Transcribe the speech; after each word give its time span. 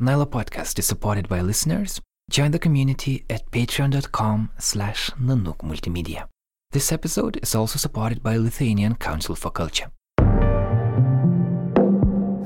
Nyla 0.00 0.26
Podcast 0.26 0.78
is 0.78 0.86
supported 0.86 1.28
by 1.28 1.40
listeners. 1.40 2.00
Join 2.30 2.52
the 2.52 2.58
community 2.60 3.24
at 3.28 3.50
patreon.com 3.50 4.50
slash 4.56 5.10
Nanook 5.20 5.58
Multimedia. 5.58 6.28
This 6.70 6.92
episode 6.92 7.40
is 7.42 7.52
also 7.52 7.80
supported 7.80 8.22
by 8.22 8.36
Lithuanian 8.36 8.94
Council 8.94 9.34
for 9.34 9.50
Culture. 9.50 9.90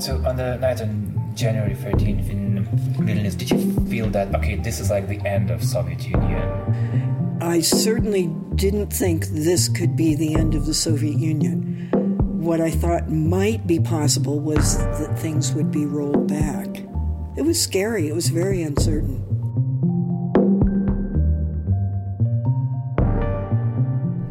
So 0.01 0.17
on 0.27 0.37
the 0.37 0.57
night 0.63 0.81
on 0.81 1.33
January 1.35 1.75
13th 1.75 2.31
in 2.31 2.67
Vilnius, 2.97 3.37
did 3.37 3.51
you 3.51 3.79
feel 3.87 4.09
that, 4.09 4.35
okay, 4.35 4.55
this 4.55 4.81
is 4.81 4.89
like 4.89 5.07
the 5.07 5.21
end 5.29 5.51
of 5.51 5.63
Soviet 5.63 6.07
Union? 6.07 7.39
I 7.43 7.61
certainly 7.61 8.29
didn't 8.55 8.95
think 8.95 9.27
this 9.27 9.69
could 9.69 9.95
be 9.95 10.15
the 10.15 10.37
end 10.37 10.55
of 10.55 10.65
the 10.65 10.73
Soviet 10.73 11.19
Union. 11.19 11.91
What 12.41 12.63
I 12.63 12.71
thought 12.71 13.11
might 13.11 13.67
be 13.67 13.79
possible 13.79 14.41
was 14.41 14.79
that 14.79 15.19
things 15.19 15.53
would 15.53 15.71
be 15.71 15.85
rolled 15.85 16.29
back. 16.29 16.87
It 17.35 17.43
was 17.43 17.61
scary, 17.61 18.09
it 18.09 18.15
was 18.15 18.29
very 18.29 18.63
uncertain. 18.63 19.25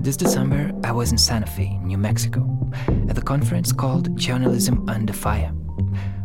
This 0.02 0.16
December, 0.16 0.72
I 0.84 0.92
was 0.92 1.12
in 1.12 1.18
Santa 1.18 1.48
Fe, 1.48 1.80
New 1.80 1.98
Mexico, 1.98 2.48
at 3.10 3.16
the 3.16 3.22
conference 3.22 3.72
called 3.72 4.16
Journalism 4.18 4.88
Under 4.88 5.14
Fire. 5.14 5.50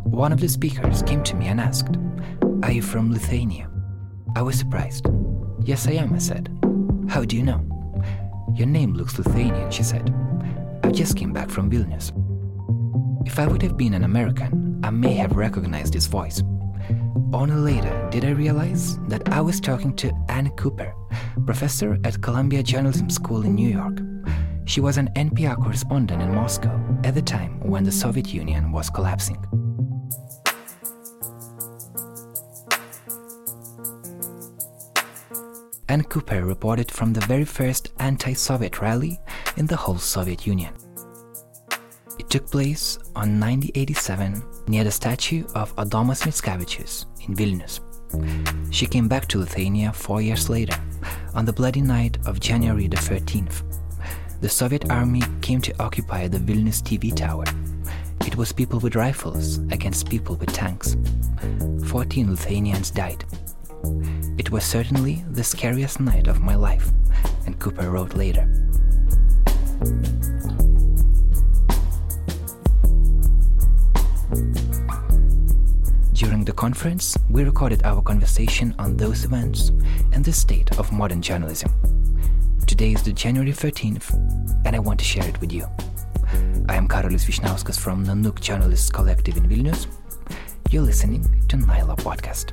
One 0.05 0.33
of 0.33 0.41
the 0.41 0.51
speakers 0.51 1.03
came 1.03 1.23
to 1.25 1.35
me 1.35 1.47
and 1.47 1.61
asked, 1.61 1.97
Are 2.63 2.73
you 2.73 2.83
from 2.83 3.11
Lithuania? 3.11 3.71
I 4.35 4.43
was 4.43 4.59
surprised. 4.59 5.07
Yes, 5.63 5.89
I 5.89 5.93
am, 5.93 6.13
I 6.13 6.19
said. 6.19 6.51
How 7.09 7.25
do 7.25 7.37
you 7.37 7.43
know? 7.43 7.67
Your 8.55 8.67
name 8.67 8.93
looks 8.93 9.17
Lithuanian, 9.17 9.71
she 9.71 9.83
said. 9.83 10.15
I 10.85 10.91
just 10.91 11.17
came 11.17 11.33
back 11.33 11.49
from 11.49 11.71
Vilnius. 11.71 12.13
If 13.27 13.39
I 13.39 13.47
would 13.47 13.63
have 13.63 13.79
been 13.79 13.95
an 13.95 14.05
American, 14.05 14.79
I 14.85 14.91
may 14.91 15.15
have 15.15 15.37
recognized 15.37 15.95
his 15.95 16.07
voice. 16.07 16.43
Only 17.33 17.75
later 17.75 18.09
did 18.11 18.25
I 18.25 18.31
realize 18.31 18.99
that 19.09 19.29
I 19.29 19.41
was 19.41 19.61
talking 19.61 19.95
to 19.97 20.13
Anne 20.29 20.51
Cooper, 20.51 20.95
professor 21.45 21.99
at 22.05 22.23
Columbia 22.23 22.63
Journalism 22.63 23.11
School 23.11 23.45
in 23.45 23.55
New 23.55 23.69
York. 23.69 23.99
She 24.65 24.81
was 24.81 24.97
an 24.97 25.11
NPR 25.15 25.57
correspondent 25.57 26.23
in 26.23 26.35
Moscow 26.35 26.81
at 27.05 27.15
the 27.15 27.23
time 27.23 27.61
when 27.61 27.85
the 27.85 27.93
Soviet 27.93 28.33
Union 28.33 28.73
was 28.73 28.91
collapsing. 28.91 29.39
Anne 35.89 36.03
Cooper 36.05 36.45
reported 36.45 36.91
from 36.91 37.13
the 37.13 37.25
very 37.27 37.45
first 37.45 37.93
anti 38.01 38.33
Soviet 38.33 38.81
rally 38.81 39.21
in 39.57 39.67
the 39.67 39.77
whole 39.77 39.99
Soviet 39.99 40.47
Union. 40.47 40.75
It 42.19 42.29
took 42.29 42.51
place 42.51 42.99
on 43.15 43.39
1987 43.39 44.43
near 44.69 44.85
the 44.85 44.91
statue 44.91 45.45
of 45.55 45.75
Adomas 45.77 46.23
Mickevičius 46.23 47.07
in 47.27 47.35
Vilnius. 47.35 47.81
She 48.73 48.87
came 48.87 49.09
back 49.09 49.27
to 49.29 49.39
Lithuania 49.39 49.93
four 49.93 50.21
years 50.21 50.49
later, 50.49 50.77
on 51.35 51.45
the 51.45 51.53
bloody 51.53 51.81
night 51.81 52.19
of 52.27 52.41
January 52.41 52.89
the 52.89 52.97
13th. 52.97 53.63
The 54.41 54.49
Soviet 54.49 54.91
army 54.91 55.23
came 55.41 55.61
to 55.63 55.83
occupy 55.83 56.29
the 56.29 56.39
Vilnius 56.39 56.83
TV 56.83 57.15
tower. 57.15 57.45
It 58.27 58.37
was 58.37 58.53
people 58.53 58.81
with 58.81 58.97
rifles 58.97 59.59
against 59.71 60.11
people 60.11 60.37
with 60.37 60.53
tanks. 60.53 60.97
14 61.87 62.31
Lithuanians 62.31 62.91
died. 62.91 63.25
It 64.39 64.51
was 64.51 64.65
certainly 64.65 65.25
the 65.31 65.45
scariest 65.45 66.01
night 66.01 66.27
of 66.27 66.41
my 66.41 66.55
life, 66.55 66.91
Anne 67.47 67.55
Cooper 67.55 67.91
wrote 67.91 68.15
later. 68.15 68.47
The 76.47 76.53
conference, 76.53 77.19
we 77.29 77.43
recorded 77.43 77.83
our 77.83 78.01
conversation 78.01 78.73
on 78.79 78.97
those 78.97 79.25
events 79.25 79.71
and 80.13 80.25
the 80.25 80.33
state 80.33 80.79
of 80.79 80.93
modern 80.93 81.21
journalism. 81.21 81.73
Today 82.69 82.93
is 82.93 83.03
the 83.03 83.13
January 83.13 83.51
13th, 83.51 84.15
and 84.65 84.77
I 84.77 84.79
want 84.79 85.01
to 85.01 85.05
share 85.05 85.27
it 85.27 85.41
with 85.41 85.53
you. 85.53 85.67
I 86.69 86.77
am 86.77 86.87
Karolis 86.87 87.25
Vyšniauskas 87.27 87.81
from 87.81 88.07
Nanook 88.07 88.41
Journalists 88.41 88.91
Collective 88.91 89.37
in 89.37 89.49
Vilnius. 89.49 89.89
You're 90.71 90.83
listening 90.83 91.23
to 91.49 91.57
Nyla 91.57 91.97
Podcast. 91.97 92.53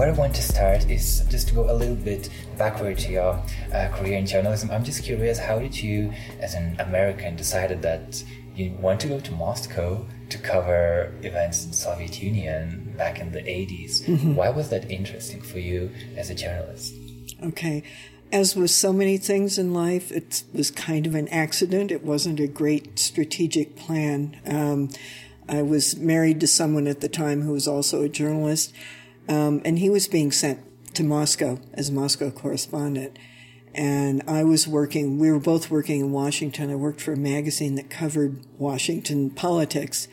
Where 0.00 0.08
I 0.08 0.12
want 0.12 0.34
to 0.34 0.42
start 0.42 0.88
is 0.88 1.22
just 1.28 1.48
to 1.48 1.54
go 1.54 1.70
a 1.70 1.74
little 1.74 1.94
bit 1.94 2.30
backward 2.56 2.96
to 3.00 3.12
your 3.12 3.42
uh, 3.74 3.88
career 3.92 4.16
in 4.16 4.24
journalism. 4.24 4.70
I'm 4.70 4.82
just 4.82 5.04
curious, 5.04 5.38
how 5.38 5.58
did 5.58 5.76
you, 5.76 6.10
as 6.40 6.54
an 6.54 6.80
American, 6.80 7.36
decided 7.36 7.82
that 7.82 8.24
you 8.54 8.72
want 8.80 9.00
to 9.00 9.08
go 9.08 9.20
to 9.20 9.32
Moscow 9.32 10.06
to 10.30 10.38
cover 10.38 11.12
events 11.20 11.66
in 11.66 11.74
Soviet 11.74 12.22
Union 12.22 12.94
back 12.96 13.20
in 13.20 13.30
the 13.32 13.40
80s? 13.40 14.00
Mm-hmm. 14.04 14.36
Why 14.36 14.48
was 14.48 14.70
that 14.70 14.90
interesting 14.90 15.42
for 15.42 15.58
you 15.58 15.90
as 16.16 16.30
a 16.30 16.34
journalist? 16.34 16.94
Okay. 17.44 17.82
As 18.32 18.56
with 18.56 18.70
so 18.70 18.94
many 18.94 19.18
things 19.18 19.58
in 19.58 19.74
life, 19.74 20.10
it 20.10 20.44
was 20.54 20.70
kind 20.70 21.06
of 21.06 21.14
an 21.14 21.28
accident. 21.28 21.90
It 21.90 22.02
wasn't 22.02 22.40
a 22.40 22.46
great 22.46 22.98
strategic 22.98 23.76
plan. 23.76 24.40
Um, 24.46 24.88
I 25.46 25.60
was 25.60 25.96
married 25.96 26.40
to 26.40 26.46
someone 26.46 26.86
at 26.86 27.02
the 27.02 27.08
time 27.10 27.42
who 27.42 27.52
was 27.52 27.68
also 27.68 28.02
a 28.02 28.08
journalist. 28.08 28.72
Um, 29.28 29.62
and 29.64 29.78
he 29.78 29.90
was 29.90 30.08
being 30.08 30.32
sent 30.32 30.60
to 30.94 31.04
Moscow 31.04 31.58
as 31.74 31.90
Moscow 31.90 32.30
correspondent. 32.30 33.18
And 33.74 34.22
I 34.26 34.42
was 34.42 34.66
working, 34.66 35.18
we 35.18 35.30
were 35.30 35.38
both 35.38 35.70
working 35.70 36.00
in 36.00 36.10
Washington. 36.10 36.70
I 36.70 36.74
worked 36.74 37.00
for 37.00 37.12
a 37.12 37.16
magazine 37.16 37.76
that 37.76 37.88
covered 37.88 38.40
Washington 38.58 39.30
politics. 39.30 40.08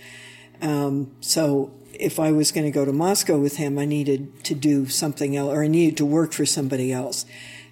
Um, 0.62 1.12
so 1.22 1.72
if 1.94 2.20
I 2.20 2.32
was 2.32 2.52
going 2.52 2.66
to 2.66 2.72
go 2.72 2.86
to 2.86 2.94
Moscow 2.94 3.40
with 3.40 3.58
him, 3.58 3.80
I 3.80 3.86
needed 3.86 4.44
to 4.46 4.54
do 4.54 4.88
something 4.88 5.36
else, 5.36 5.52
or 5.52 5.64
I 5.64 5.68
needed 5.68 5.98
to 5.98 6.06
work 6.06 6.34
for 6.34 6.46
somebody 6.46 6.94
else. 6.94 7.26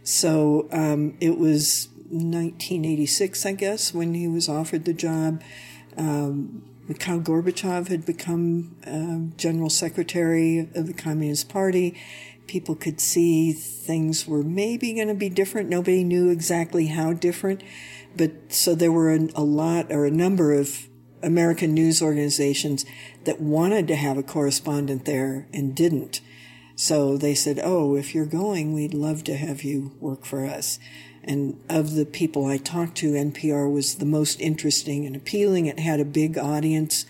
So 0.03 0.67
um, 0.71 1.15
it 1.19 1.37
was 1.37 1.89
1986, 2.09 3.45
I 3.45 3.53
guess, 3.53 3.93
when 3.93 4.13
he 4.13 4.27
was 4.27 4.49
offered 4.49 4.85
the 4.85 4.93
job. 4.93 5.41
Um, 5.97 6.63
Mikhail 6.87 7.19
Gorbachev 7.19 7.87
had 7.87 8.05
become 8.05 8.75
uh, 8.85 9.35
general 9.37 9.69
secretary 9.69 10.69
of 10.75 10.87
the 10.87 10.93
Communist 10.93 11.49
Party. 11.49 11.99
People 12.47 12.75
could 12.75 13.01
see 13.01 13.53
things 13.53 14.27
were 14.27 14.43
maybe 14.43 14.93
going 14.93 15.07
to 15.07 15.15
be 15.15 15.29
different. 15.29 15.67
Nobody 15.67 16.03
knew 16.03 16.29
exactly 16.29 16.87
how 16.87 17.13
different, 17.13 17.63
but 18.15 18.53
so 18.53 18.75
there 18.75 18.91
were 18.91 19.11
a, 19.11 19.27
a 19.35 19.43
lot 19.43 19.91
or 19.91 20.05
a 20.05 20.11
number 20.11 20.53
of 20.53 20.87
American 21.23 21.73
news 21.73 22.01
organizations 22.03 22.85
that 23.23 23.41
wanted 23.41 23.87
to 23.87 23.95
have 23.95 24.17
a 24.17 24.23
correspondent 24.23 25.05
there 25.05 25.47
and 25.51 25.75
didn't. 25.75 26.21
So 26.75 27.17
they 27.17 27.35
said, 27.35 27.59
"Oh, 27.63 27.95
if 27.95 28.13
you're 28.13 28.25
going, 28.25 28.73
we'd 28.73 28.93
love 28.93 29.23
to 29.25 29.35
have 29.35 29.63
you 29.63 29.91
work 29.99 30.25
for 30.25 30.45
us." 30.45 30.79
And 31.23 31.59
of 31.69 31.95
the 31.95 32.05
people 32.05 32.45
I 32.45 32.57
talked 32.57 32.97
to, 32.97 33.13
NPR 33.13 33.71
was 33.71 33.95
the 33.95 34.05
most 34.05 34.39
interesting 34.39 35.05
and 35.05 35.15
appealing. 35.15 35.65
It 35.65 35.79
had 35.79 35.99
a 35.99 36.05
big 36.05 36.37
audience. 36.37 37.05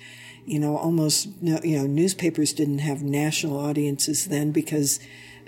You 0.45 0.59
know, 0.59 0.77
almost, 0.77 1.27
you 1.41 1.77
know, 1.77 1.87
newspapers 1.87 2.53
didn't 2.53 2.77
have 2.79 3.01
national 3.01 3.57
audiences 3.57 4.25
then 4.25 4.51
because, 4.51 4.99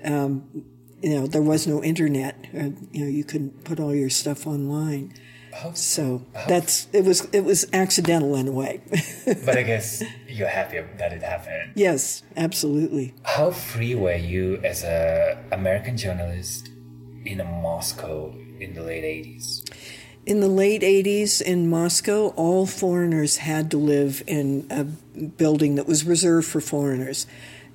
um, 0.03 0.66
you 1.01 1.11
know, 1.11 1.28
there 1.28 1.41
was 1.41 1.67
no 1.67 1.84
internet. 1.84 2.47
Uh, 2.53 2.72
you 2.91 3.03
know, 3.03 3.07
you 3.07 3.23
couldn't 3.23 3.63
put 3.63 3.79
all 3.79 3.94
your 3.94 4.09
stuff 4.09 4.47
online. 4.47 5.13
How, 5.57 5.73
so 5.73 6.22
how, 6.35 6.45
that's 6.47 6.88
it 6.94 7.03
was 7.03 7.25
it 7.31 7.41
was 7.41 7.66
accidental 7.73 8.35
in 8.35 8.47
a 8.47 8.51
way. 8.51 8.81
but 9.25 9.57
I 9.57 9.63
guess 9.63 10.03
you're 10.28 10.47
happy 10.47 10.81
that 10.97 11.13
it 11.13 11.23
happened. 11.23 11.72
Yes, 11.73 12.22
absolutely. 12.35 13.16
How 13.23 13.50
free 13.50 13.96
were 13.96 14.16
you 14.16 14.58
as 14.64 14.84
a 14.84 15.43
American 15.52 15.97
journalist 15.97 16.70
in 17.26 17.40
Moscow 17.40 18.35
in 18.59 18.76
the 18.76 18.84
late 18.84 19.03
80s? 19.03 19.67
In 20.28 20.41
the 20.41 20.47
late 20.47 20.84
80s 20.84 21.41
in 21.41 21.70
Moscow, 21.70 22.28
all 22.35 22.67
foreigners 22.67 23.37
had 23.37 23.72
to 23.72 23.78
live 23.78 24.22
in 24.28 24.67
a 24.70 24.84
building 24.84 25.76
that 25.76 25.87
was 25.87 26.03
reserved 26.05 26.47
for 26.47 26.61
foreigners. 26.61 27.26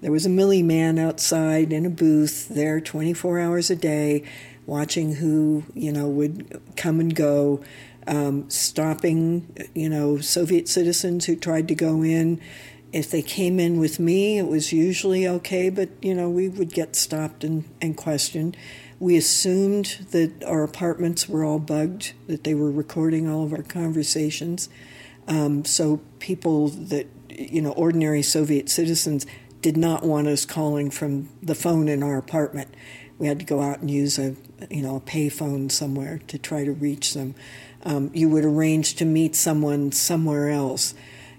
There 0.03 0.12
was 0.12 0.27
a 0.27 0.29
millie 0.29 0.62
man 0.62 0.99
outside 0.99 1.73
in 1.73 1.87
a 1.87 1.91
booth 1.91 2.49
there 2.49 2.81
24 2.81 3.41
hours 3.41 3.71
a 3.71 3.77
day, 3.77 4.25
watching 4.67 5.17
who, 5.17 5.64
you 5.75 5.93
know, 5.93 6.09
would 6.09 6.61
come 6.76 7.00
and 7.00 7.14
go, 7.14 7.62
um, 8.06 8.49
stopping, 8.50 9.55
you 9.75 9.88
know, 9.88 10.19
Soviet 10.19 10.69
citizens 10.69 11.26
who 11.26 11.37
tried 11.37 11.69
to 11.69 11.75
go 11.75 12.03
in. 12.03 12.41
If 12.93 13.11
they 13.11 13.23
came 13.23 13.59
in 13.59 13.79
with 13.79 13.99
me, 13.99 14.38
it 14.38 14.47
was 14.47 14.73
usually 14.73 15.26
okay, 15.26 15.70
but, 15.70 15.88
you 16.03 16.14
know, 16.14 16.29
we 16.29 16.49
would 16.49 16.73
get 16.73 16.94
stopped 16.94 17.43
and, 17.43 17.64
and 17.81 17.97
questioned. 17.97 18.56
We 18.99 19.17
assumed 19.17 20.06
that 20.11 20.44
our 20.44 20.62
apartments 20.62 21.29
were 21.29 21.44
all 21.44 21.58
bugged, 21.58 22.12
that 22.26 22.44
they 22.44 22.55
were 22.55 22.70
recording 22.70 23.29
all 23.29 23.44
of 23.44 23.53
our 23.53 23.62
conversations. 23.62 24.69
Um, 25.26 25.65
so 25.65 26.00
people 26.19 26.69
that, 26.69 27.06
you 27.31 27.62
know, 27.62 27.73
ordinary 27.73 28.23
Soviet 28.23 28.69
citizens 28.69 29.26
did 29.62 29.76
not 29.76 30.05
want 30.05 30.26
us 30.26 30.44
calling 30.44 30.91
from 30.91 31.31
the 31.43 31.55
phone 31.55 31.88
in 31.88 32.03
our 32.03 32.19
apartment. 32.19 32.75
We 33.19 33.29
had 33.29 33.38
to 33.38 33.44
go 33.44 33.62
out 33.62 33.79
and 33.79 33.91
use 33.91 34.19
a 34.19 34.37
you 34.70 34.82
know 34.82 34.97
a 34.97 35.00
payphone 35.00 35.70
somewhere 35.70 36.20
to 36.29 36.38
try 36.38 36.64
to 36.64 36.73
reach 36.73 37.14
them. 37.14 37.35
Um, 37.85 38.11
you 38.14 38.29
would 38.29 38.44
arrange 38.44 38.94
to 38.97 39.05
meet 39.05 39.35
someone 39.35 39.93
somewhere 39.93 40.50
else. 40.50 40.94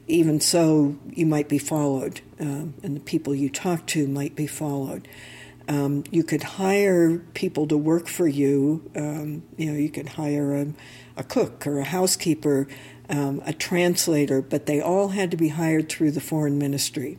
Even 0.07 0.41
so, 0.41 0.97
you 1.09 1.25
might 1.25 1.47
be 1.47 1.57
followed, 1.57 2.19
um, 2.39 2.73
and 2.83 2.97
the 2.97 2.99
people 2.99 3.33
you 3.33 3.49
talk 3.49 3.85
to 3.87 4.05
might 4.05 4.35
be 4.35 4.47
followed. 4.47 5.07
Um, 5.67 6.03
you 6.11 6.23
could 6.23 6.43
hire 6.43 7.19
people 7.33 7.67
to 7.67 7.77
work 7.77 8.07
for 8.07 8.27
you. 8.27 8.89
Um, 8.95 9.43
you 9.55 9.71
know, 9.71 9.77
you 9.77 9.89
could 9.89 10.09
hire 10.09 10.53
a, 10.55 10.67
a 11.15 11.23
cook 11.23 11.65
or 11.65 11.79
a 11.79 11.85
housekeeper, 11.85 12.67
um, 13.09 13.41
a 13.45 13.53
translator, 13.53 14.41
but 14.41 14.65
they 14.65 14.81
all 14.81 15.09
had 15.09 15.31
to 15.31 15.37
be 15.37 15.49
hired 15.49 15.87
through 15.87 16.11
the 16.11 16.21
foreign 16.21 16.57
ministry. 16.57 17.17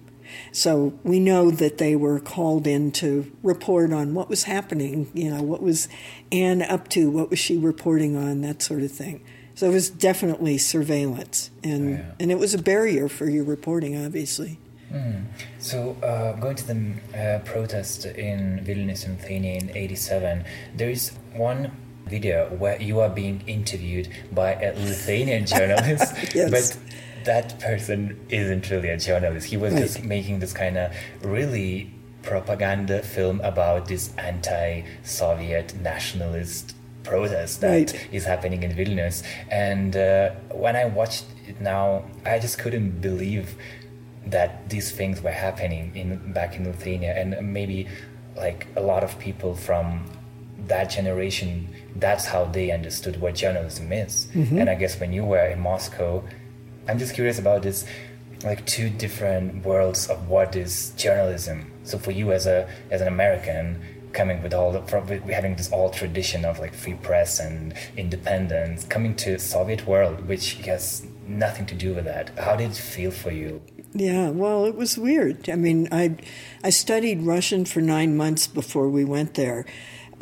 So 0.52 0.98
we 1.02 1.20
know 1.20 1.50
that 1.50 1.78
they 1.78 1.96
were 1.96 2.20
called 2.20 2.66
in 2.66 2.92
to 2.92 3.30
report 3.42 3.92
on 3.92 4.14
what 4.14 4.28
was 4.28 4.44
happening. 4.44 5.10
You 5.14 5.30
know, 5.30 5.42
what 5.42 5.62
was 5.62 5.88
Anne 6.32 6.62
up 6.62 6.88
to? 6.90 7.10
What 7.10 7.30
was 7.30 7.38
she 7.38 7.56
reporting 7.56 8.16
on? 8.16 8.40
That 8.40 8.62
sort 8.62 8.82
of 8.82 8.92
thing. 8.92 9.24
So 9.54 9.68
it 9.68 9.72
was 9.72 9.88
definitely 9.88 10.58
surveillance, 10.58 11.50
and 11.62 11.86
oh, 11.86 11.98
yeah. 11.98 12.12
and 12.18 12.32
it 12.32 12.38
was 12.38 12.54
a 12.54 12.58
barrier 12.62 13.08
for 13.08 13.30
your 13.30 13.44
reporting, 13.44 13.96
obviously. 14.04 14.58
Mm. 14.92 15.26
So, 15.58 15.96
uh, 16.02 16.32
going 16.40 16.56
to 16.56 16.66
the 16.66 16.94
uh, 17.16 17.38
protest 17.44 18.04
in 18.04 18.64
Vilnius 18.64 19.06
and 19.06 19.18
Lithuania 19.18 19.58
in 19.58 19.70
'87, 19.76 20.44
there 20.76 20.90
is 20.90 21.12
one 21.34 21.70
video 22.06 22.48
where 22.56 22.80
you 22.80 23.00
are 23.00 23.08
being 23.08 23.42
interviewed 23.46 24.08
by 24.32 24.54
a 24.54 24.72
Lithuanian 24.74 25.46
journalist, 25.54 26.34
yes. 26.34 26.50
but 26.50 26.94
that 27.24 27.58
person 27.60 28.18
isn't 28.28 28.70
really 28.70 28.88
a 28.88 28.98
journalist. 28.98 29.46
He 29.46 29.56
was 29.56 29.72
right. 29.72 29.82
just 29.82 30.04
making 30.04 30.40
this 30.40 30.52
kind 30.52 30.76
of 30.76 30.94
really 31.22 31.92
propaganda 32.22 33.02
film 33.02 33.40
about 33.40 33.86
this 33.86 34.14
anti-Soviet 34.16 35.74
nationalist 35.76 36.74
protest 37.02 37.60
that 37.60 37.70
right. 37.70 38.08
is 38.12 38.24
happening 38.24 38.62
in 38.62 38.72
Vilnius. 38.72 39.22
And 39.50 39.96
uh, 39.96 40.30
when 40.50 40.74
I 40.74 40.86
watched 40.86 41.24
it 41.46 41.60
now, 41.60 42.04
I 42.24 42.38
just 42.38 42.58
couldn't 42.58 43.00
believe 43.00 43.56
that 44.26 44.70
these 44.70 44.90
things 44.90 45.20
were 45.20 45.30
happening 45.30 45.94
in 45.94 46.32
back 46.32 46.56
in 46.56 46.64
Lithuania, 46.64 47.12
and 47.14 47.52
maybe 47.52 47.86
like 48.36 48.66
a 48.74 48.80
lot 48.80 49.04
of 49.04 49.18
people 49.18 49.54
from 49.54 50.06
that 50.66 50.88
generation, 50.88 51.68
that's 51.96 52.24
how 52.24 52.46
they 52.46 52.70
understood 52.70 53.20
what 53.20 53.34
journalism 53.34 53.92
is. 53.92 54.28
Mm-hmm. 54.32 54.58
And 54.60 54.70
I 54.70 54.76
guess 54.76 54.98
when 54.98 55.12
you 55.12 55.24
were 55.24 55.44
in 55.44 55.60
Moscow, 55.60 56.24
I'm 56.88 56.98
just 56.98 57.14
curious 57.14 57.38
about 57.38 57.62
this, 57.62 57.86
like 58.44 58.64
two 58.66 58.90
different 58.90 59.64
worlds 59.64 60.08
of 60.08 60.28
what 60.28 60.54
is 60.56 60.90
journalism. 60.96 61.72
So 61.84 61.98
for 61.98 62.10
you 62.10 62.32
as 62.32 62.46
a 62.46 62.68
as 62.90 63.00
an 63.00 63.08
American, 63.08 63.82
coming 64.12 64.42
with 64.42 64.54
all 64.54 64.72
the 64.72 64.80
having 65.32 65.56
this 65.56 65.72
old 65.72 65.92
tradition 65.92 66.44
of 66.44 66.58
like 66.58 66.74
free 66.74 66.94
press 66.94 67.40
and 67.40 67.74
independence, 67.96 68.84
coming 68.84 69.14
to 69.16 69.38
Soviet 69.38 69.86
world, 69.86 70.26
which 70.28 70.54
has 70.66 71.06
nothing 71.26 71.66
to 71.66 71.74
do 71.74 71.94
with 71.94 72.04
that. 72.04 72.38
How 72.38 72.56
did 72.56 72.70
it 72.70 72.76
feel 72.76 73.10
for 73.10 73.30
you? 73.30 73.62
Yeah, 73.92 74.30
well, 74.30 74.66
it 74.66 74.74
was 74.74 74.98
weird. 74.98 75.48
I 75.48 75.56
mean, 75.56 75.88
I 75.92 76.16
I 76.62 76.70
studied 76.70 77.22
Russian 77.22 77.64
for 77.64 77.80
nine 77.80 78.16
months 78.16 78.46
before 78.46 78.88
we 78.88 79.04
went 79.04 79.34
there, 79.34 79.64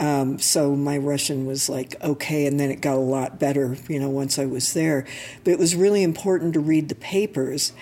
um, 0.02 0.40
so 0.40 0.74
my 0.74 0.98
Russian 0.98 1.46
was 1.46 1.68
like 1.68 1.94
okay, 2.02 2.46
and 2.46 2.58
then 2.58 2.72
it 2.72 2.80
got 2.80 2.96
a 2.96 3.00
lot 3.00 3.38
better, 3.38 3.76
you 3.88 4.00
know, 4.00 4.10
once 4.10 4.36
I 4.36 4.46
was 4.46 4.72
there. 4.72 5.06
But 5.44 5.52
it 5.52 5.60
was 5.60 5.76
really 5.76 6.02
important 6.02 6.54
to 6.54 6.60
read 6.60 6.88
the 6.88 6.96
papers, 6.96 7.72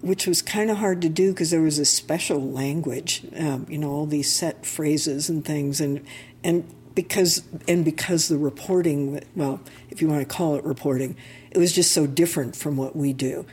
which 0.00 0.26
was 0.26 0.40
kind 0.40 0.70
of 0.70 0.78
hard 0.78 1.02
to 1.02 1.10
do 1.10 1.30
because 1.30 1.50
there 1.50 1.60
was 1.60 1.78
a 1.78 1.84
special 1.84 2.40
language, 2.40 3.22
um, 3.36 3.66
you 3.68 3.76
know, 3.76 3.90
all 3.90 4.06
these 4.06 4.32
set 4.32 4.64
phrases 4.64 5.28
and 5.28 5.44
things, 5.44 5.78
and 5.78 6.06
and 6.42 6.74
because 6.94 7.42
and 7.68 7.84
because 7.84 8.28
the 8.28 8.38
reporting, 8.38 9.20
well, 9.36 9.60
if 9.90 10.00
you 10.00 10.08
want 10.08 10.26
to 10.26 10.34
call 10.34 10.54
it 10.54 10.64
reporting, 10.64 11.16
it 11.50 11.58
was 11.58 11.74
just 11.74 11.92
so 11.92 12.06
different 12.06 12.56
from 12.56 12.78
what 12.78 12.96
we 12.96 13.12
do. 13.12 13.44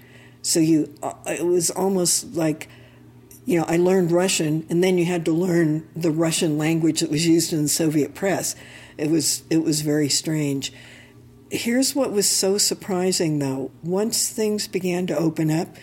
So 0.41 0.61
you, 0.61 0.95
uh, 1.03 1.15
it 1.27 1.45
was 1.45 1.69
almost 1.69 2.33
like 2.33 2.69
you 3.45 3.59
know, 3.59 3.65
I 3.67 3.77
learned 3.77 4.11
Russian, 4.11 4.65
and 4.69 4.83
then 4.83 4.97
you 4.97 5.05
had 5.05 5.23
to 5.25 5.31
learn 5.31 5.87
the 5.95 6.11
Russian 6.11 6.57
language 6.57 7.01
that 7.01 7.11
was 7.11 7.27
used 7.27 7.53
in 7.53 7.63
the 7.63 7.69
Soviet 7.69 8.15
press. 8.15 8.55
It 8.97 9.11
was 9.11 9.43
it 9.49 9.63
was 9.63 9.81
very 9.81 10.09
strange. 10.09 10.73
Here's 11.51 11.93
what 11.93 12.11
was 12.11 12.27
so 12.27 12.57
surprising, 12.57 13.37
though. 13.37 13.71
Once 13.83 14.29
things 14.29 14.67
began 14.67 15.05
to 15.07 15.17
open 15.17 15.51
up, 15.51 15.75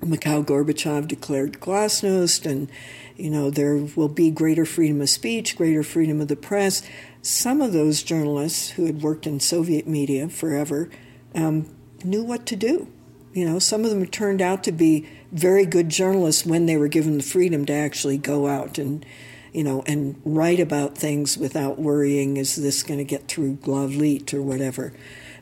Mikhail 0.00 0.44
Gorbachev 0.44 1.08
declared 1.08 1.60
glasnost, 1.60 2.48
and 2.48 2.70
you 3.16 3.28
know 3.28 3.50
there 3.50 3.76
will 3.76 4.08
be 4.08 4.30
greater 4.30 4.64
freedom 4.64 5.00
of 5.00 5.10
speech, 5.10 5.56
greater 5.56 5.82
freedom 5.82 6.20
of 6.20 6.28
the 6.28 6.36
press. 6.36 6.82
Some 7.22 7.60
of 7.60 7.72
those 7.72 8.04
journalists 8.04 8.70
who 8.70 8.86
had 8.86 9.02
worked 9.02 9.26
in 9.26 9.40
Soviet 9.40 9.88
media 9.88 10.28
forever 10.28 10.88
um, 11.34 11.74
knew 12.04 12.22
what 12.22 12.46
to 12.46 12.56
do. 12.56 12.86
You 13.32 13.48
know, 13.48 13.58
some 13.58 13.84
of 13.84 13.90
them 13.90 14.06
turned 14.06 14.42
out 14.42 14.64
to 14.64 14.72
be 14.72 15.08
very 15.30 15.64
good 15.64 15.88
journalists 15.88 16.44
when 16.44 16.66
they 16.66 16.76
were 16.76 16.88
given 16.88 17.16
the 17.16 17.22
freedom 17.22 17.64
to 17.66 17.72
actually 17.72 18.18
go 18.18 18.48
out 18.48 18.78
and 18.78 19.06
you 19.52 19.62
know 19.62 19.82
and 19.86 20.20
write 20.24 20.60
about 20.60 20.98
things 20.98 21.38
without 21.38 21.78
worrying 21.78 22.36
is 22.36 22.56
this 22.56 22.82
going 22.82 22.98
to 22.98 23.04
get 23.04 23.28
through 23.28 23.56
Glavlit 23.56 24.34
or 24.34 24.42
whatever. 24.42 24.92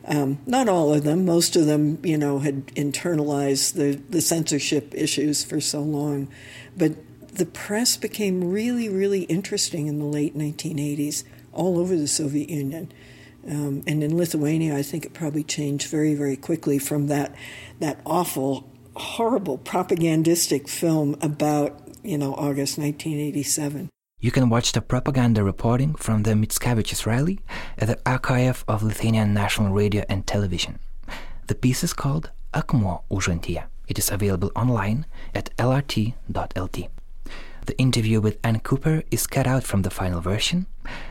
Um, 0.05 0.39
not 0.45 0.69
all 0.69 0.93
of 0.93 1.03
them. 1.03 1.25
Most 1.25 1.55
of 1.55 1.65
them, 1.65 1.99
you 2.03 2.17
know, 2.17 2.39
had 2.39 2.67
internalized 2.67 3.73
the, 3.73 4.01
the 4.09 4.21
censorship 4.21 4.93
issues 4.95 5.43
for 5.43 5.59
so 5.59 5.81
long. 5.81 6.29
But 6.75 6.93
the 7.35 7.45
press 7.45 7.95
became 7.97 8.49
really, 8.49 8.89
really 8.89 9.23
interesting 9.23 9.87
in 9.87 9.99
the 9.99 10.05
late 10.05 10.35
1980s 10.35 11.23
all 11.53 11.77
over 11.77 11.95
the 11.95 12.07
Soviet 12.07 12.49
Union. 12.49 12.91
Um, 13.47 13.83
and 13.87 14.03
in 14.03 14.17
Lithuania, 14.17 14.75
I 14.75 14.81
think 14.83 15.05
it 15.05 15.13
probably 15.13 15.43
changed 15.43 15.89
very, 15.89 16.13
very 16.13 16.35
quickly 16.35 16.79
from 16.79 17.07
that 17.07 17.33
that 17.79 18.01
awful 18.05 18.69
horrible 18.95 19.57
propagandistic 19.57 20.67
film 20.67 21.15
about, 21.21 21.79
you 22.03 22.17
know, 22.17 22.33
August 22.33 22.77
1987. 22.77 23.89
You 24.19 24.31
can 24.31 24.49
watch 24.49 24.73
the 24.73 24.81
propaganda 24.81 25.43
reporting 25.43 25.95
from 25.95 26.23
the 26.23 26.31
Mickevičius 26.31 27.05
rally 27.05 27.39
at 27.77 27.87
the 27.87 27.97
Archive 28.05 28.65
of 28.67 28.83
Lithuanian 28.83 29.33
National 29.33 29.73
Radio 29.73 30.03
and 30.09 30.27
Television. 30.27 30.79
The 31.47 31.55
piece 31.55 31.83
is 31.83 31.93
called 31.93 32.29
Akmuo 32.53 33.03
Užantyje. 33.09 33.63
It 33.87 33.97
is 33.97 34.11
available 34.11 34.51
online 34.55 35.05
at 35.33 35.55
lrt.lt. 35.57 36.89
The 37.65 37.77
interview 37.77 38.19
with 38.19 38.37
Anne 38.43 38.59
Cooper 38.59 39.03
is 39.09 39.25
cut 39.25 39.47
out 39.47 39.63
from 39.63 39.83
the 39.83 39.89
final 39.89 40.19
version, 40.21 40.65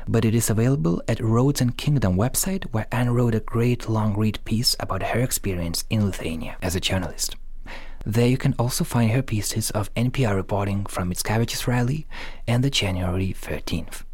but 0.06 0.24
it 0.24 0.34
is 0.34 0.50
available 0.50 1.02
at 1.08 1.20
Roads 1.20 1.60
and 1.60 1.76
Kingdom 1.76 2.16
website 2.16 2.64
where 2.72 2.86
Anne 2.90 3.10
wrote 3.10 3.34
a 3.34 3.40
great 3.40 3.88
long 3.88 4.16
read 4.16 4.38
piece 4.44 4.76
about 4.80 5.02
her 5.02 5.20
experience 5.20 5.84
in 5.90 6.06
Lithuania 6.06 6.56
as 6.62 6.74
a 6.74 6.80
journalist. 6.80 7.36
There 8.06 8.28
you 8.28 8.38
can 8.38 8.54
also 8.58 8.84
find 8.84 9.10
her 9.10 9.22
pieces 9.22 9.70
of 9.72 9.92
NPR 9.94 10.34
reporting 10.34 10.86
from 10.86 11.10
Mickevičius 11.10 11.66
rally 11.66 12.06
and 12.46 12.64
the 12.64 12.70
January 12.70 13.34
13th. 13.38 14.04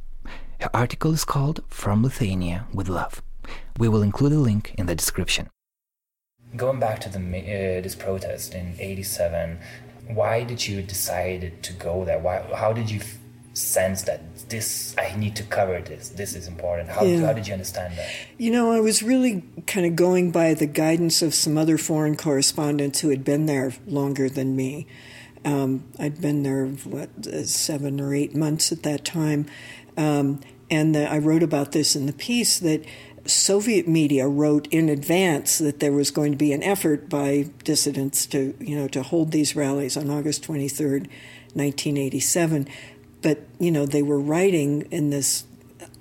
Her 0.61 0.71
article 0.75 1.13
is 1.13 1.25
called 1.25 1.63
From 1.69 2.03
Lithuania 2.03 2.67
with 2.73 2.89
Love. 2.89 3.23
We 3.79 3.89
will 3.89 4.03
include 4.03 4.33
a 4.33 4.39
link 4.39 4.75
in 4.79 4.87
the 4.87 4.95
description. 4.95 5.51
Going 6.57 6.81
back 6.81 7.01
to 7.01 7.09
the, 7.09 7.19
uh, 7.19 7.83
this 7.83 7.95
protest 7.95 8.55
in 8.55 8.75
87, 8.79 9.59
why 10.09 10.45
did 10.45 10.67
you 10.67 10.83
decide 10.83 11.63
to 11.63 11.73
go 11.73 12.05
there? 12.05 12.19
Why, 12.19 12.43
how 12.55 12.73
did 12.73 12.91
you 12.91 13.01
sense 13.55 14.03
that 14.03 14.21
this 14.49 14.95
I 14.99 15.17
need 15.17 15.37
to 15.37 15.43
cover 15.45 15.81
this. 15.81 16.11
This 16.11 16.35
is 16.35 16.47
important. 16.47 16.91
How, 16.91 17.05
yeah. 17.05 17.27
how 17.27 17.33
did 17.33 17.47
you 17.47 17.53
understand 17.53 17.97
that? 17.97 18.11
You 18.37 18.51
know, 18.51 18.73
I 18.73 18.81
was 18.81 19.03
really 19.03 19.45
kind 19.67 19.87
of 19.87 19.97
going 19.97 20.33
by 20.33 20.55
the 20.55 20.67
guidance 20.67 21.23
of 21.23 21.35
some 21.35 21.57
other 21.57 21.79
foreign 21.79 22.17
correspondents 22.17 23.01
who 23.01 23.11
had 23.11 23.25
been 23.25 23.47
there 23.47 23.73
longer 23.87 24.29
than 24.29 24.55
me. 24.57 24.87
Um, 25.45 25.85
I'd 25.99 26.21
been 26.21 26.43
there 26.43 26.67
what 26.67 27.11
uh, 27.27 27.45
seven 27.45 28.01
or 28.01 28.15
eight 28.15 28.35
months 28.35 28.73
at 28.73 28.83
that 28.83 29.05
time, 29.05 29.47
um, 29.97 30.41
and 30.71 30.95
the, 30.95 31.11
I 31.11 31.19
wrote 31.19 31.43
about 31.43 31.73
this 31.73 31.95
in 31.95 32.07
the 32.07 32.15
piece 32.15 32.59
that 32.59 32.85
Soviet 33.27 33.87
media 33.87 34.27
wrote 34.27 34.67
in 34.69 34.89
advance 34.89 35.59
that 35.59 35.81
there 35.81 35.93
was 35.93 36.11
going 36.11 36.33
to 36.33 36.39
be 36.39 36.53
an 36.53 36.63
effort 36.63 37.09
by 37.09 37.51
dissidents 37.63 38.27
to 38.27 38.55
you 38.59 38.77
know 38.77 38.89
to 38.89 39.03
hold 39.03 39.33
these 39.33 39.55
rallies 39.55 39.97
on 39.97 40.11
August 40.11 40.45
twenty 40.45 40.69
third, 40.69 41.09
nineteen 41.55 41.99
eighty 41.99 42.21
seven 42.21 42.67
but 43.25 43.41
you 43.59 43.73
know 43.73 43.87
they 43.87 44.03
were 44.03 44.21
writing 44.21 44.83
in 44.93 45.11
this 45.11 45.45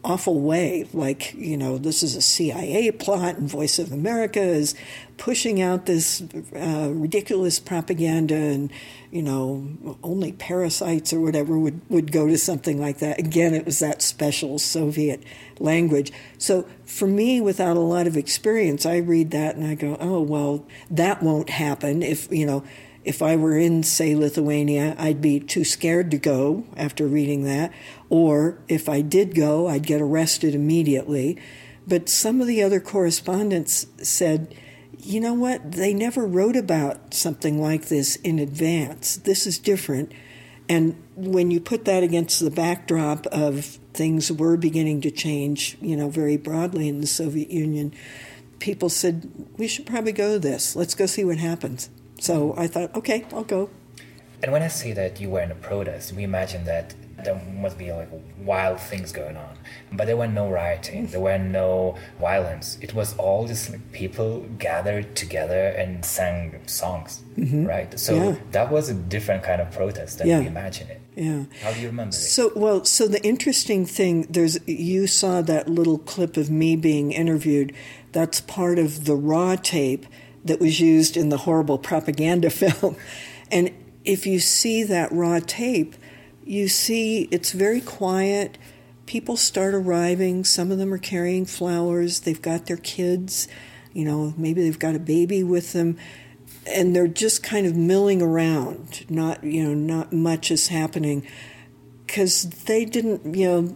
awful 0.03 0.41
way 0.41 0.85
like 0.93 1.33
you 1.33 1.55
know 1.55 1.77
this 1.77 2.03
is 2.03 2.15
a 2.15 2.21
cia 2.21 2.91
plot 2.91 3.37
and 3.37 3.49
voice 3.49 3.79
of 3.79 3.91
america 3.93 4.41
is 4.41 4.75
pushing 5.17 5.61
out 5.61 5.85
this 5.85 6.21
uh, 6.55 6.91
ridiculous 6.93 7.59
propaganda 7.59 8.35
and 8.35 8.71
you 9.11 9.21
know 9.21 9.95
only 10.03 10.31
parasites 10.33 11.13
or 11.13 11.19
whatever 11.21 11.57
would, 11.57 11.79
would 11.89 12.11
go 12.11 12.27
to 12.27 12.37
something 12.37 12.81
like 12.81 12.97
that. 12.99 13.19
Again 13.19 13.53
it 13.53 13.65
was 13.65 13.79
that 13.79 14.01
special 14.01 14.57
soviet 14.57 15.23
language. 15.59 16.11
So 16.37 16.67
for 16.85 17.07
me 17.07 17.39
without 17.39 17.77
a 17.77 17.81
lot 17.81 18.07
of 18.07 18.17
experience 18.17 18.85
i 18.85 18.97
read 18.97 19.31
that 19.31 19.55
and 19.55 19.65
i 19.65 19.75
go 19.75 19.97
oh 19.99 20.21
well 20.21 20.65
that 20.91 21.23
won't 21.23 21.49
happen 21.49 22.03
if 22.03 22.31
you 22.31 22.45
know 22.45 22.63
if 23.03 23.21
I 23.21 23.35
were 23.35 23.57
in, 23.57 23.83
say, 23.83 24.15
Lithuania, 24.15 24.95
I'd 24.97 25.21
be 25.21 25.39
too 25.39 25.63
scared 25.63 26.11
to 26.11 26.17
go 26.17 26.65
after 26.77 27.05
reading 27.05 27.43
that. 27.43 27.73
Or 28.09 28.59
if 28.67 28.87
I 28.87 29.01
did 29.01 29.35
go, 29.35 29.67
I'd 29.67 29.85
get 29.85 30.01
arrested 30.01 30.55
immediately. 30.55 31.37
But 31.85 32.07
some 32.07 32.39
of 32.39 32.47
the 32.47 32.63
other 32.63 32.79
correspondents 32.79 33.87
said, 33.97 34.55
you 34.97 35.19
know 35.19 35.33
what? 35.33 35.73
They 35.73 35.93
never 35.93 36.25
wrote 36.25 36.55
about 36.55 37.13
something 37.13 37.61
like 37.61 37.87
this 37.87 38.15
in 38.17 38.39
advance. 38.39 39.17
This 39.17 39.45
is 39.45 39.57
different. 39.57 40.13
And 40.69 40.95
when 41.15 41.51
you 41.51 41.59
put 41.59 41.83
that 41.85 42.03
against 42.03 42.39
the 42.39 42.49
backdrop 42.49 43.25
of 43.27 43.65
things 43.93 44.31
were 44.31 44.55
beginning 44.55 45.01
to 45.01 45.11
change, 45.11 45.77
you 45.81 45.97
know, 45.97 46.09
very 46.09 46.37
broadly 46.37 46.87
in 46.87 47.01
the 47.01 47.07
Soviet 47.07 47.51
Union, 47.51 47.93
people 48.59 48.87
said, 48.87 49.29
we 49.57 49.67
should 49.67 49.85
probably 49.85 50.13
go 50.13 50.33
to 50.33 50.39
this. 50.39 50.73
Let's 50.73 50.95
go 50.95 51.05
see 51.05 51.25
what 51.25 51.37
happens. 51.37 51.89
So 52.23 52.55
I 52.57 52.67
thought, 52.67 52.95
okay, 52.95 53.25
I'll 53.33 53.43
go. 53.43 53.69
And 54.41 54.53
when 54.53 54.61
I 54.61 54.69
say 54.69 54.93
that 54.93 55.19
you 55.19 55.29
were 55.29 55.41
in 55.41 55.51
a 55.51 55.55
protest, 55.55 56.13
we 56.13 56.23
imagine 56.23 56.63
that 56.63 56.95
there 57.21 57.35
must 57.53 57.77
be 57.77 57.91
like 57.91 58.07
wild 58.39 58.79
things 58.79 59.11
going 59.11 59.35
on. 59.35 59.57
But 59.91 60.07
there 60.07 60.15
were 60.15 60.27
no 60.27 60.49
rioting, 60.49 61.07
there 61.07 61.19
were 61.19 61.37
no 61.37 61.97
violence. 62.21 62.77
It 62.79 62.93
was 62.93 63.13
all 63.17 63.45
just 63.45 63.71
like 63.71 63.91
people 63.91 64.47
gathered 64.57 65.17
together 65.17 65.67
and 65.67 66.05
sang 66.05 66.65
songs, 66.65 67.21
mm-hmm. 67.37 67.65
right? 67.65 67.99
So 67.99 68.15
yeah. 68.15 68.35
that 68.51 68.71
was 68.71 68.87
a 68.87 68.93
different 68.93 69.43
kind 69.43 69.61
of 69.61 69.69
protest 69.73 70.19
than 70.19 70.27
yeah. 70.27 70.39
we 70.39 70.47
imagine 70.47 70.87
it. 70.87 71.01
Yeah. 71.15 71.43
How 71.61 71.73
do 71.73 71.81
you 71.81 71.87
remember 71.87 72.15
it? 72.15 72.19
So 72.19 72.53
well, 72.55 72.85
so 72.85 73.05
the 73.05 73.21
interesting 73.25 73.85
thing 73.85 74.27
there's 74.29 74.65
you 74.65 75.07
saw 75.07 75.41
that 75.41 75.67
little 75.67 75.97
clip 75.97 76.37
of 76.37 76.49
me 76.49 76.77
being 76.77 77.11
interviewed. 77.11 77.73
That's 78.13 78.39
part 78.39 78.79
of 78.79 79.03
the 79.03 79.15
raw 79.15 79.55
tape 79.55 80.05
that 80.43 80.59
was 80.59 80.79
used 80.79 81.17
in 81.17 81.29
the 81.29 81.37
horrible 81.37 81.77
propaganda 81.77 82.49
film. 82.51 82.95
And 83.51 83.71
if 84.03 84.25
you 84.25 84.39
see 84.39 84.83
that 84.83 85.11
raw 85.11 85.39
tape, 85.39 85.95
you 86.45 86.67
see 86.67 87.29
it's 87.31 87.51
very 87.51 87.81
quiet. 87.81 88.57
People 89.05 89.37
start 89.37 89.73
arriving. 89.73 90.43
Some 90.43 90.71
of 90.71 90.77
them 90.77 90.93
are 90.93 90.97
carrying 90.97 91.45
flowers. 91.45 92.21
They've 92.21 92.41
got 92.41 92.65
their 92.65 92.77
kids. 92.77 93.47
You 93.93 94.05
know, 94.05 94.33
maybe 94.37 94.61
they've 94.63 94.79
got 94.79 94.95
a 94.95 94.99
baby 94.99 95.43
with 95.43 95.73
them. 95.73 95.97
And 96.65 96.95
they're 96.95 97.07
just 97.07 97.43
kind 97.43 97.67
of 97.67 97.75
milling 97.75 98.21
around. 98.21 99.09
Not, 99.09 99.43
you 99.43 99.63
know, 99.63 99.73
not 99.73 100.13
much 100.13 100.49
is 100.51 100.69
happening 100.69 101.27
because 102.13 102.43
they 102.65 102.85
didn't, 102.85 103.35
you 103.35 103.47
know, 103.47 103.75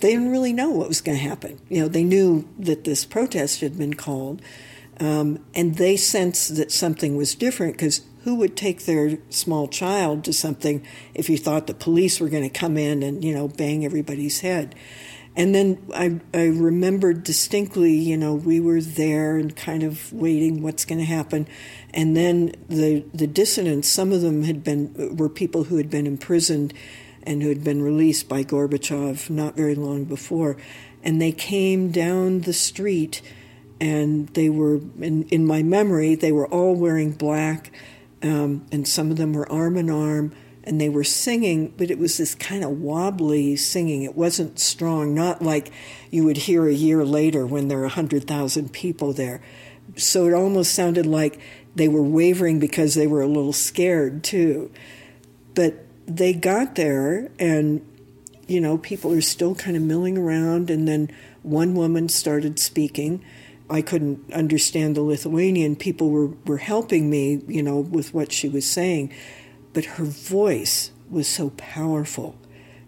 they 0.00 0.10
didn't 0.10 0.30
really 0.30 0.52
know 0.52 0.68
what 0.68 0.86
was 0.86 1.00
going 1.00 1.16
to 1.16 1.24
happen. 1.24 1.58
You 1.70 1.80
know, 1.80 1.88
they 1.88 2.04
knew 2.04 2.46
that 2.58 2.84
this 2.84 3.06
protest 3.06 3.62
had 3.62 3.78
been 3.78 3.94
called, 3.94 4.42
um, 5.00 5.42
and 5.54 5.76
they 5.76 5.96
sensed 5.96 6.56
that 6.56 6.70
something 6.70 7.16
was 7.16 7.34
different 7.34 7.72
because 7.72 8.02
who 8.24 8.34
would 8.36 8.54
take 8.54 8.84
their 8.84 9.16
small 9.30 9.66
child 9.66 10.24
to 10.24 10.32
something 10.32 10.86
if 11.14 11.30
you 11.30 11.38
thought 11.38 11.66
the 11.66 11.74
police 11.74 12.20
were 12.20 12.28
going 12.28 12.42
to 12.42 12.58
come 12.58 12.76
in 12.76 13.02
and 13.02 13.24
you 13.24 13.34
know 13.34 13.48
bang 13.48 13.84
everybody's 13.84 14.40
head? 14.40 14.74
And 15.36 15.54
then 15.54 15.78
I, 15.94 16.20
I 16.34 16.46
remembered 16.46 17.22
distinctly 17.24 17.94
you 17.94 18.18
know 18.18 18.34
we 18.34 18.60
were 18.60 18.82
there 18.82 19.38
and 19.38 19.56
kind 19.56 19.82
of 19.82 20.12
waiting 20.12 20.62
what's 20.62 20.84
going 20.84 20.98
to 20.98 21.04
happen. 21.06 21.48
And 21.94 22.14
then 22.14 22.52
the 22.68 23.04
the 23.14 23.26
dissidents 23.26 23.88
some 23.88 24.12
of 24.12 24.20
them 24.20 24.42
had 24.42 24.62
been 24.62 25.16
were 25.16 25.30
people 25.30 25.64
who 25.64 25.78
had 25.78 25.88
been 25.88 26.06
imprisoned 26.06 26.74
and 27.22 27.42
who 27.42 27.48
had 27.48 27.64
been 27.64 27.82
released 27.82 28.28
by 28.28 28.44
Gorbachev 28.44 29.30
not 29.30 29.56
very 29.56 29.74
long 29.74 30.04
before. 30.04 30.58
And 31.02 31.22
they 31.22 31.32
came 31.32 31.90
down 31.90 32.42
the 32.42 32.52
street 32.52 33.22
and 33.80 34.28
they 34.28 34.48
were 34.48 34.80
in, 35.00 35.24
in 35.28 35.46
my 35.46 35.62
memory 35.62 36.14
they 36.14 36.32
were 36.32 36.46
all 36.48 36.74
wearing 36.74 37.12
black 37.12 37.72
um, 38.22 38.66
and 38.70 38.86
some 38.86 39.10
of 39.10 39.16
them 39.16 39.32
were 39.32 39.50
arm 39.50 39.76
in 39.76 39.88
arm, 39.88 40.32
and 40.64 40.80
they 40.80 40.88
were 40.88 41.04
singing, 41.04 41.72
but 41.76 41.90
it 41.90 41.98
was 41.98 42.18
this 42.18 42.34
kind 42.34 42.62
of 42.62 42.70
wobbly 42.70 43.56
singing. 43.56 44.02
It 44.02 44.14
wasn't 44.14 44.58
strong, 44.58 45.14
not 45.14 45.40
like 45.40 45.72
you 46.10 46.24
would 46.24 46.36
hear 46.36 46.68
a 46.68 46.74
year 46.74 47.04
later 47.04 47.46
when 47.46 47.68
there 47.68 47.78
are 47.78 47.82
100,000 47.82 48.72
people 48.72 49.12
there. 49.12 49.40
So 49.96 50.26
it 50.26 50.34
almost 50.34 50.74
sounded 50.74 51.06
like 51.06 51.40
they 51.74 51.88
were 51.88 52.02
wavering 52.02 52.58
because 52.58 52.94
they 52.94 53.06
were 53.06 53.22
a 53.22 53.26
little 53.26 53.54
scared 53.54 54.22
too. 54.22 54.70
But 55.54 55.86
they 56.06 56.34
got 56.34 56.74
there, 56.74 57.30
and 57.38 57.86
you 58.46 58.60
know, 58.60 58.76
people 58.76 59.12
are 59.12 59.20
still 59.22 59.54
kind 59.54 59.76
of 59.76 59.82
milling 59.82 60.18
around, 60.18 60.68
and 60.68 60.86
then 60.86 61.10
one 61.42 61.74
woman 61.74 62.08
started 62.10 62.58
speaking 62.58 63.24
I 63.70 63.82
couldn't 63.82 64.32
understand 64.32 64.96
the 64.96 65.02
Lithuanian. 65.02 65.76
People 65.76 66.10
were, 66.10 66.28
were 66.44 66.58
helping 66.58 67.08
me, 67.08 67.40
you 67.46 67.62
know, 67.62 67.78
with 67.78 68.12
what 68.12 68.32
she 68.32 68.48
was 68.48 68.66
saying. 68.66 69.12
But 69.72 69.84
her 69.84 70.04
voice 70.04 70.90
was 71.08 71.28
so 71.28 71.50
powerful. 71.50 72.36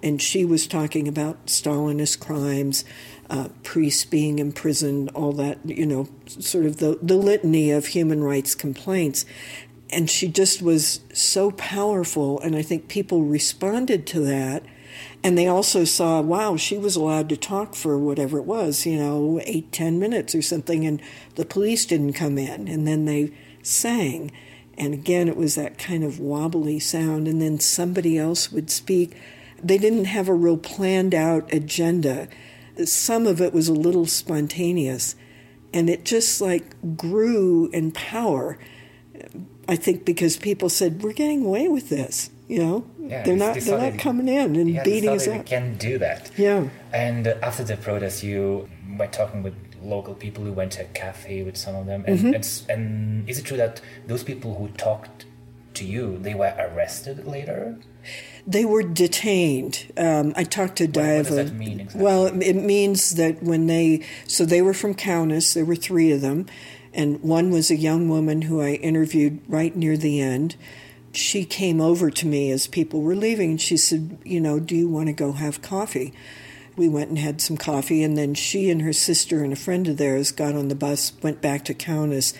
And 0.02 0.20
she 0.20 0.44
was 0.44 0.66
talking 0.66 1.06
about 1.06 1.46
Stalinist 1.46 2.18
crimes, 2.18 2.84
uh, 3.30 3.48
priests 3.62 4.04
being 4.04 4.40
imprisoned, 4.40 5.10
all 5.10 5.32
that, 5.34 5.58
you 5.64 5.86
know, 5.86 6.08
sort 6.26 6.66
of 6.66 6.78
the, 6.78 6.98
the 7.00 7.16
litany 7.16 7.70
of 7.70 7.86
human 7.86 8.24
rights 8.24 8.56
complaints. 8.56 9.24
And 9.90 10.10
she 10.10 10.26
just 10.26 10.60
was 10.60 11.00
so 11.12 11.52
powerful. 11.52 12.40
And 12.40 12.56
I 12.56 12.62
think 12.62 12.88
people 12.88 13.22
responded 13.22 14.06
to 14.08 14.20
that 14.20 14.64
and 15.25 15.38
they 15.38 15.47
also 15.47 15.85
saw, 15.85 16.21
wow, 16.21 16.57
she 16.57 16.76
was 16.76 16.97
allowed 16.97 17.29
to 17.29 17.37
talk 17.37 17.75
for 17.75 17.97
whatever 17.97 18.38
it 18.38 18.45
was, 18.45 18.85
you 18.85 18.99
know, 18.99 19.41
eight, 19.45 19.71
ten 19.71 19.99
minutes 20.00 20.35
or 20.35 20.43
something, 20.43 20.85
and 20.85 21.00
the 21.37 21.45
police 21.45 21.87
didn't 21.87 22.14
come 22.14 22.38
in. 22.38 22.67
And 22.67 22.87
then 22.87 23.05
they 23.05 23.33
sang. 23.62 24.33
And 24.76 24.95
again, 24.95 25.29
it 25.29 25.37
was 25.37 25.55
that 25.55 25.79
kind 25.79 26.02
of 26.02 26.19
wobbly 26.19 26.81
sound. 26.81 27.29
And 27.29 27.41
then 27.41 27.61
somebody 27.61 28.19
else 28.19 28.50
would 28.50 28.71
speak. 28.71 29.17
They 29.62 29.79
didn't 29.79 30.07
have 30.07 30.29
a 30.29 30.35
real 30.35 30.57
planned 30.57 31.14
out 31.14 31.52
agenda. 31.52 32.26
Some 32.85 33.26
of 33.26 33.41
it 33.41 33.52
was 33.52 33.69
a 33.69 33.75
little 33.75 34.07
spontaneous. 34.07 35.14
And 35.73 35.88
it 35.88 36.05
just 36.05 36.41
like 36.41 36.97
grew 36.97 37.71
in 37.73 37.93
power. 37.93 38.59
I 39.69 39.76
think 39.76 40.05
because 40.05 40.37
people 40.37 40.69
said, 40.69 41.02
we're 41.02 41.12
getting 41.12 41.45
away 41.45 41.69
with 41.69 41.91
this. 41.91 42.31
You 42.52 42.59
know, 42.59 42.85
yeah, 42.99 43.23
they're 43.23 43.35
not 43.35 43.54
they're 43.56 43.90
not 43.90 43.99
coming 43.99 44.28
in 44.28 44.56
and 44.56 44.68
yeah, 44.68 44.82
beating 44.85 45.09
us 45.09 45.26
up. 45.26 45.47
can 45.47 45.76
do 45.78 45.97
that. 45.97 46.30
Yeah. 46.37 46.68
And 46.92 47.26
after 47.26 47.64
the 47.64 47.78
protest, 47.78 48.23
you 48.23 48.68
were 48.99 49.06
talking 49.06 49.42
with 49.42 49.54
local 49.80 50.14
people 50.14 50.44
who 50.44 50.52
went 50.52 50.73
to 50.73 50.82
a 50.82 50.88
cafe 50.88 51.42
with 51.44 51.56
some 51.56 51.75
of 51.75 51.87
them, 51.87 52.04
and 52.06 52.18
mm-hmm. 52.18 52.71
and 52.71 53.26
is 53.26 53.38
it 53.38 53.47
true 53.47 53.56
that 53.56 53.80
those 54.06 54.23
people 54.23 54.54
who 54.56 54.68
talked 54.68 55.25
to 55.73 55.87
you 55.87 56.18
they 56.18 56.35
were 56.35 56.54
arrested 56.59 57.26
later? 57.26 57.78
They 58.47 58.66
were 58.66 58.82
detained. 58.82 59.90
Um, 59.97 60.35
I 60.37 60.44
talked 60.44 60.76
to 60.76 60.87
Daiva. 60.87 61.30
What, 61.30 61.37
does 61.37 61.37
that 61.37 61.54
mean 61.54 61.80
exactly? 61.80 62.04
Well, 62.04 62.26
it 62.26 62.56
means 62.56 63.14
that 63.14 63.42
when 63.42 63.66
they 63.66 64.04
so 64.26 64.44
they 64.44 64.61
were 64.61 64.75
from 64.75 64.94
Kaunas. 64.94 65.54
There 65.54 65.64
were 65.64 65.75
three 65.75 66.12
of 66.12 66.21
them, 66.21 66.44
and 66.92 67.23
one 67.23 67.50
was 67.50 67.71
a 67.71 67.76
young 67.76 68.11
woman 68.11 68.42
who 68.42 68.61
I 68.61 68.73
interviewed 68.73 69.40
right 69.49 69.75
near 69.75 69.97
the 69.97 70.21
end 70.21 70.56
she 71.12 71.45
came 71.45 71.81
over 71.81 72.11
to 72.11 72.26
me 72.26 72.50
as 72.50 72.66
people 72.66 73.02
were 73.02 73.14
leaving 73.14 73.52
and 73.52 73.61
she 73.61 73.76
said, 73.76 74.19
You 74.25 74.40
know, 74.40 74.59
do 74.59 74.75
you 74.75 74.88
want 74.88 75.09
to 75.09 75.12
go 75.12 75.33
have 75.33 75.62
coffee? 75.62 76.12
We 76.75 76.88
went 76.88 77.11
and 77.11 77.19
had 77.19 77.42
some 77.42 77.59
coffee, 77.59 78.02
and 78.02 78.16
then 78.16 78.33
she 78.33 78.71
and 78.71 78.81
her 78.81 78.95
sister 78.95 79.45
and 79.45 79.52
a 79.52 79.57
friend 79.57 79.87
of 79.88 79.99
theirs 79.99 80.33
got 80.33 80.54
on 80.54 80.69
the 80.69 80.75
bus, 80.75 81.12
went 81.23 81.42
back 81.42 81.66
to 81.66 81.75
Kaunas, 81.75 82.33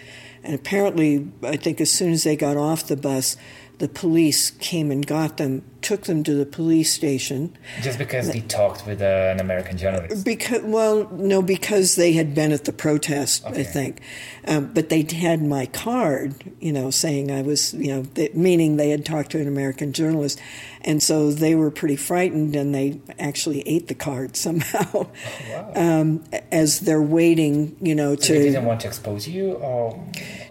and 0.43 0.55
apparently, 0.55 1.29
I 1.43 1.57
think 1.57 1.81
as 1.81 1.91
soon 1.91 2.13
as 2.13 2.25
they 2.25 2.35
got 2.35 2.57
off 2.57 2.87
the 2.87 2.97
bus, 2.97 3.37
the 3.83 3.89
police 3.89 4.53
came 4.53 4.93
and 4.93 5.05
got 5.05 5.39
them, 5.39 5.65
took 5.81 6.03
them 6.03 6.23
to 6.23 6.35
the 6.35 6.47
police 6.47 6.93
station. 6.93 7.53
Just 7.81 7.99
because 7.99 8.31
they 8.31 8.39
talked 8.39 8.87
with 8.87 9.03
uh, 9.03 9.33
an 9.33 9.41
American 9.41 9.77
journalist? 9.77 10.25
Because, 10.25 10.63
well, 10.63 11.09
no, 11.11 11.43
because 11.43 11.97
they 11.97 12.13
had 12.13 12.33
been 12.33 12.53
at 12.53 12.65
the 12.65 12.73
protest, 12.73 13.45
okay. 13.45 13.63
I 13.63 13.65
think. 13.65 14.01
Um, 14.47 14.73
but 14.73 14.89
they 14.89 15.03
had 15.03 15.43
my 15.43 15.67
card, 15.67 16.45
you 16.61 16.73
know, 16.73 16.93
saying 16.93 17.33
I 17.33 17.43
was, 17.43 17.75
you 17.75 17.89
know, 17.89 18.29
meaning 18.35 18.77
they 18.77 18.91
had 18.91 19.05
talked 19.05 19.33
to 19.33 19.41
an 19.41 19.49
American 19.49 19.93
journalist. 19.93 20.41
And 20.83 21.03
so 21.03 21.33
they 21.33 21.57
were 21.57 21.73
pretty 21.73 21.97
frightened 21.97 22.55
and 22.55 22.73
they 22.73 23.01
actually 23.19 23.67
ate 23.67 23.89
the 23.89 23.97
card 23.97 24.37
somehow 24.37 24.87
oh, 24.95 25.11
wow. 25.51 25.73
um, 25.75 26.25
as 26.53 26.79
they're 26.79 27.03
waiting, 27.03 27.77
you 27.81 27.97
know, 27.97 28.15
so 28.15 28.29
to. 28.29 28.33
They 28.35 28.51
didn't 28.51 28.67
want 28.67 28.83
to 28.83 28.87
expose 28.87 29.27
you 29.27 29.55
or? 29.55 30.01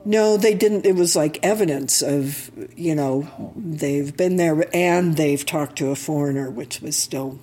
No, 0.04 0.38
they 0.38 0.54
didn't. 0.56 0.86
It 0.86 0.96
was 0.96 1.16
like 1.16 1.44
evidence 1.44 2.02
of, 2.02 2.50
you 2.76 2.96
know, 2.96 3.54
they've 3.56 4.16
been 4.16 4.38
there 4.38 4.68
and 4.74 5.16
they've 5.16 5.46
talked 5.46 5.78
to 5.78 5.90
a 5.90 5.96
foreigner, 5.96 6.50
which 6.50 6.82
was 6.82 6.98
still 6.98 7.40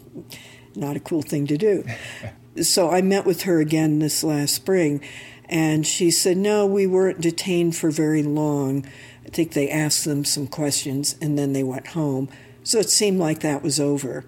not 0.74 0.96
a 0.96 1.00
cool 1.00 1.22
thing 1.22 1.46
to 1.46 1.56
do. 1.56 1.84
so 2.62 2.90
I 2.90 3.02
met 3.02 3.24
with 3.24 3.42
her 3.42 3.60
again 3.60 4.00
this 4.00 4.24
last 4.24 4.54
spring, 4.54 5.00
and 5.48 5.86
she 5.86 6.10
said, 6.10 6.36
No, 6.36 6.66
we 6.66 6.86
weren't 6.86 7.20
detained 7.20 7.76
for 7.76 7.90
very 7.90 8.22
long. 8.22 8.84
I 9.28 9.30
think 9.30 9.52
they 9.52 9.68
asked 9.68 10.06
them 10.06 10.24
some 10.24 10.46
questions 10.46 11.14
and 11.20 11.38
then 11.38 11.52
they 11.52 11.62
went 11.62 11.88
home. 11.88 12.30
So 12.64 12.78
it 12.78 12.88
seemed 12.88 13.20
like 13.20 13.40
that 13.40 13.62
was 13.62 13.78
over. 13.78 14.24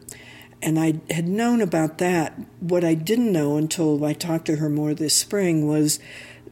And 0.61 0.79
I 0.79 1.01
had 1.09 1.27
known 1.27 1.63
about 1.63 1.97
that. 1.99 2.39
What 2.61 2.85
I 2.85 2.93
didn't 2.93 3.33
know 3.33 3.57
until 3.57 4.05
I 4.05 4.13
talked 4.13 4.45
to 4.47 4.57
her 4.57 4.69
more 4.69 4.93
this 4.93 5.17
spring 5.17 5.67
was 5.67 5.99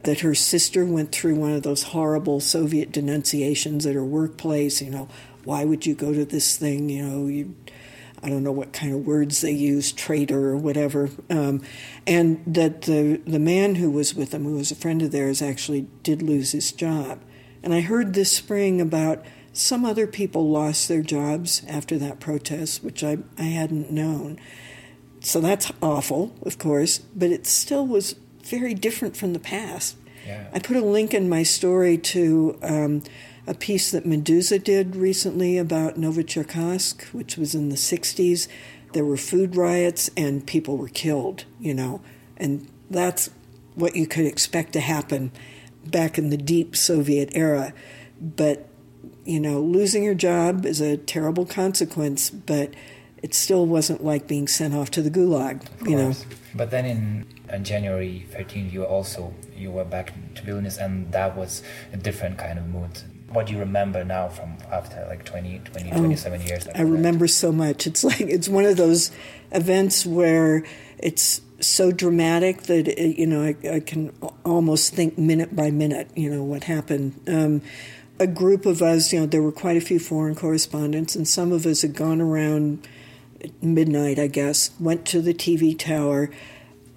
that 0.03 0.21
her 0.21 0.35
sister 0.35 0.85
went 0.85 1.11
through 1.11 1.35
one 1.35 1.53
of 1.53 1.63
those 1.63 1.83
horrible 1.83 2.39
Soviet 2.39 2.91
denunciations 2.91 3.85
at 3.85 3.95
her 3.95 4.05
workplace. 4.05 4.81
You 4.81 4.91
know, 4.91 5.07
why 5.43 5.65
would 5.65 5.85
you 5.85 5.95
go 5.95 6.13
to 6.13 6.25
this 6.25 6.57
thing? 6.57 6.89
You 6.89 7.05
know, 7.05 7.27
you, 7.27 7.55
I 8.23 8.29
don't 8.29 8.43
know 8.43 8.51
what 8.51 8.73
kind 8.73 8.93
of 8.93 9.05
words 9.05 9.41
they 9.41 9.51
use, 9.51 9.91
traitor 9.91 10.49
or 10.49 10.57
whatever. 10.57 11.09
Um, 11.29 11.61
and 12.07 12.41
that 12.47 12.83
the, 12.83 13.21
the 13.25 13.39
man 13.39 13.75
who 13.75 13.91
was 13.91 14.15
with 14.15 14.31
them, 14.31 14.45
who 14.45 14.55
was 14.55 14.71
a 14.71 14.75
friend 14.75 15.01
of 15.01 15.11
theirs, 15.11 15.41
actually 15.41 15.87
did 16.03 16.21
lose 16.21 16.51
his 16.51 16.71
job. 16.71 17.21
And 17.61 17.73
I 17.73 17.81
heard 17.81 18.13
this 18.13 18.31
spring 18.31 18.79
about 18.79 19.23
some 19.51 19.83
other 19.83 20.07
people 20.07 20.49
lost 20.49 20.87
their 20.87 21.01
jobs 21.01 21.63
after 21.67 21.97
that 21.97 22.19
protest, 22.19 22.83
which 22.83 23.03
I, 23.03 23.17
I 23.37 23.43
hadn't 23.43 23.91
known. 23.91 24.39
So 25.21 25.41
that's 25.41 25.71
awful, 25.81 26.33
of 26.43 26.57
course, 26.57 26.99
but 26.99 27.31
it 27.31 27.45
still 27.45 27.85
was 27.85 28.15
very 28.49 28.73
different 28.73 29.15
from 29.15 29.33
the 29.33 29.39
past. 29.39 29.95
Yeah. 30.25 30.47
I 30.53 30.59
put 30.59 30.77
a 30.77 30.85
link 30.85 31.13
in 31.13 31.29
my 31.29 31.43
story 31.43 31.97
to 31.97 32.57
um, 32.61 33.03
a 33.47 33.53
piece 33.53 33.91
that 33.91 34.05
Meduza 34.05 34.63
did 34.63 34.95
recently 34.95 35.57
about 35.57 35.95
Novocherkassk, 35.95 37.13
which 37.13 37.37
was 37.37 37.55
in 37.55 37.69
the 37.69 37.75
60s. 37.75 38.47
There 38.93 39.05
were 39.05 39.17
food 39.17 39.55
riots 39.55 40.09
and 40.15 40.45
people 40.45 40.77
were 40.77 40.89
killed, 40.89 41.45
you 41.59 41.73
know, 41.73 42.01
and 42.37 42.67
that's 42.89 43.29
what 43.75 43.95
you 43.95 44.05
could 44.07 44.25
expect 44.25 44.73
to 44.73 44.79
happen 44.79 45.31
back 45.85 46.17
in 46.17 46.29
the 46.29 46.37
deep 46.37 46.75
Soviet 46.75 47.29
era. 47.33 47.73
But, 48.21 48.67
you 49.25 49.39
know, 49.39 49.61
losing 49.61 50.03
your 50.03 50.15
job 50.15 50.65
is 50.65 50.81
a 50.81 50.97
terrible 50.97 51.45
consequence, 51.45 52.29
but 52.29 52.73
it 53.23 53.33
still 53.33 53.65
wasn't 53.65 54.03
like 54.03 54.27
being 54.27 54.47
sent 54.47 54.73
off 54.73 54.91
to 54.91 55.01
the 55.01 55.09
gulag, 55.09 55.65
you 55.87 55.95
know. 55.95 56.13
But 56.53 56.71
then 56.71 56.85
in 56.85 57.25
on 57.51 57.63
January 57.63 58.25
13th, 58.31 58.71
you 58.71 58.83
also 58.83 59.33
you 59.55 59.71
were 59.71 59.85
back 59.85 60.13
to 60.35 60.41
Vilnius, 60.41 60.77
and 60.83 61.11
that 61.11 61.35
was 61.35 61.63
a 61.93 61.97
different 61.97 62.37
kind 62.37 62.59
of 62.59 62.67
mood. 62.67 63.01
What 63.31 63.45
do 63.45 63.53
you 63.53 63.59
remember 63.59 64.03
now 64.03 64.27
from 64.29 64.57
after 64.71 65.05
like 65.07 65.23
20, 65.23 65.59
20 65.59 65.91
oh, 65.91 65.97
27 65.97 66.41
years? 66.41 66.67
I 66.73 66.81
remember 66.81 67.25
that? 67.25 67.33
so 67.33 67.51
much. 67.51 67.85
It's 67.85 68.03
like 68.03 68.21
it's 68.21 68.49
one 68.49 68.65
of 68.65 68.77
those 68.77 69.11
events 69.51 70.05
where 70.05 70.63
it's 70.97 71.41
so 71.59 71.91
dramatic 71.91 72.63
that 72.63 72.87
it, 72.87 73.19
you 73.19 73.27
know 73.27 73.43
I, 73.43 73.55
I, 73.69 73.79
can 73.81 74.13
almost 74.45 74.93
think 74.93 75.17
minute 75.17 75.55
by 75.55 75.71
minute. 75.71 76.09
You 76.15 76.29
know 76.29 76.43
what 76.43 76.63
happened. 76.63 77.19
Um, 77.27 77.61
a 78.19 78.27
group 78.27 78.65
of 78.65 78.81
us, 78.81 79.13
you 79.13 79.19
know, 79.21 79.25
there 79.25 79.41
were 79.41 79.51
quite 79.51 79.77
a 79.77 79.81
few 79.81 79.97
foreign 79.97 80.35
correspondents, 80.35 81.15
and 81.15 81.27
some 81.27 81.51
of 81.53 81.65
us 81.65 81.81
had 81.81 81.95
gone 81.95 82.19
around 82.19 82.85
midnight, 83.61 84.19
I 84.19 84.27
guess, 84.27 84.71
went 84.79 85.05
to 85.07 85.21
the 85.21 85.33
TV 85.33 85.77
tower 85.77 86.29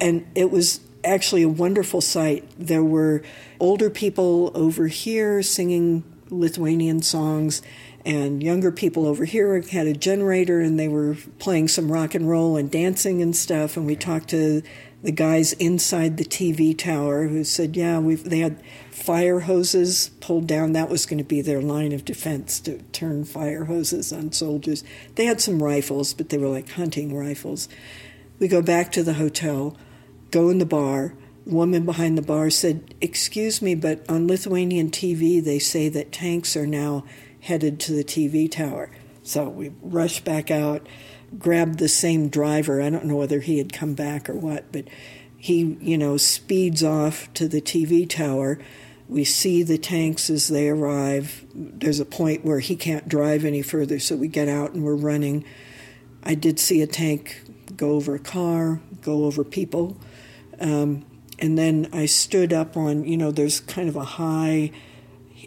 and 0.03 0.27
it 0.35 0.51
was 0.51 0.81
actually 1.05 1.43
a 1.43 1.49
wonderful 1.49 2.01
sight. 2.01 2.45
There 2.59 2.83
were 2.83 3.23
older 3.61 3.89
people 3.89 4.51
over 4.53 4.89
here 4.89 5.43
singing 5.43 6.03
Lithuanian 6.29 7.03
songs, 7.03 7.63
and 8.05 8.43
younger 8.43 8.73
people 8.73 9.07
over 9.07 9.25
here 9.25 9.63
had 9.63 9.87
a 9.87 9.93
generator 9.93 10.61
and 10.61 10.79
they 10.79 10.89
were 10.89 11.17
playing 11.39 11.69
some 11.69 11.91
rock 11.91 12.17
and 12.17 12.29
roll 12.29 12.57
and 12.57 12.69
dancing 12.69 13.23
and 13.23 13.37
stuff. 13.37 13.77
And 13.77 13.87
we 13.87 13.95
talked 13.95 14.31
to 14.31 14.63
the 15.05 15.13
guys 15.13 15.53
inside 15.55 16.17
the 16.17 16.25
TV 16.25 16.77
tower 16.77 17.29
who 17.29 17.45
said, 17.45 17.77
"Yeah, 17.77 18.01
we've 18.01 18.25
they 18.25 18.41
had 18.41 18.61
fire 18.91 19.41
hoses 19.41 20.11
pulled 20.21 20.49
down. 20.49 20.73
That 20.73 20.91
was 20.91 21.07
going 21.07 21.19
to 21.19 21.25
be 21.25 21.43
their 21.43 21.63
line 21.63 21.93
of 21.93 22.05
defense 22.05 22.59
to 22.61 22.79
turn 22.91 23.25
fire 23.25 23.67
hoses 23.67 24.13
on 24.13 24.33
soldiers. 24.33 24.83
They 25.15 25.27
had 25.27 25.41
some 25.41 25.63
rifles, 25.63 26.13
but 26.13 26.31
they 26.31 26.39
were 26.39 26.49
like 26.49 26.71
hunting 26.71 27.15
rifles." 27.15 27.69
We 28.41 28.49
go 28.49 28.63
back 28.63 28.91
to 28.93 29.05
the 29.05 29.13
hotel 29.13 29.77
go 30.33 30.49
in 30.49 30.59
the 30.59 30.67
bar. 30.67 31.15
Woman 31.47 31.85
behind 31.85 32.19
the 32.19 32.23
bar 32.23 32.51
said, 32.51 32.95
Excuse 33.01 33.63
me, 33.63 33.77
but 33.77 34.09
on 34.09 34.27
Lithuanian 34.27 34.91
TV, 34.91 35.43
they 35.43 35.61
say 35.61 35.89
that 35.89 36.11
tanks 36.11 36.57
are 36.57 36.67
now 36.67 37.05
headed 37.41 37.79
to 37.81 37.93
the 37.93 38.05
TV 38.05 38.51
tower. 38.51 38.91
So 39.23 39.49
we 39.49 39.73
rushed 39.83 40.25
back 40.25 40.51
out, 40.51 40.87
grabbed 41.39 41.79
the 41.79 41.89
same 41.89 42.29
driver. 42.29 42.83
I 42.83 42.91
don't 42.91 43.05
know 43.05 43.17
whether 43.17 43.41
he 43.41 43.59
had 43.59 43.73
come 43.73 43.95
back 43.95 44.29
or 44.29 44.35
what, 44.35 44.73
but 44.73 44.87
he, 45.37 45.77
you 45.81 45.99
know, 45.99 46.17
speeds 46.17 46.83
off 46.83 47.33
to 47.35 47.49
the 47.49 47.61
TV 47.61 48.09
tower. 48.09 48.59
We 49.09 49.25
see 49.25 49.63
the 49.63 49.79
tanks 49.79 50.31
as 50.31 50.49
they 50.49 50.69
arrive. 50.69 51.45
There's 51.55 52.01
a 52.01 52.05
point 52.05 52.45
where 52.45 52.61
he 52.61 52.77
can't 52.77 53.09
drive 53.09 53.45
any 53.45 53.63
further, 53.63 53.99
so 53.99 54.17
we 54.17 54.29
get 54.29 54.49
out 54.49 54.73
and 54.73 54.85
we're 54.85 54.95
running. 54.95 55.45
I 56.23 56.35
did 56.35 56.61
see 56.61 56.81
a 56.81 56.87
tank 56.87 57.43
go 57.77 57.91
over 57.91 58.15
a 58.15 58.21
car, 58.21 58.81
go 59.03 59.25
over 59.25 59.45
people. 59.45 59.97
Um, 60.61 61.05
and 61.39 61.59
then 61.59 61.89
I 61.93 62.07
stood 62.07 62.53
up 62.53 62.77
on, 62.77 63.05
you 63.05 63.17
know, 63.17 63.31
there's 63.31 63.61
kind 63.61 63.89
of 63.89 63.97
a 63.97 64.05
high 64.05 64.71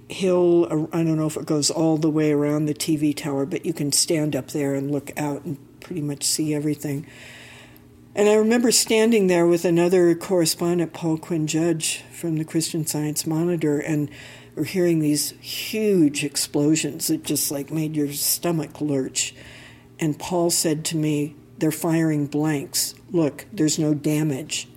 hill. 0.09 0.65
I 0.91 1.03
don't 1.03 1.17
know 1.17 1.27
if 1.27 1.37
it 1.37 1.45
goes 1.45 1.71
all 1.71 1.97
the 1.97 2.09
way 2.09 2.31
around 2.31 2.65
the 2.65 2.73
TV 2.73 3.15
tower, 3.15 3.45
but 3.45 3.65
you 3.65 3.73
can 3.73 3.91
stand 3.91 4.35
up 4.35 4.49
there 4.49 4.75
and 4.75 4.91
look 4.91 5.11
out 5.17 5.45
and 5.45 5.57
pretty 5.79 6.01
much 6.01 6.23
see 6.23 6.53
everything. 6.53 7.07
And 8.13 8.29
I 8.29 8.35
remember 8.35 8.71
standing 8.71 9.27
there 9.27 9.45
with 9.45 9.65
another 9.65 10.15
correspondent, 10.15 10.93
Paul 10.93 11.17
Quinn-Judge 11.17 12.01
from 12.13 12.37
the 12.37 12.45
Christian 12.45 12.85
Science 12.85 13.27
Monitor, 13.27 13.79
and 13.79 14.09
we're 14.55 14.63
hearing 14.63 14.99
these 14.99 15.31
huge 15.41 16.23
explosions 16.23 17.07
that 17.07 17.23
just 17.23 17.51
like 17.51 17.71
made 17.71 17.95
your 17.95 18.13
stomach 18.13 18.79
lurch. 18.79 19.35
And 19.99 20.17
Paul 20.17 20.49
said 20.49 20.85
to 20.85 20.97
me, 20.97 21.35
They're 21.57 21.71
firing 21.71 22.27
blanks. 22.27 22.95
Look, 23.11 23.45
there's 23.53 23.79
no 23.79 23.93
damage 23.93 24.67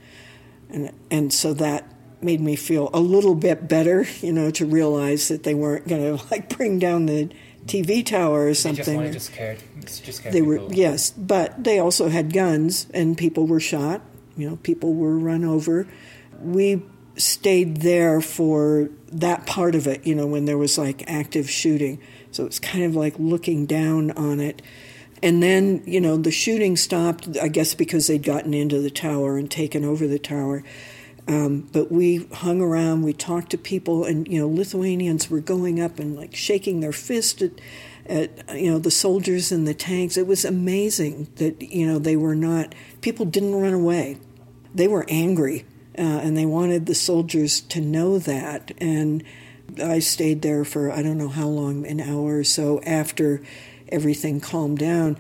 and 0.71 0.93
and 1.11 1.33
so 1.33 1.55
that 1.55 1.85
made 2.21 2.41
me 2.41 2.57
feel 2.57 2.91
a 2.93 3.01
little 3.01 3.35
bit 3.35 3.69
better, 3.69 4.05
you 4.21 4.33
know, 4.33 4.51
to 4.51 4.67
realize 4.67 5.29
that 5.29 5.45
they 5.45 5.55
weren't 5.55 5.87
going 5.87 6.19
to 6.19 6.25
like 6.31 6.49
bring 6.57 6.79
down 6.79 7.07
the 7.07 7.31
TV 7.67 8.05
tower 8.05 8.47
or 8.47 8.55
something. 8.55 9.01
They 9.01 9.11
just 9.11 9.31
wanted 9.37 9.63
just 10.05 10.19
scare 10.19 10.33
they 10.33 10.41
people. 10.41 10.67
were 10.69 10.75
yes, 10.75 11.11
but 11.11 11.63
they 11.63 11.79
also 11.79 12.09
had 12.09 12.33
guns, 12.33 12.87
and 12.93 13.17
people 13.17 13.47
were 13.47 13.61
shot. 13.61 14.03
You 14.37 14.51
know, 14.51 14.57
people 14.57 14.95
were 14.95 15.19
run 15.19 15.45
over. 15.45 15.89
We 16.41 16.83
stayed 17.17 17.79
there 17.79 18.21
for 18.21 18.91
that 19.11 19.47
part 19.47 19.75
of 19.75 19.87
it. 19.87 20.07
You 20.07 20.15
know, 20.15 20.27
when 20.27 20.45
there 20.45 20.59
was 20.59 20.79
like 20.79 21.05
active 21.09 21.51
shooting, 21.51 22.01
so 22.31 22.47
it's 22.47 22.59
kind 22.59 22.85
of 22.85 22.95
like 22.95 23.15
looking 23.19 23.67
down 23.67 24.11
on 24.13 24.41
it 24.41 24.63
and 25.23 25.43
then, 25.43 25.83
you 25.87 26.01
know, 26.01 26.17
the 26.17 26.31
shooting 26.31 26.77
stopped, 26.77 27.37
I 27.41 27.49
guess, 27.49 27.75
because 27.75 28.07
they'd 28.07 28.23
gotten 28.23 28.55
into 28.55 28.81
the 28.81 28.91
tower 28.91 29.37
and 29.37 29.51
taken 29.51 29.85
over 29.85 30.07
the 30.07 30.19
tower. 30.19 30.63
Um, 31.27 31.69
but 31.73 31.93
we 31.93 32.27
hung 32.33 32.63
around, 32.63 33.03
we 33.03 33.13
talked 33.13 33.51
to 33.51 33.59
people, 33.59 34.05
and, 34.05 34.27
you 34.27 34.41
know, 34.41 34.49
Lithuanians 34.49 35.29
were 35.29 35.41
going 35.41 35.79
up 35.79 35.99
and 35.99 36.17
like 36.17 36.35
shaking 36.35 36.81
their 36.81 36.93
fist 36.93 37.43
at, 37.43 37.61
at, 38.07 38.59
you 38.59 38.71
know, 38.71 38.79
the 38.79 38.91
soldiers 38.91 39.53
in 39.53 39.65
the 39.65 39.75
tanks. 39.75 40.17
It 40.17 40.27
was 40.27 40.47
amazing 40.47 41.29
that, 41.37 41.61
you 41.61 41.87
know, 41.87 41.99
they 41.99 42.17
were 42.17 42.35
not, 42.35 42.75
people 43.03 43.27
didn't 43.27 43.55
run 43.55 43.75
away. 43.75 44.17
They 44.75 44.89
were 44.89 45.05
angry, 45.09 45.67
uh, 45.99 46.03
and 46.03 46.35
they 46.35 46.47
wanted 46.47 46.87
the 46.87 46.95
soldiers 46.95 47.61
to 47.61 47.81
know 47.83 48.19
that. 48.21 48.73
And 48.79 49.23
I 49.83 49.99
stayed 49.99 50.41
there 50.41 50.65
for, 50.65 50.91
I 50.91 51.03
don't 51.03 51.19
know 51.19 51.29
how 51.29 51.49
long, 51.49 51.87
an 51.87 52.01
hour 52.01 52.39
or 52.39 52.45
so 52.45 52.81
after 52.85 53.43
everything 53.91 54.41
calmed 54.41 54.79
down. 54.79 55.17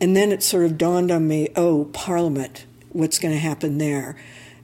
And 0.00 0.16
then 0.16 0.32
it 0.32 0.42
sort 0.42 0.64
of 0.64 0.78
dawned 0.78 1.10
on 1.10 1.28
me 1.28 1.48
oh, 1.54 1.84
Parliament, 1.92 2.66
what's 2.90 3.18
going 3.18 3.34
to 3.34 3.40
happen 3.40 3.78
there? 3.78 4.16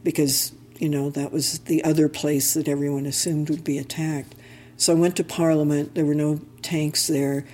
Because, 0.03 0.53
you 0.79 0.89
know, 0.89 1.11
that 1.11 1.33
was 1.33 1.61
the 1.61 1.85
other 1.85 2.09
place 2.09 2.55
that 2.55 2.69
everyone 2.69 3.07
assumed 3.07 3.51
would 3.51 3.65
be 3.65 3.79
attacked. 3.79 4.35
So 4.77 4.93
I 4.93 4.97
went 4.97 5.17
to 5.17 5.25
Parliament. 5.25 5.95
There 5.95 6.05
were 6.05 6.15
no 6.15 6.41
tanks 6.63 7.07
there. 7.07 7.45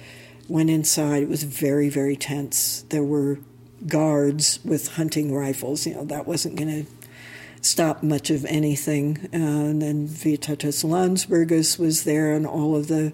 Went 0.48 0.70
inside. 0.70 1.22
It 1.22 1.28
was 1.28 1.42
very, 1.42 1.88
very 1.88 2.16
tense. 2.16 2.82
There 2.90 3.02
were 3.02 3.38
guards 3.86 4.60
with 4.64 4.94
hunting 4.94 5.34
rifles. 5.34 5.86
You 5.86 5.94
know, 5.94 6.04
that 6.04 6.26
wasn't 6.26 6.56
going 6.56 6.84
to 6.84 6.90
stop 7.64 8.02
much 8.02 8.30
of 8.30 8.44
anything. 8.44 9.28
Uh, 9.32 9.36
and 9.36 9.82
then 9.82 10.08
Vytautas 10.08 10.84
Landsbergis 10.84 11.78
was 11.78 12.04
there, 12.04 12.32
and 12.32 12.46
all 12.46 12.76
of 12.76 12.88
the 12.88 13.12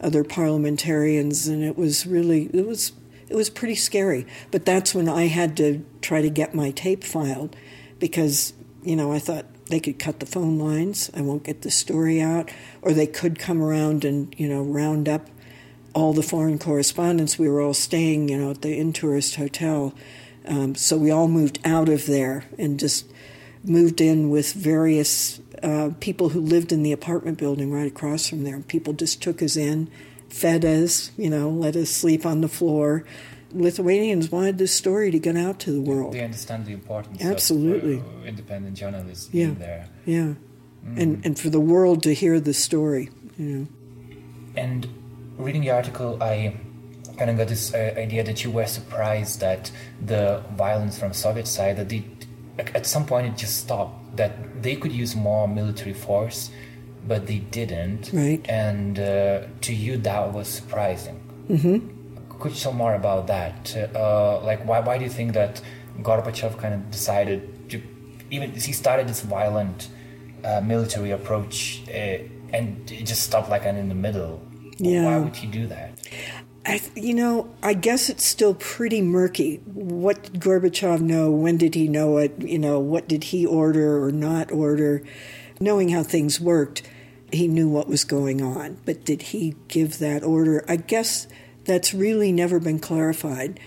other 0.00 0.24
parliamentarians, 0.24 1.46
and 1.46 1.62
it 1.62 1.76
was 1.76 2.06
really 2.06 2.50
it 2.52 2.66
was 2.66 2.92
it 3.28 3.36
was 3.36 3.50
pretty 3.50 3.74
scary. 3.74 4.26
But 4.50 4.64
that's 4.64 4.94
when 4.94 5.08
I 5.08 5.26
had 5.26 5.56
to 5.58 5.84
try 6.00 6.22
to 6.22 6.30
get 6.30 6.54
my 6.54 6.70
tape 6.70 7.04
filed, 7.04 7.56
because 7.98 8.52
you 8.82 8.96
know 8.96 9.12
I 9.12 9.18
thought 9.18 9.46
they 9.66 9.80
could 9.80 9.98
cut 9.98 10.20
the 10.20 10.26
phone 10.26 10.58
lines. 10.58 11.10
I 11.14 11.22
won't 11.22 11.44
get 11.44 11.62
the 11.62 11.70
story 11.70 12.20
out, 12.20 12.50
or 12.82 12.92
they 12.92 13.06
could 13.06 13.38
come 13.38 13.62
around 13.62 14.04
and 14.04 14.34
you 14.38 14.48
know 14.48 14.62
round 14.62 15.08
up 15.08 15.28
all 15.94 16.12
the 16.12 16.22
foreign 16.22 16.58
correspondents. 16.58 17.38
We 17.38 17.48
were 17.48 17.60
all 17.60 17.74
staying, 17.74 18.28
you 18.28 18.38
know, 18.38 18.50
at 18.50 18.62
the 18.62 18.78
Intourist 18.78 19.36
Hotel. 19.36 19.94
Um, 20.46 20.74
so 20.74 20.96
we 20.96 21.10
all 21.10 21.28
moved 21.28 21.60
out 21.64 21.88
of 21.88 22.06
there 22.06 22.46
and 22.58 22.80
just 22.80 23.06
moved 23.64 24.00
in 24.00 24.30
with 24.30 24.52
various 24.52 25.40
uh, 25.62 25.90
people 26.00 26.30
who 26.30 26.40
lived 26.40 26.72
in 26.72 26.82
the 26.82 26.92
apartment 26.92 27.38
building 27.38 27.72
right 27.72 27.86
across 27.86 28.28
from 28.28 28.44
there. 28.44 28.60
People 28.60 28.92
just 28.92 29.22
took 29.22 29.42
us 29.42 29.56
in, 29.56 29.90
fed 30.28 30.64
us, 30.64 31.12
you 31.16 31.30
know, 31.30 31.48
let 31.48 31.76
us 31.76 31.90
sleep 31.90 32.26
on 32.26 32.40
the 32.40 32.48
floor. 32.48 33.04
Lithuanians 33.52 34.32
wanted 34.32 34.58
this 34.58 34.72
story 34.72 35.10
to 35.10 35.18
get 35.18 35.36
out 35.36 35.58
to 35.60 35.72
the 35.72 35.80
world. 35.80 36.14
They 36.14 36.24
understand 36.24 36.66
the 36.66 36.72
importance 36.72 37.22
Absolutely. 37.22 37.98
of 37.98 38.06
uh, 38.06 38.26
independent 38.26 38.76
journalists 38.76 39.28
yeah. 39.32 39.46
being 39.46 39.58
there. 39.58 39.88
Yeah. 40.06 40.34
mm. 40.84 41.00
and, 41.00 41.24
and 41.24 41.38
for 41.38 41.50
the 41.50 41.60
world 41.60 42.02
to 42.04 42.14
hear 42.14 42.40
the 42.40 42.54
story. 42.54 43.10
You 43.38 43.46
know. 43.46 43.66
And 44.56 44.88
reading 45.36 45.62
the 45.62 45.70
article, 45.70 46.22
I 46.22 46.56
kind 47.18 47.30
of 47.30 47.36
got 47.36 47.48
this 47.48 47.74
uh, 47.74 47.94
idea 47.96 48.24
that 48.24 48.42
you 48.42 48.50
were 48.50 48.66
surprised 48.66 49.40
that 49.40 49.70
the 50.04 50.42
violence 50.56 50.98
from 50.98 51.12
Soviet 51.12 51.46
side 51.46 51.76
that 51.76 51.88
they, 51.88 52.04
at 52.58 52.86
some 52.86 53.06
point 53.06 53.26
it 53.26 53.36
just 53.36 53.58
stopped 53.58 54.16
that 54.16 54.62
they 54.62 54.76
could 54.76 54.92
use 54.92 55.16
more 55.16 55.48
military 55.48 55.94
force, 55.94 56.50
but 57.06 57.26
they 57.26 57.38
didn't. 57.38 58.10
Right. 58.12 58.44
And 58.48 58.98
uh, 58.98 59.42
to 59.62 59.74
you 59.74 59.96
that 59.98 60.32
was 60.32 60.48
surprising. 60.48 61.20
Mm-hmm. 61.48 62.38
Could 62.38 62.52
you 62.52 62.58
tell 62.58 62.72
more 62.72 62.94
about 62.94 63.26
that? 63.28 63.76
Uh, 63.94 64.40
like 64.42 64.64
why 64.66 64.80
why 64.80 64.98
do 64.98 65.04
you 65.04 65.10
think 65.10 65.32
that 65.34 65.60
Gorbachev 66.00 66.58
kind 66.58 66.74
of 66.74 66.90
decided 66.90 67.70
to 67.70 67.82
even 68.30 68.52
he 68.52 68.72
started 68.72 69.08
this 69.08 69.22
violent 69.22 69.88
uh, 70.44 70.60
military 70.60 71.10
approach 71.12 71.82
uh, 71.88 72.18
and 72.52 72.90
it 72.90 73.04
just 73.04 73.22
stopped 73.22 73.48
like 73.48 73.64
in 73.64 73.88
the 73.88 73.94
middle? 73.94 74.42
Yeah. 74.78 75.04
Why 75.04 75.18
would 75.18 75.36
he 75.36 75.46
do 75.46 75.66
that? 75.68 75.98
I, 76.64 76.80
you 76.94 77.14
know, 77.14 77.52
I 77.62 77.74
guess 77.74 78.08
it's 78.08 78.24
still 78.24 78.54
pretty 78.54 79.02
murky. 79.02 79.56
What 79.66 80.22
did 80.22 80.34
Gorbachev 80.34 81.00
know? 81.00 81.30
When 81.30 81.56
did 81.56 81.74
he 81.74 81.88
know 81.88 82.18
it? 82.18 82.40
You 82.40 82.58
know, 82.58 82.78
what 82.78 83.08
did 83.08 83.24
he 83.24 83.44
order 83.44 84.02
or 84.04 84.12
not 84.12 84.52
order? 84.52 85.02
Knowing 85.58 85.88
how 85.88 86.02
things 86.04 86.40
worked, 86.40 86.82
he 87.32 87.48
knew 87.48 87.68
what 87.68 87.88
was 87.88 88.04
going 88.04 88.42
on. 88.42 88.78
But 88.84 89.04
did 89.04 89.22
he 89.22 89.56
give 89.66 89.98
that 89.98 90.22
order? 90.22 90.64
I 90.68 90.76
guess 90.76 91.26
that's 91.64 91.92
really 91.92 92.30
never 92.30 92.60
been 92.60 92.78
clarified. 92.78 93.58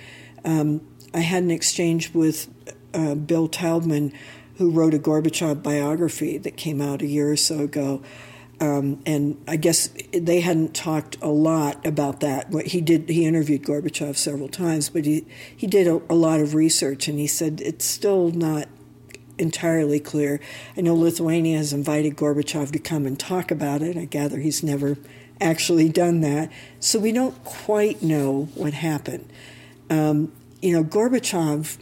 Um, 0.45 0.81
I 1.13 1.19
had 1.19 1.43
an 1.43 1.51
exchange 1.51 2.13
with 2.13 2.47
uh, 2.93 3.15
Bill 3.15 3.49
Taubman, 3.49 4.13
who 4.57 4.71
wrote 4.71 4.93
a 4.93 4.99
Gorbachev 4.99 5.61
biography 5.61 6.37
that 6.37 6.55
came 6.55 6.81
out 6.81 7.01
a 7.01 7.07
year 7.07 7.31
or 7.31 7.35
so 7.35 7.59
ago. 7.59 8.01
Um, 8.61 9.01
and 9.05 9.43
I 9.47 9.57
guess 9.57 9.89
they 10.13 10.39
hadn't 10.39 10.73
talked 10.73 11.17
a 11.21 11.27
lot 11.27 11.85
about 11.85 12.21
that. 12.21 12.53
He 12.65 12.79
did, 12.79 13.09
he 13.09 13.25
interviewed 13.25 13.63
Gorbachev 13.63 14.15
several 14.15 14.47
times, 14.47 14.89
but 14.89 15.05
he 15.05 15.25
he 15.55 15.67
did 15.67 15.87
a, 15.87 16.01
a 16.09 16.15
lot 16.15 16.39
of 16.39 16.53
research, 16.53 17.09
and 17.09 17.19
he 17.19 17.27
said 17.27 17.59
it's 17.61 17.83
still 17.83 18.29
not 18.29 18.69
entirely 19.37 19.99
clear. 19.99 20.39
I 20.77 20.81
know 20.81 20.95
Lithuania 20.95 21.57
has 21.57 21.73
invited 21.73 22.15
Gorbachev 22.15 22.71
to 22.71 22.79
come 22.79 23.05
and 23.05 23.19
talk 23.19 23.51
about 23.51 23.81
it. 23.81 23.97
I 23.97 24.05
gather 24.05 24.39
he's 24.39 24.63
never 24.63 24.97
actually 25.41 25.89
done 25.89 26.21
that, 26.21 26.49
so 26.79 26.97
we 26.97 27.11
don't 27.11 27.43
quite 27.43 28.01
know 28.01 28.47
what 28.55 28.73
happened. 28.73 29.29
Um, 29.89 30.31
you 30.61 30.71
know, 30.71 30.83
Gorbachev 30.83 31.77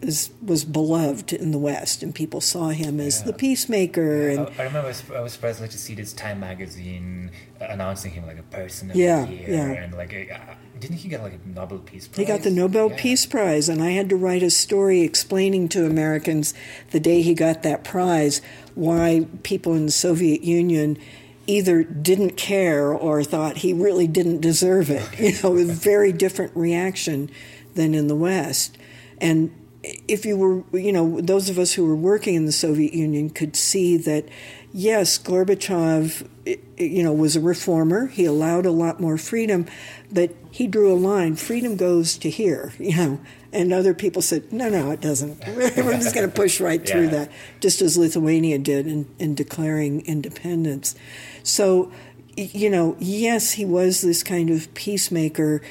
is, 0.00 0.30
was 0.44 0.64
beloved 0.64 1.32
in 1.32 1.50
the 1.50 1.58
West, 1.58 2.02
and 2.02 2.14
people 2.14 2.40
saw 2.40 2.68
him 2.68 3.00
as 3.00 3.20
yeah. 3.20 3.26
the 3.26 3.32
peacemaker. 3.32 4.30
Yeah, 4.30 4.40
and 4.40 4.40
I, 4.58 4.62
I 4.62 4.66
remember 4.66 4.86
I 4.86 4.90
was, 4.90 5.10
I 5.10 5.20
was 5.20 5.32
surprised 5.32 5.60
like, 5.60 5.70
to 5.70 5.78
see 5.78 5.94
this 5.94 6.12
Time 6.12 6.40
magazine 6.40 7.30
announcing 7.60 8.12
him 8.12 8.26
like 8.26 8.38
a 8.38 8.42
person 8.44 8.90
of 8.90 8.96
yeah, 8.96 9.24
the 9.24 9.32
year, 9.32 9.48
yeah. 9.48 9.82
and 9.82 9.94
like 9.94 10.12
uh, 10.14 10.54
didn't 10.78 10.98
he 10.98 11.08
get 11.08 11.22
like 11.22 11.34
a 11.34 11.48
Nobel 11.48 11.78
Peace 11.78 12.08
Prize? 12.08 12.26
He 12.26 12.32
got 12.32 12.42
the 12.42 12.50
Nobel 12.50 12.90
yeah. 12.90 12.96
Peace 12.98 13.26
Prize, 13.26 13.68
and 13.68 13.82
I 13.82 13.90
had 13.90 14.08
to 14.10 14.16
write 14.16 14.42
a 14.42 14.50
story 14.50 15.00
explaining 15.00 15.68
to 15.70 15.86
Americans 15.86 16.54
the 16.90 17.00
day 17.00 17.22
he 17.22 17.34
got 17.34 17.62
that 17.62 17.84
prize 17.84 18.40
why 18.74 19.26
people 19.42 19.74
in 19.74 19.86
the 19.86 19.92
Soviet 19.92 20.42
Union 20.42 20.98
either 21.46 21.82
didn't 21.82 22.36
care 22.36 22.92
or 22.92 23.24
thought 23.24 23.58
he 23.58 23.72
really 23.72 24.06
didn't 24.06 24.40
deserve 24.40 24.90
it. 24.90 25.08
You 25.18 25.32
know, 25.42 25.56
a 25.56 25.64
very 25.64 26.12
different 26.12 26.52
reaction 26.54 27.30
than 27.74 27.94
in 27.94 28.06
the 28.06 28.14
West. 28.14 28.78
And 29.20 29.52
if 29.82 30.26
you 30.26 30.36
were, 30.36 30.78
you 30.78 30.92
know, 30.92 31.20
those 31.20 31.48
of 31.48 31.58
us 31.58 31.74
who 31.74 31.86
were 31.86 31.96
working 31.96 32.34
in 32.34 32.46
the 32.46 32.52
Soviet 32.52 32.92
Union 32.92 33.30
could 33.30 33.54
see 33.54 33.96
that, 33.96 34.28
yes, 34.72 35.18
Gorbachev, 35.18 36.28
you 36.76 37.02
know, 37.02 37.12
was 37.12 37.36
a 37.36 37.40
reformer. 37.40 38.08
He 38.08 38.24
allowed 38.24 38.66
a 38.66 38.70
lot 38.70 39.00
more 39.00 39.16
freedom, 39.16 39.66
but 40.10 40.34
he 40.50 40.66
drew 40.66 40.92
a 40.92 40.96
line. 40.96 41.36
Freedom 41.36 41.76
goes 41.76 42.18
to 42.18 42.30
here, 42.30 42.72
you 42.78 42.96
know. 42.96 43.20
And 43.50 43.72
other 43.72 43.94
people 43.94 44.20
said, 44.20 44.52
no, 44.52 44.68
no, 44.68 44.90
it 44.90 45.00
doesn't. 45.00 45.42
We're 45.56 45.94
just 45.94 46.14
going 46.14 46.28
to 46.28 46.34
push 46.34 46.60
right 46.60 46.86
through 46.86 47.08
that, 47.08 47.30
just 47.60 47.80
as 47.80 47.96
Lithuania 47.96 48.58
did 48.58 48.86
in, 48.86 49.08
in 49.18 49.34
declaring 49.34 50.04
independence. 50.04 50.94
So, 51.42 51.90
you 52.36 52.68
know, 52.68 52.94
yes, 52.98 53.52
he 53.52 53.64
was 53.64 54.02
this 54.02 54.22
kind 54.22 54.50
of 54.50 54.72
peacemaker 54.74 55.62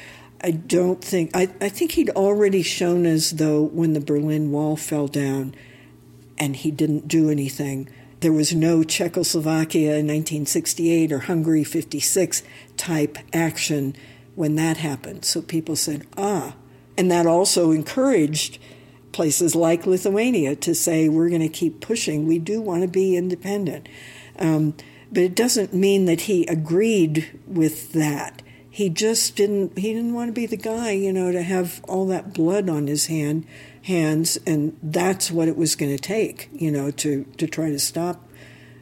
I 0.41 0.51
don't 0.51 1.03
think, 1.03 1.31
I, 1.35 1.49
I 1.59 1.69
think 1.69 1.93
he'd 1.93 2.11
already 2.11 2.61
shown 2.61 3.05
as 3.05 3.31
though 3.31 3.63
when 3.63 3.93
the 3.93 3.99
Berlin 3.99 4.51
Wall 4.51 4.75
fell 4.75 5.07
down 5.07 5.55
and 6.37 6.55
he 6.55 6.69
didn't 6.69 7.07
do 7.07 7.29
anything, 7.29 7.89
there 8.19 8.33
was 8.33 8.53
no 8.53 8.83
Czechoslovakia 8.83 9.97
in 9.97 10.07
1968 10.07 11.11
or 11.11 11.19
Hungary 11.19 11.63
56 11.63 12.43
type 12.75 13.17
action 13.33 13.95
when 14.35 14.55
that 14.55 14.77
happened. 14.77 15.25
So 15.25 15.41
people 15.41 15.75
said, 15.75 16.05
ah. 16.17 16.55
And 16.97 17.11
that 17.11 17.25
also 17.25 17.71
encouraged 17.71 18.59
places 19.11 19.55
like 19.55 19.85
Lithuania 19.85 20.55
to 20.57 20.75
say, 20.75 21.09
we're 21.09 21.29
going 21.29 21.41
to 21.41 21.49
keep 21.49 21.81
pushing. 21.81 22.27
We 22.27 22.39
do 22.39 22.61
want 22.61 22.83
to 22.83 22.87
be 22.87 23.15
independent. 23.15 23.89
Um, 24.37 24.75
but 25.11 25.23
it 25.23 25.35
doesn't 25.35 25.73
mean 25.73 26.05
that 26.05 26.21
he 26.21 26.45
agreed 26.45 27.39
with 27.47 27.93
that 27.93 28.41
he 28.77 28.89
just 28.91 29.35
didn't 29.35 29.75
he 29.75 29.91
didn't 29.91 30.13
want 30.13 30.27
to 30.27 30.31
be 30.31 30.45
the 30.45 30.55
guy 30.55 30.91
you 30.91 31.11
know 31.11 31.31
to 31.31 31.41
have 31.41 31.83
all 31.87 32.05
that 32.05 32.31
blood 32.31 32.69
on 32.69 32.85
his 32.85 33.07
hand 33.07 33.43
hands 33.81 34.37
and 34.45 34.77
that's 34.83 35.31
what 35.31 35.47
it 35.47 35.57
was 35.57 35.75
going 35.75 35.89
to 35.89 35.97
take 35.97 36.47
you 36.53 36.69
know 36.69 36.91
to 36.91 37.23
to 37.37 37.47
try 37.47 37.71
to 37.71 37.79
stop 37.79 38.23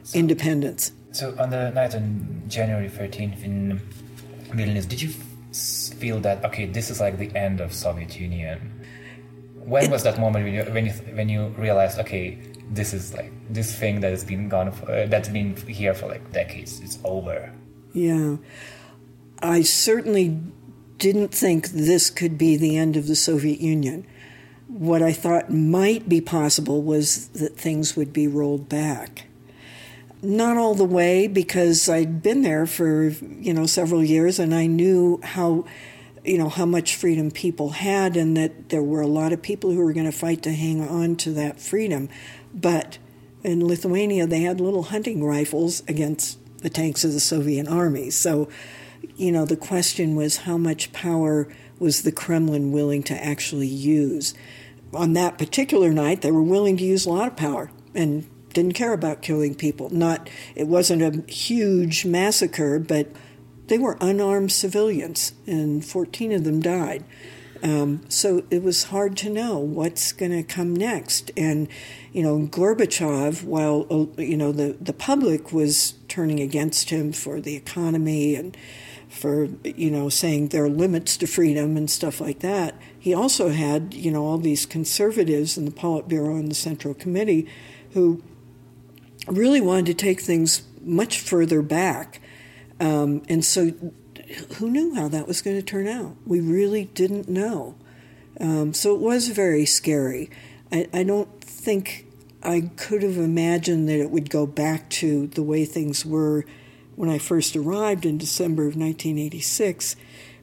so, 0.02 0.18
independence. 0.18 0.92
So 1.12 1.34
on 1.38 1.48
the 1.48 1.70
night 1.70 1.94
on 1.94 2.42
january 2.46 2.90
13th 2.90 3.42
in 3.42 3.80
vilnius 4.50 4.86
did 4.86 5.00
you 5.00 5.08
feel 5.98 6.20
that 6.20 6.44
okay 6.44 6.66
this 6.66 6.90
is 6.90 7.00
like 7.00 7.16
the 7.16 7.34
end 7.34 7.62
of 7.62 7.72
soviet 7.72 8.20
union? 8.20 8.58
When 9.54 9.84
it, 9.84 9.90
was 9.90 10.02
that 10.02 10.20
moment 10.20 10.44
when 10.44 10.54
you 10.54 10.64
when 10.76 10.84
you 10.84 10.92
when 10.92 11.28
you 11.30 11.46
realized 11.56 11.98
okay 12.00 12.38
this 12.70 12.92
is 12.92 13.14
like 13.14 13.32
this 13.48 13.74
thing 13.74 14.00
that 14.00 14.10
has 14.10 14.24
been 14.24 14.50
gone 14.50 14.72
for, 14.72 14.92
uh, 14.92 15.06
that's 15.06 15.30
been 15.30 15.56
here 15.56 15.94
for 15.94 16.06
like 16.06 16.32
decades 16.32 16.80
it's 16.80 16.98
over? 17.02 17.50
Yeah 17.94 18.36
I 19.42 19.62
certainly 19.62 20.40
didn't 20.98 21.34
think 21.34 21.68
this 21.68 22.10
could 22.10 22.38
be 22.38 22.56
the 22.56 22.76
end 22.76 22.96
of 22.96 23.06
the 23.06 23.16
Soviet 23.16 23.60
Union. 23.60 24.06
What 24.68 25.02
I 25.02 25.12
thought 25.12 25.52
might 25.52 26.08
be 26.08 26.20
possible 26.20 26.82
was 26.82 27.28
that 27.28 27.56
things 27.56 27.96
would 27.96 28.12
be 28.12 28.26
rolled 28.26 28.68
back. 28.68 29.26
Not 30.22 30.56
all 30.56 30.74
the 30.74 30.84
way 30.84 31.28
because 31.28 31.88
I'd 31.88 32.22
been 32.22 32.42
there 32.42 32.66
for, 32.66 33.08
you 33.08 33.52
know, 33.52 33.66
several 33.66 34.02
years 34.02 34.38
and 34.38 34.54
I 34.54 34.66
knew 34.66 35.20
how 35.22 35.66
you 36.24 36.38
know 36.38 36.48
how 36.48 36.66
much 36.66 36.96
freedom 36.96 37.30
people 37.30 37.70
had 37.70 38.16
and 38.16 38.36
that 38.36 38.70
there 38.70 38.82
were 38.82 39.00
a 39.00 39.06
lot 39.06 39.32
of 39.32 39.40
people 39.40 39.70
who 39.70 39.78
were 39.78 39.92
going 39.92 40.10
to 40.10 40.12
fight 40.12 40.42
to 40.42 40.52
hang 40.52 40.86
on 40.86 41.14
to 41.16 41.30
that 41.32 41.60
freedom. 41.60 42.08
But 42.52 42.98
in 43.44 43.64
Lithuania 43.64 44.26
they 44.26 44.40
had 44.40 44.60
little 44.60 44.84
hunting 44.84 45.22
rifles 45.22 45.84
against 45.86 46.38
the 46.62 46.70
tanks 46.70 47.04
of 47.04 47.12
the 47.12 47.20
Soviet 47.20 47.68
army. 47.68 48.10
So 48.10 48.48
you 49.16 49.32
know, 49.32 49.44
the 49.44 49.56
question 49.56 50.14
was 50.14 50.38
how 50.38 50.56
much 50.56 50.92
power 50.92 51.48
was 51.78 52.02
the 52.02 52.12
Kremlin 52.12 52.72
willing 52.72 53.02
to 53.04 53.24
actually 53.24 53.66
use? 53.66 54.34
On 54.94 55.14
that 55.14 55.38
particular 55.38 55.90
night, 55.90 56.22
they 56.22 56.30
were 56.30 56.42
willing 56.42 56.76
to 56.76 56.84
use 56.84 57.06
a 57.06 57.10
lot 57.10 57.28
of 57.28 57.36
power 57.36 57.70
and 57.94 58.28
didn't 58.52 58.74
care 58.74 58.92
about 58.92 59.22
killing 59.22 59.54
people. 59.54 59.90
Not, 59.90 60.30
it 60.54 60.66
wasn't 60.66 61.02
a 61.02 61.30
huge 61.30 62.04
massacre, 62.04 62.78
but 62.78 63.08
they 63.66 63.78
were 63.78 63.98
unarmed 64.00 64.52
civilians, 64.52 65.32
and 65.46 65.84
14 65.84 66.32
of 66.32 66.44
them 66.44 66.60
died. 66.60 67.04
Um, 67.62 68.04
so 68.08 68.44
it 68.50 68.62
was 68.62 68.84
hard 68.84 69.16
to 69.18 69.30
know 69.30 69.58
what's 69.58 70.12
going 70.12 70.30
to 70.30 70.42
come 70.42 70.74
next. 70.74 71.30
And, 71.36 71.68
you 72.12 72.22
know, 72.22 72.46
Gorbachev, 72.46 73.42
while, 73.42 73.86
uh, 73.90 74.22
you 74.22 74.36
know, 74.36 74.52
the, 74.52 74.76
the 74.80 74.92
public 74.92 75.52
was 75.52 75.94
turning 76.08 76.40
against 76.40 76.90
him 76.90 77.12
for 77.12 77.40
the 77.40 77.56
economy 77.56 78.34
and 78.34 78.56
for 79.16 79.48
you 79.64 79.90
know 79.90 80.08
saying 80.08 80.48
there 80.48 80.64
are 80.64 80.68
limits 80.68 81.16
to 81.16 81.26
freedom 81.26 81.76
and 81.76 81.90
stuff 81.90 82.20
like 82.20 82.40
that. 82.40 82.74
He 82.98 83.14
also 83.14 83.48
had 83.48 83.94
you 83.94 84.10
know 84.10 84.24
all 84.24 84.38
these 84.38 84.66
conservatives 84.66 85.56
in 85.56 85.64
the 85.64 85.70
Politburo 85.70 86.38
and 86.38 86.50
the 86.50 86.54
Central 86.54 86.94
Committee 86.94 87.48
who 87.92 88.22
really 89.26 89.60
wanted 89.60 89.86
to 89.86 89.94
take 89.94 90.20
things 90.20 90.62
much 90.82 91.20
further 91.20 91.62
back, 91.62 92.20
um, 92.78 93.22
and 93.28 93.44
so 93.44 93.72
who 94.56 94.70
knew 94.70 94.94
how 94.94 95.08
that 95.08 95.26
was 95.26 95.42
going 95.42 95.56
to 95.56 95.62
turn 95.62 95.86
out? 95.86 96.16
We 96.26 96.40
really 96.40 96.86
didn't 96.86 97.28
know. 97.28 97.76
Um, 98.40 98.74
so 98.74 98.94
it 98.94 99.00
was 99.00 99.28
very 99.28 99.64
scary. 99.64 100.30
I, 100.70 100.88
I 100.92 101.02
don't 101.04 101.40
think 101.40 102.06
I 102.42 102.70
could 102.76 103.02
have 103.02 103.16
imagined 103.16 103.88
that 103.88 103.98
it 103.98 104.10
would 104.10 104.30
go 104.30 104.46
back 104.46 104.90
to 104.90 105.26
the 105.28 105.42
way 105.42 105.64
things 105.64 106.04
were 106.04 106.44
when 106.96 107.08
I 107.08 107.18
first 107.18 107.54
arrived 107.54 108.04
in 108.04 108.18
December 108.18 108.62
of 108.62 108.76
1986. 108.76 109.96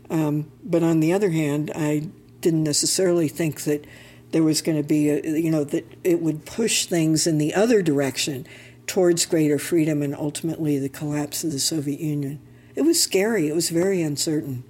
Um, 0.10 0.52
but 0.64 0.84
on 0.84 1.00
the 1.00 1.12
other 1.12 1.32
hand, 1.32 1.72
I 1.76 2.10
didn't 2.40 2.64
necessarily 2.64 3.28
think 3.28 3.62
that 3.64 3.86
there 4.32 4.44
was 4.44 4.62
going 4.62 4.78
to 4.78 4.88
be, 4.88 5.10
a, 5.10 5.22
you 5.22 5.52
know, 5.52 5.64
that 5.64 5.86
it 6.04 6.22
would 6.22 6.46
push 6.46 6.86
things 6.86 7.28
in 7.28 7.38
the 7.38 7.54
other 7.54 7.82
direction 7.82 8.48
towards 8.88 9.26
greater 9.26 9.60
freedom 9.60 10.02
and 10.02 10.16
ultimately 10.16 10.80
the 10.80 10.90
collapse 10.90 11.44
of 11.44 11.52
the 11.52 11.60
Soviet 11.60 12.00
Union. 12.00 12.40
It 12.76 12.82
was 12.82 13.02
scary. 13.02 13.48
It 13.48 13.56
was 13.56 13.70
very 13.70 14.02
uncertain. 14.02 14.64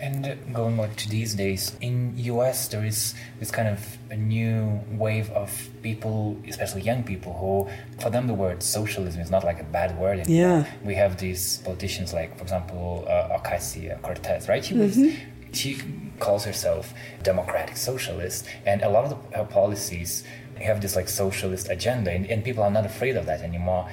And 0.00 0.54
going 0.54 0.76
like 0.76 0.94
to 0.96 1.08
these 1.08 1.34
days, 1.34 1.76
in 1.80 2.14
US 2.16 2.68
there 2.68 2.84
is 2.84 3.14
this 3.40 3.50
kind 3.50 3.68
of 3.68 3.98
a 4.10 4.16
new 4.16 4.80
wave 4.92 5.30
of 5.30 5.50
people, 5.82 6.40
especially 6.46 6.82
young 6.82 7.02
people, 7.02 7.32
who 7.34 7.68
for 8.00 8.10
them 8.10 8.26
the 8.26 8.34
word 8.34 8.62
socialism 8.62 9.20
is 9.20 9.30
not 9.30 9.44
like 9.44 9.60
a 9.60 9.64
bad 9.64 9.98
word 9.98 10.20
anymore. 10.20 10.64
Yeah. 10.64 10.72
We 10.84 10.94
have 10.94 11.18
these 11.18 11.58
politicians 11.58 12.12
like, 12.12 12.36
for 12.36 12.42
example, 12.42 13.06
uh, 13.08 13.38
Ocasio 13.38 14.00
Cortez, 14.02 14.48
right? 14.48 14.64
She 14.64 14.74
was 14.74 14.96
mm-hmm. 14.96 15.52
she 15.52 15.80
calls 16.20 16.44
herself 16.44 16.92
democratic 17.22 17.76
socialist, 17.76 18.46
and 18.66 18.82
a 18.82 18.88
lot 18.88 19.04
of 19.04 19.10
the, 19.10 19.38
her 19.38 19.44
policies 19.44 20.24
have 20.60 20.80
this 20.80 20.96
like 20.96 21.08
socialist 21.08 21.68
agenda, 21.70 22.10
and, 22.10 22.26
and 22.26 22.44
people 22.44 22.62
are 22.62 22.70
not 22.70 22.86
afraid 22.86 23.16
of 23.16 23.26
that 23.26 23.40
anymore. 23.40 23.88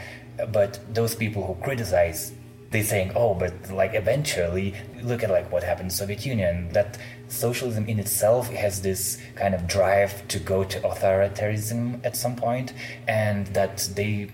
But 0.52 0.80
those 0.94 1.16
people 1.16 1.46
who 1.48 1.56
criticize 1.64 2.34
they 2.76 2.84
saying, 2.84 3.12
oh, 3.16 3.34
but 3.34 3.54
like 3.72 3.94
eventually, 3.94 4.76
look 5.02 5.24
at 5.24 5.30
like 5.30 5.50
what 5.52 5.64
happened 5.64 5.88
in 5.88 5.96
Soviet 6.04 6.26
Union. 6.26 6.70
That 6.74 6.98
socialism 7.30 7.88
in 7.88 8.00
itself 8.00 8.50
has 8.50 8.82
this 8.82 9.18
kind 9.36 9.56
of 9.56 9.66
drive 9.66 10.28
to 10.28 10.40
go 10.40 10.64
to 10.66 10.78
authoritarianism 10.82 12.06
at 12.06 12.18
some 12.18 12.36
point, 12.36 12.74
and 13.08 13.48
that 13.48 13.90
they 13.96 14.30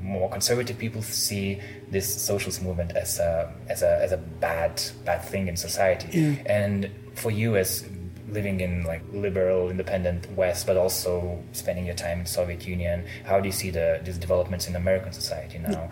more 0.00 0.30
conservative 0.30 0.78
people 0.78 1.02
see 1.02 1.60
this 1.90 2.06
socialist 2.30 2.62
movement 2.62 2.92
as 2.92 3.18
a 3.18 3.52
as 3.68 3.82
a 3.82 3.92
as 4.02 4.12
a 4.12 4.16
bad 4.16 4.82
bad 5.04 5.22
thing 5.22 5.48
in 5.48 5.56
society. 5.56 6.08
Yeah. 6.18 6.58
And 6.60 6.90
for 7.14 7.30
you 7.30 7.56
as 7.56 7.84
living 8.28 8.60
in 8.60 8.84
like 8.84 9.02
liberal 9.12 9.68
independent 9.68 10.30
west 10.32 10.66
but 10.66 10.78
also 10.78 11.38
spending 11.52 11.84
your 11.84 11.94
time 11.94 12.20
in 12.20 12.24
soviet 12.24 12.66
union 12.66 13.04
how 13.26 13.38
do 13.38 13.46
you 13.46 13.52
see 13.52 13.68
the 13.68 14.00
these 14.04 14.16
developments 14.16 14.66
in 14.68 14.74
american 14.74 15.12
society 15.12 15.58
now 15.58 15.90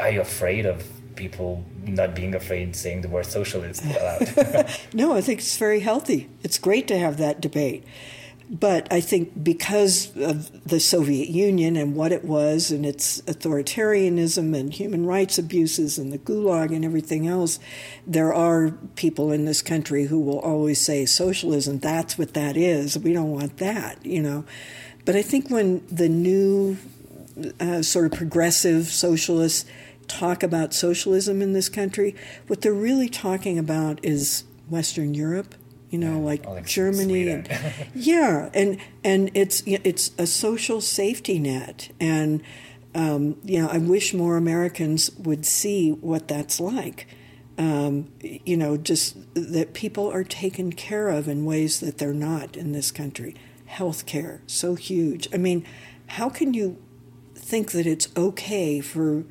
are 0.00 0.10
you 0.10 0.20
afraid 0.20 0.66
of 0.66 0.99
people 1.20 1.62
not 1.84 2.14
being 2.14 2.34
afraid 2.34 2.74
saying 2.74 3.02
the 3.02 3.08
word 3.08 3.26
socialist 3.26 3.84
aloud. 3.84 4.70
no, 4.94 5.12
I 5.12 5.20
think 5.20 5.40
it's 5.40 5.58
very 5.58 5.80
healthy. 5.80 6.30
It's 6.42 6.58
great 6.58 6.88
to 6.88 6.98
have 6.98 7.18
that 7.18 7.42
debate. 7.42 7.84
But 8.48 8.88
I 8.90 9.00
think 9.00 9.44
because 9.44 10.16
of 10.16 10.66
the 10.66 10.80
Soviet 10.80 11.28
Union 11.28 11.76
and 11.76 11.94
what 11.94 12.10
it 12.10 12.24
was 12.24 12.72
and 12.72 12.84
its 12.84 13.20
authoritarianism 13.22 14.58
and 14.58 14.72
human 14.72 15.06
rights 15.06 15.38
abuses 15.38 15.98
and 15.98 16.12
the 16.12 16.18
gulag 16.18 16.74
and 16.74 16.84
everything 16.84 17.28
else, 17.28 17.60
there 18.06 18.34
are 18.34 18.72
people 18.96 19.30
in 19.30 19.44
this 19.44 19.62
country 19.62 20.06
who 20.06 20.18
will 20.18 20.40
always 20.40 20.80
say 20.80 21.06
socialism, 21.06 21.78
that's 21.78 22.18
what 22.18 22.34
that 22.34 22.56
is. 22.56 22.98
We 22.98 23.12
don't 23.12 23.30
want 23.30 23.58
that, 23.58 24.04
you 24.04 24.22
know. 24.22 24.44
But 25.04 25.14
I 25.14 25.22
think 25.22 25.48
when 25.50 25.86
the 25.86 26.08
new 26.08 26.76
uh, 27.60 27.82
sort 27.82 28.06
of 28.06 28.18
progressive 28.18 28.86
socialists 28.86 29.64
talk 30.10 30.42
about 30.42 30.74
socialism 30.74 31.40
in 31.40 31.52
this 31.52 31.68
country, 31.68 32.14
what 32.46 32.60
they're 32.60 32.72
really 32.72 33.08
talking 33.08 33.58
about 33.58 34.04
is 34.04 34.44
Western 34.68 35.14
Europe. 35.14 35.54
You 35.90 35.98
know, 35.98 36.18
yeah, 36.18 36.24
like, 36.24 36.46
like, 36.46 36.66
Germany 36.66 37.28
and 37.28 37.48
yeah, 37.94 38.48
and 38.54 38.78
and 39.02 39.30
it's 39.34 39.62
it's 39.66 40.12
a 40.18 40.26
social 40.26 40.80
safety 40.80 41.40
net, 41.40 41.90
and 41.98 42.42
um, 42.94 43.36
you 43.44 43.60
know, 43.60 43.68
I 43.68 43.78
wish 43.78 44.14
more 44.14 44.36
Americans 44.36 45.10
would 45.18 45.44
see 45.44 45.90
what 45.90 46.28
that's 46.28 46.60
like. 46.60 47.08
Um, 47.58 48.12
you 48.20 48.56
know, 48.56 48.76
just 48.76 49.16
that 49.34 49.74
people 49.74 50.10
are 50.10 50.22
taken 50.22 50.72
care 50.72 51.08
of 51.08 51.26
in 51.26 51.44
ways 51.44 51.80
that 51.80 51.98
they're 51.98 52.14
not 52.14 52.56
in 52.56 52.70
this 52.70 52.92
country. 52.92 53.34
Health 53.66 54.06
care, 54.06 54.42
so 54.46 54.76
huge. 54.76 55.28
I 55.34 55.38
mean, 55.38 55.66
how 56.06 56.28
can 56.28 56.54
you 56.54 56.80
think 57.34 57.72
that 57.72 57.86
it's 57.86 58.08
okay 58.16 58.80
for 58.80 59.24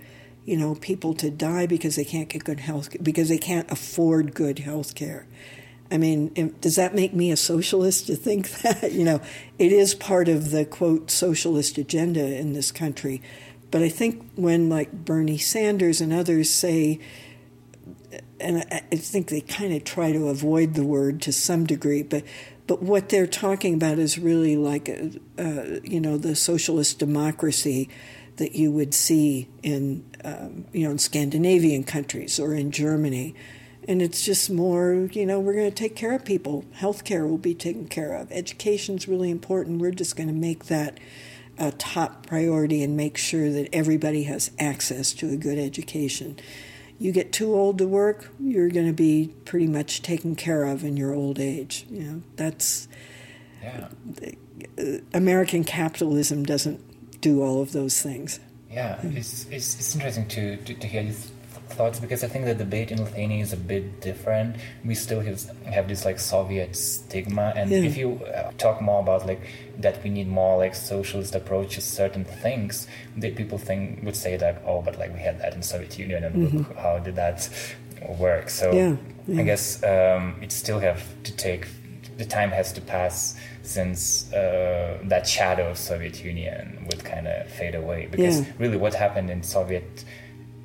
you 0.50 0.58
know, 0.58 0.74
people 0.74 1.14
to 1.14 1.30
die 1.30 1.68
because 1.68 1.96
they 1.96 2.04
can't 2.04 2.28
get 2.28 2.44
good 2.44 2.62
health 2.62 2.90
because 3.04 3.30
they 3.30 3.38
can't 3.38 3.70
afford 3.70 4.34
good 4.34 4.58
health 4.58 4.96
care. 4.96 5.28
I 5.92 6.00
mean, 6.00 6.56
does 6.60 6.76
that 6.76 6.96
make 6.96 7.14
me 7.14 7.30
a 7.30 7.38
socialist 7.38 8.08
to 8.08 8.16
think 8.16 8.50
that? 8.64 8.92
You 8.92 9.04
know, 9.04 9.22
it 9.60 9.72
is 9.72 9.94
part 9.94 10.28
of 10.28 10.50
the 10.50 10.66
quote 10.66 11.12
socialist 11.12 11.78
agenda 11.78 12.36
in 12.36 12.54
this 12.54 12.72
country. 12.72 13.22
But 13.70 13.84
I 13.84 13.90
think 13.90 14.32
when 14.34 14.70
like 14.70 14.92
Bernie 14.92 15.38
Sanders 15.38 16.02
and 16.02 16.12
others 16.12 16.50
say, 16.50 17.00
and 18.40 18.66
I, 18.72 18.96
think 18.96 19.30
they 19.30 19.42
kind 19.42 19.72
of 19.72 19.84
try 19.84 20.12
to 20.12 20.30
avoid 20.30 20.74
the 20.74 20.84
word 20.84 21.22
to 21.24 21.32
some 21.32 21.68
degree, 21.68 22.02
but 22.02 22.24
but 22.66 22.82
what 22.82 23.10
they're 23.10 23.28
talking 23.28 23.76
about 23.76 24.00
is 24.00 24.18
really 24.18 24.56
like, 24.56 24.90
uh, 24.90 25.80
you 25.84 26.00
know, 26.00 26.18
the 26.18 26.36
socialist 26.36 26.98
democracy 26.98 27.88
that 28.40 28.56
you 28.56 28.72
would 28.72 28.94
see 28.94 29.48
in 29.62 30.04
um, 30.24 30.66
you 30.74 30.86
know 30.86 30.92
in 30.92 30.98
Scandinavian 30.98 31.84
countries 31.84 32.40
or 32.40 32.56
in 32.56 32.72
Germany, 32.72 33.36
and 33.88 34.02
it's 34.02 34.26
just 34.26 34.50
more 34.50 35.10
you 35.12 35.26
know 35.26 35.40
we're 35.40 35.54
going 35.54 35.70
to 35.70 35.76
take 35.76 35.96
care 35.96 36.14
of 36.14 36.26
people. 36.26 36.66
Healthcare 36.80 37.30
will 37.30 37.38
be 37.38 37.54
taken 37.54 37.88
care 37.88 38.16
of. 38.16 38.32
Education's 38.32 39.08
really 39.08 39.30
important. 39.30 39.80
We're 39.80 39.92
just 39.92 40.16
going 40.16 40.28
to 40.28 40.34
make 40.34 40.66
that 40.66 41.00
a 41.58 41.72
top 41.74 42.26
priority 42.26 42.82
and 42.82 42.96
make 42.96 43.18
sure 43.18 43.52
that 43.52 43.68
everybody 43.74 44.24
has 44.24 44.52
access 44.58 45.14
to 45.14 45.30
a 45.30 45.36
good 45.36 45.60
education. 45.60 46.40
You 46.98 47.12
get 47.12 47.34
too 47.34 47.54
old 47.54 47.78
to 47.80 47.88
work, 47.88 48.30
you're 48.40 48.70
going 48.70 48.88
to 48.88 48.94
be 48.94 49.34
pretty 49.46 49.68
much 49.68 50.02
taken 50.02 50.36
care 50.36 50.64
of 50.64 50.84
in 50.84 50.98
your 50.98 51.14
old 51.14 51.40
age. 51.40 51.86
You 51.90 52.04
know 52.04 52.22
that's. 52.36 52.88
Yeah. 53.62 53.90
American 55.14 55.66
capitalism 55.66 56.46
doesn't 56.46 56.82
do 57.22 57.42
all 57.42 57.62
of 57.62 57.72
those 57.72 58.02
things. 58.02 58.40
Yeah, 58.72 59.00
it's, 59.04 59.46
it's, 59.50 59.76
it's 59.80 59.96
interesting 59.96 60.28
to, 60.28 60.58
to, 60.58 60.74
to 60.76 60.88
hear 60.88 61.04
these 61.04 61.32
thoughts 61.70 62.00
because 62.00 62.24
I 62.24 62.28
think 62.28 62.46
the 62.46 62.56
debate 62.56 62.92
in 62.92 63.02
Lithuania 63.04 63.42
is 63.42 63.54
a 63.54 63.58
bit 63.58 64.02
different. 64.02 64.58
We 64.84 64.96
still 64.96 65.22
have, 65.22 65.42
have 65.66 65.88
this 65.88 66.06
like 66.06 66.20
Soviet 66.20 66.76
stigma, 66.76 67.54
and 67.56 67.70
yeah. 67.70 67.80
if 67.80 67.98
you 67.98 68.22
uh, 68.26 68.52
talk 68.58 68.82
more 68.82 69.02
about 69.02 69.26
like 69.26 69.42
that, 69.78 70.04
we 70.04 70.10
need 70.10 70.28
more 70.28 70.58
like 70.58 70.76
socialist 70.76 71.36
approaches 71.36 71.84
certain 71.84 72.26
things. 72.26 72.88
That 73.18 73.36
people 73.36 73.58
think 73.58 74.04
would 74.04 74.16
say 74.16 74.38
that 74.38 74.62
oh, 74.66 74.82
but 74.82 74.98
like 75.00 75.14
we 75.14 75.20
had 75.20 75.40
that 75.40 75.54
in 75.54 75.64
Soviet 75.64 75.98
Union, 75.98 76.24
and 76.24 76.36
mm-hmm. 76.36 76.78
how 76.80 77.00
did 77.00 77.16
that 77.16 77.50
work? 78.18 78.50
So 78.50 78.72
yeah, 78.72 78.96
yeah. 79.28 79.42
I 79.42 79.44
guess 79.44 79.84
um, 79.84 80.36
it 80.42 80.52
still 80.52 80.80
have 80.80 81.04
to 81.24 81.36
take 81.36 81.68
the 82.18 82.26
time 82.26 82.52
has 82.52 82.74
to 82.74 82.82
pass 82.82 83.36
since 83.70 84.34
uh, 84.34 84.98
that 85.04 85.28
shadow 85.28 85.70
of 85.70 85.78
Soviet 85.78 86.24
Union 86.24 86.88
would 86.90 87.04
kind 87.06 87.28
of 87.28 87.50
fade 87.52 87.76
away. 87.76 88.08
Because 88.10 88.42
yeah. 88.42 88.48
really, 88.58 88.78
what 88.78 88.94
happened 88.96 89.30
in 89.30 89.44
Soviet 89.44 90.06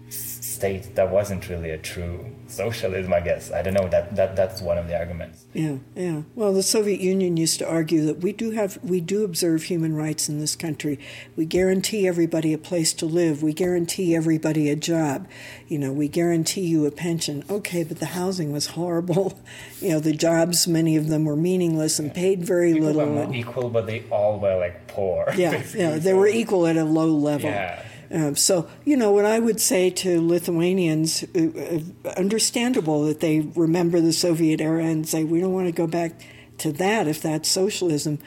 state 0.08 0.94
that 0.94 1.10
wasn't 1.10 1.48
really 1.48 1.70
a 1.70 1.78
true 1.78 2.24
socialism, 2.54 3.12
I 3.12 3.20
guess. 3.20 3.52
I 3.52 3.62
don't 3.62 3.74
know. 3.74 3.88
That, 3.88 4.14
that 4.16 4.36
that's 4.36 4.62
one 4.62 4.78
of 4.78 4.88
the 4.88 4.98
arguments. 4.98 5.44
Yeah, 5.52 5.76
yeah. 5.94 6.22
Well, 6.34 6.52
the 6.52 6.62
Soviet 6.62 7.00
Union 7.00 7.36
used 7.36 7.58
to 7.58 7.68
argue 7.68 8.04
that 8.06 8.20
we 8.20 8.32
do 8.32 8.52
have 8.52 8.78
we 8.82 9.00
do 9.00 9.24
observe 9.24 9.64
human 9.64 9.94
rights 9.94 10.28
in 10.28 10.38
this 10.38 10.56
country. 10.56 10.98
We 11.36 11.44
guarantee 11.44 12.06
everybody 12.06 12.52
a 12.52 12.58
place 12.58 12.92
to 12.94 13.06
live. 13.06 13.42
We 13.42 13.52
guarantee 13.52 14.14
everybody 14.14 14.70
a 14.70 14.76
job. 14.76 15.26
You 15.68 15.78
know, 15.78 15.92
we 15.92 16.08
guarantee 16.08 16.62
you 16.66 16.86
a 16.86 16.90
pension. 16.90 17.44
Okay, 17.50 17.84
but 17.84 17.98
the 17.98 18.06
housing 18.06 18.52
was 18.52 18.68
horrible. 18.68 19.38
You 19.80 19.90
know, 19.90 20.00
the 20.00 20.14
jobs, 20.14 20.66
many 20.66 20.96
of 20.96 21.08
them 21.08 21.26
were 21.26 21.36
meaningless 21.36 21.98
and 21.98 22.14
paid 22.14 22.42
very 22.42 22.72
People 22.72 22.86
little. 22.86 23.06
Were 23.06 23.26
not 23.26 23.34
equal, 23.34 23.68
but 23.68 23.86
they 23.86 24.02
all 24.10 24.38
were 24.38 24.56
like 24.56 24.86
poor. 24.86 25.26
Yeah, 25.36 25.62
yeah. 25.74 25.98
They 25.98 26.14
were 26.14 26.26
equal 26.26 26.66
at 26.66 26.78
a 26.78 26.84
low 26.84 27.10
level. 27.10 27.50
Yeah. 27.50 27.82
Um, 28.14 28.36
so, 28.36 28.68
you 28.84 28.96
know, 28.96 29.10
what 29.10 29.24
I 29.24 29.40
would 29.40 29.60
say 29.60 29.90
to 29.90 30.24
Lithuanians, 30.24 31.24
uh, 31.34 31.80
uh, 32.04 32.10
understandable 32.10 33.04
that 33.06 33.18
they 33.18 33.40
remember 33.40 34.00
the 34.00 34.12
Soviet 34.12 34.60
era 34.60 34.84
and 34.84 35.06
say, 35.06 35.24
we 35.24 35.40
don't 35.40 35.52
want 35.52 35.66
to 35.66 35.72
go 35.72 35.88
back 35.88 36.20
to 36.58 36.70
that 36.72 37.08
if 37.08 37.20
that's 37.20 37.48
socialism. 37.48 38.20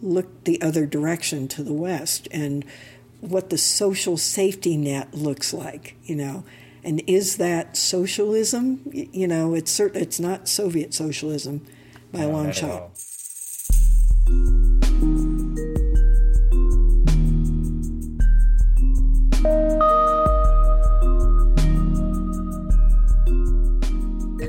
Look 0.00 0.44
the 0.44 0.62
other 0.62 0.86
direction 0.86 1.46
to 1.48 1.62
the 1.62 1.74
West 1.74 2.26
and 2.30 2.64
what 3.20 3.50
the 3.50 3.58
social 3.58 4.16
safety 4.16 4.78
net 4.78 5.12
looks 5.12 5.52
like, 5.52 5.96
you 6.04 6.16
know. 6.16 6.44
And 6.82 7.02
is 7.06 7.36
that 7.36 7.76
socialism? 7.76 8.80
You 8.92 9.28
know, 9.28 9.54
it's 9.54 9.78
cert- 9.78 9.96
it's 9.96 10.18
not 10.18 10.48
Soviet 10.48 10.94
socialism 10.94 11.66
by 12.12 12.22
a 12.22 12.28
long 12.30 12.52
shot. 12.52 12.92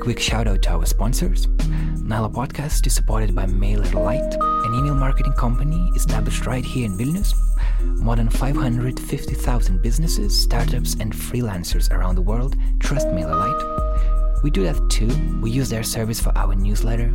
Quick 0.00 0.18
shout 0.18 0.48
out 0.48 0.60
to 0.62 0.70
our 0.70 0.84
sponsors. 0.86 1.46
Nyla 1.46 2.32
Podcast 2.32 2.84
is 2.86 2.94
supported 2.94 3.32
by 3.32 3.46
MailerLite, 3.46 4.34
an 4.66 4.74
email 4.74 4.94
marketing 4.94 5.34
company 5.34 5.92
established 5.94 6.46
right 6.46 6.64
here 6.64 6.86
in 6.86 6.98
Vilnius. 6.98 7.32
More 7.80 8.16
than 8.16 8.28
550,000 8.28 9.82
businesses, 9.82 10.36
startups, 10.36 10.94
and 10.94 11.12
freelancers 11.12 11.92
around 11.92 12.16
the 12.16 12.22
world 12.22 12.56
trust 12.80 13.06
MailerLite. 13.08 14.19
We 14.42 14.50
do 14.50 14.62
that 14.64 14.88
too. 14.90 15.08
We 15.40 15.50
use 15.50 15.68
their 15.68 15.82
service 15.82 16.20
for 16.20 16.36
our 16.36 16.54
newsletter. 16.54 17.12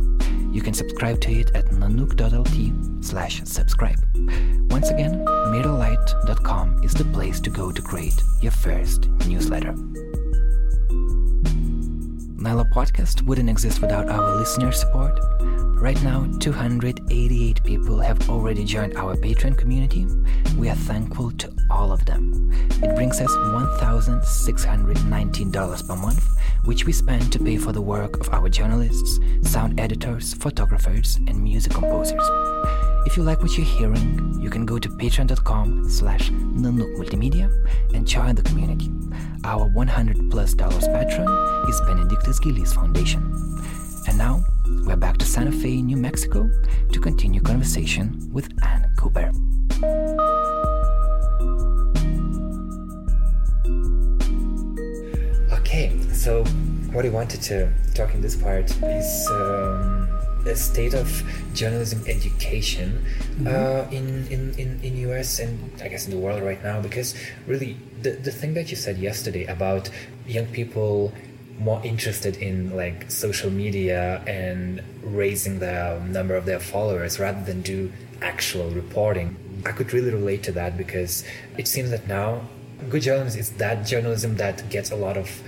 You 0.52 0.62
can 0.62 0.74
subscribe 0.74 1.20
to 1.22 1.32
it 1.32 1.50
at 1.54 1.66
nanook.lt 1.66 3.04
slash 3.04 3.42
subscribe. 3.44 3.98
Once 4.70 4.90
again, 4.90 5.24
mailerlite.com 5.26 6.82
is 6.82 6.94
the 6.94 7.04
place 7.06 7.40
to 7.40 7.50
go 7.50 7.72
to 7.72 7.82
create 7.82 8.22
your 8.40 8.52
first 8.52 9.08
newsletter. 9.26 9.74
Nyla 12.36 12.70
Podcast 12.70 13.22
wouldn't 13.22 13.50
exist 13.50 13.80
without 13.80 14.08
our 14.08 14.36
listener 14.36 14.70
support. 14.70 15.18
Right 15.78 16.02
now, 16.02 16.26
288 16.40 17.62
people 17.62 18.00
have 18.00 18.30
already 18.30 18.64
joined 18.64 18.96
our 18.96 19.14
Patreon 19.14 19.58
community. 19.58 20.06
We 20.56 20.70
are 20.70 20.74
thankful 20.74 21.32
to 21.32 21.52
all 21.70 21.92
of 21.92 22.06
them. 22.06 22.50
It 22.82 22.96
brings 22.96 23.20
us 23.20 23.30
$1,619 23.30 25.86
per 25.86 25.96
month, 25.96 26.26
which 26.64 26.86
we 26.86 26.92
spend 26.92 27.30
to 27.30 27.38
pay 27.38 27.58
for 27.58 27.72
the 27.72 27.82
work 27.82 28.18
of 28.20 28.32
our 28.32 28.48
journalists, 28.48 29.20
sound 29.42 29.78
editors, 29.78 30.32
photographers, 30.32 31.16
and 31.28 31.42
music 31.42 31.74
composers. 31.74 32.26
If 33.04 33.18
you 33.18 33.22
like 33.22 33.42
what 33.42 33.58
you're 33.58 33.66
hearing, 33.66 34.38
you 34.40 34.48
can 34.48 34.64
go 34.64 34.78
to 34.78 34.88
patreon.com 34.88 35.90
slash 35.90 36.30
Multimedia 36.30 37.50
and 37.94 38.08
join 38.08 38.34
the 38.34 38.40
community. 38.42 38.90
Our 39.44 39.68
100 39.68 40.30
plus 40.30 40.54
dollars 40.54 40.88
patron 40.88 41.28
is 41.68 41.78
Benedictus 41.82 42.40
Gilis 42.40 42.72
Foundation. 42.74 43.30
And 44.08 44.18
now, 44.18 44.44
we're 44.84 44.96
back 44.96 45.16
to 45.18 45.26
Santa 45.26 45.50
Fe, 45.50 45.82
New 45.82 45.96
Mexico 45.96 46.48
to 46.92 47.00
continue 47.00 47.40
conversation 47.40 48.30
with 48.32 48.48
Anne 48.62 48.88
Cooper. 48.96 49.32
Okay, 55.58 55.98
so 56.12 56.44
what 56.92 57.04
I 57.04 57.08
wanted 57.08 57.42
to 57.42 57.72
talk 57.94 58.14
in 58.14 58.20
this 58.20 58.36
part 58.36 58.70
is 58.82 59.28
um, 59.30 60.08
the 60.44 60.54
state 60.54 60.94
of 60.94 61.08
journalism 61.52 62.02
education 62.06 63.04
mm-hmm. 63.38 63.46
uh, 63.48 63.90
in, 63.90 64.26
in, 64.28 64.54
in, 64.54 64.80
in 64.82 64.96
US 65.10 65.40
and 65.40 65.58
I 65.82 65.88
guess 65.88 66.06
in 66.06 66.12
the 66.12 66.18
world 66.18 66.42
right 66.42 66.62
now 66.62 66.80
because 66.80 67.14
really 67.46 67.76
the, 68.02 68.10
the 68.12 68.30
thing 68.30 68.54
that 68.54 68.70
you 68.70 68.76
said 68.76 68.98
yesterday 68.98 69.44
about 69.46 69.90
young 70.26 70.46
people 70.46 71.12
more 71.58 71.80
interested 71.84 72.36
in 72.36 72.76
like 72.76 73.10
social 73.10 73.50
media 73.50 74.22
and 74.26 74.82
raising 75.02 75.58
the 75.58 75.98
number 76.06 76.34
of 76.34 76.44
their 76.44 76.60
followers 76.60 77.18
rather 77.18 77.42
than 77.44 77.62
do 77.62 77.90
actual 78.22 78.70
reporting. 78.70 79.36
I 79.64 79.72
could 79.72 79.92
really 79.92 80.10
relate 80.10 80.42
to 80.44 80.52
that 80.52 80.76
because 80.76 81.24
it 81.56 81.66
seems 81.66 81.90
that 81.90 82.06
now 82.06 82.42
good 82.88 83.02
journalism 83.02 83.40
is 83.40 83.50
that 83.52 83.86
journalism 83.86 84.36
that 84.36 84.68
gets 84.70 84.90
a 84.90 84.96
lot 84.96 85.16
of 85.16 85.42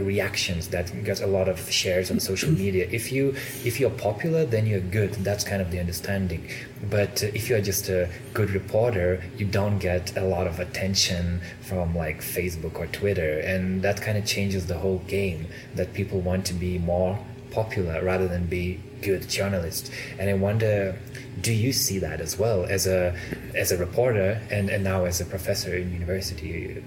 reactions 0.00 0.68
that 0.68 0.92
gets 1.04 1.20
a 1.20 1.26
lot 1.26 1.48
of 1.48 1.70
shares 1.70 2.10
on 2.10 2.20
social 2.20 2.50
media. 2.50 2.88
If 2.90 3.12
you 3.12 3.34
if 3.64 3.80
you're 3.80 3.90
popular 3.90 4.44
then 4.44 4.66
you're 4.66 4.80
good. 4.80 5.12
That's 5.14 5.44
kind 5.44 5.62
of 5.62 5.70
the 5.70 5.78
understanding. 5.78 6.48
But 6.90 7.22
uh, 7.22 7.28
if 7.34 7.48
you're 7.48 7.60
just 7.60 7.88
a 7.88 8.08
good 8.34 8.50
reporter 8.50 9.22
you 9.36 9.46
don't 9.46 9.78
get 9.78 10.16
a 10.16 10.24
lot 10.24 10.46
of 10.46 10.60
attention 10.60 11.40
from 11.62 11.94
like 11.94 12.20
facebook 12.20 12.78
or 12.78 12.86
twitter. 12.88 13.40
And 13.40 13.82
that 13.82 14.00
kind 14.00 14.18
of 14.18 14.24
changes 14.26 14.66
the 14.66 14.78
whole 14.78 14.98
game 15.06 15.46
that 15.74 15.94
people 15.94 16.20
want 16.20 16.44
to 16.46 16.54
be 16.54 16.78
more 16.78 17.18
popular 17.50 18.04
rather 18.04 18.28
than 18.28 18.46
be 18.46 18.80
good 19.02 19.28
journalists. 19.28 19.90
And 20.18 20.28
i 20.28 20.34
wonder 20.34 20.98
do 21.40 21.52
you 21.52 21.72
see 21.72 21.98
that 21.98 22.20
as 22.20 22.38
well? 22.38 22.64
As 22.64 22.86
a 22.86 23.14
as 23.54 23.72
a 23.72 23.76
reporter 23.76 24.40
and, 24.50 24.70
and 24.70 24.82
now 24.82 25.04
as 25.04 25.20
a 25.20 25.24
professor 25.24 25.76
in 25.76 25.92
university 25.92 26.82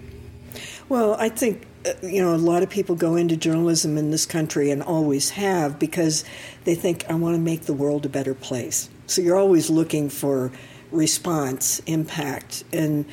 well 0.89 1.15
i 1.19 1.29
think 1.29 1.65
uh, 1.85 1.93
you 2.03 2.21
know, 2.21 2.35
a 2.35 2.37
lot 2.37 2.61
of 2.61 2.69
people 2.69 2.95
go 2.95 3.15
into 3.15 3.37
journalism 3.37 3.97
in 3.97 4.11
this 4.11 4.25
country 4.25 4.69
and 4.69 4.83
always 4.83 5.29
have 5.31 5.79
because 5.79 6.25
they 6.65 6.75
think, 6.75 7.05
I 7.09 7.13
want 7.13 7.35
to 7.35 7.41
make 7.41 7.63
the 7.63 7.73
world 7.73 8.05
a 8.05 8.09
better 8.09 8.33
place. 8.33 8.89
So 9.07 9.21
you're 9.21 9.37
always 9.37 9.69
looking 9.69 10.09
for 10.09 10.51
response, 10.91 11.79
impact. 11.85 12.65
And 12.73 13.05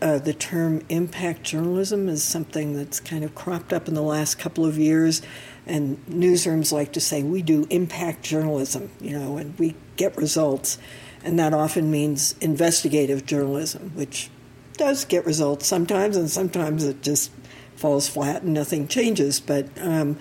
uh, 0.00 0.18
the 0.18 0.32
term 0.32 0.82
impact 0.88 1.42
journalism 1.42 2.08
is 2.08 2.22
something 2.22 2.76
that's 2.76 3.00
kind 3.00 3.24
of 3.24 3.34
cropped 3.34 3.72
up 3.72 3.88
in 3.88 3.94
the 3.94 4.02
last 4.02 4.38
couple 4.38 4.64
of 4.64 4.78
years. 4.78 5.20
And 5.66 5.98
newsrooms 6.06 6.70
like 6.70 6.92
to 6.92 7.00
say, 7.00 7.24
we 7.24 7.42
do 7.42 7.66
impact 7.68 8.22
journalism, 8.22 8.90
you 9.00 9.18
know, 9.18 9.38
and 9.38 9.58
we 9.58 9.74
get 9.96 10.16
results. 10.16 10.78
And 11.24 11.36
that 11.40 11.52
often 11.52 11.90
means 11.90 12.36
investigative 12.40 13.26
journalism, 13.26 13.90
which 13.96 14.30
does 14.76 15.04
get 15.04 15.24
results 15.24 15.66
sometimes, 15.66 16.16
and 16.16 16.30
sometimes 16.30 16.84
it 16.84 17.02
just 17.02 17.30
falls 17.76 18.08
flat 18.08 18.42
and 18.42 18.54
nothing 18.54 18.88
changes. 18.88 19.40
But 19.40 19.68
um, 19.80 20.18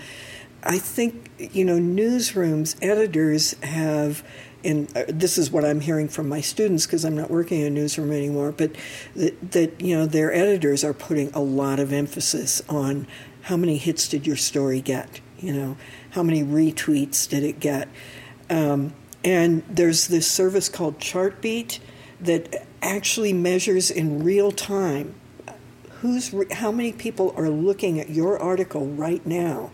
I 0.64 0.78
think, 0.78 1.30
you 1.38 1.66
know, 1.66 1.78
newsrooms, 1.78 2.76
editors 2.82 3.56
have 3.62 4.24
and 4.64 4.96
uh, 4.96 5.04
this 5.08 5.38
is 5.38 5.52
what 5.52 5.66
I'm 5.66 5.82
hearing 5.82 6.08
from 6.08 6.30
my 6.30 6.42
students 6.42 6.86
because 6.86 7.04
I'm 7.04 7.16
not 7.16 7.30
working 7.30 7.62
in 7.62 7.68
a 7.68 7.70
newsroom 7.70 8.12
anymore, 8.12 8.52
but 8.52 8.76
that, 9.16 9.52
that, 9.52 9.82
you 9.82 9.98
know 9.98 10.06
their 10.06 10.34
editors 10.34 10.84
are 10.84 10.94
putting 10.94 11.32
a 11.34 11.42
lot 11.42 11.80
of 11.80 11.92
emphasis 11.92 12.62
on 12.70 13.08
how 13.44 13.58
many 13.58 13.78
hits 13.78 14.08
did 14.08 14.26
your 14.26 14.38
story 14.38 14.80
get, 14.80 15.20
you 15.40 15.54
know, 15.54 15.78
how 16.12 16.24
many 16.24 16.44
retweets 16.44 17.28
did 17.28 17.44
it 17.44 17.60
get, 17.60 17.90
um, 18.50 18.94
and 19.24 19.64
there's 19.70 20.08
this 20.08 20.30
service 20.30 20.70
called 20.70 21.00
Chartbeat 21.00 21.80
that 22.22 22.66
actually 22.84 23.34
measures 23.34 23.90
in 23.90 24.24
real 24.24 24.52
time 24.52 25.16
who's 26.04 26.36
how 26.52 26.70
many 26.70 26.92
people 26.92 27.34
are 27.38 27.50
looking 27.50 27.98
at 27.98 28.10
your 28.10 28.38
article 28.38 28.88
right 28.88 29.26
now. 29.26 29.72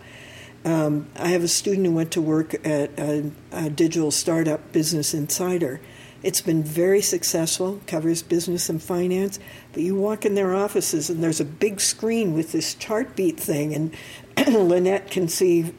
Um, 0.63 1.08
I 1.15 1.30
have 1.30 1.43
a 1.43 1.48
student 1.48 1.88
who 1.88 1.93
went 1.93 2.12
to 2.12 2.22
work 2.22 2.54
at 2.65 2.91
a, 3.00 3.32
a, 3.52 3.69
digital 3.69 4.12
startup, 4.12 4.72
Business 4.72 5.13
Insider. 5.13 5.82
It's 6.22 6.41
been 6.41 6.63
very 6.63 7.02
successful, 7.02 7.82
covers 7.88 8.22
business 8.22 8.69
and 8.69 8.84
finance. 8.84 9.39
But 9.74 9.82
you 9.82 9.95
walk 9.95 10.24
in 10.24 10.36
their 10.36 10.54
offices 10.54 11.10
and 11.10 11.24
there's 11.24 11.39
a 11.39 11.45
big 11.45 11.82
screen 11.82 12.34
with 12.34 12.52
this 12.52 12.76
Chartbeat 12.76 13.39
thing, 13.39 13.74
and 13.74 13.95
Lynette 14.54 15.10
can 15.10 15.30
see, 15.30 15.74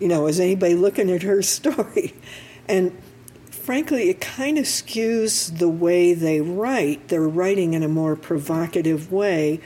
you 0.00 0.08
know, 0.08 0.26
is 0.26 0.40
anybody 0.40 0.74
looking 0.74 1.10
at 1.12 1.22
her 1.22 1.42
story? 1.42 2.14
And 2.66 2.96
frankly, 3.62 4.10
it 4.10 4.20
kind 4.20 4.58
of 4.58 4.64
skews 4.64 5.58
the 5.58 5.68
way 5.68 6.14
they 6.14 6.40
write. 6.40 7.08
They're 7.08 7.28
writing 7.28 7.74
in 7.74 7.82
a 7.82 7.88
more 7.88 8.16
provocative 8.16 9.12
way 9.12 9.60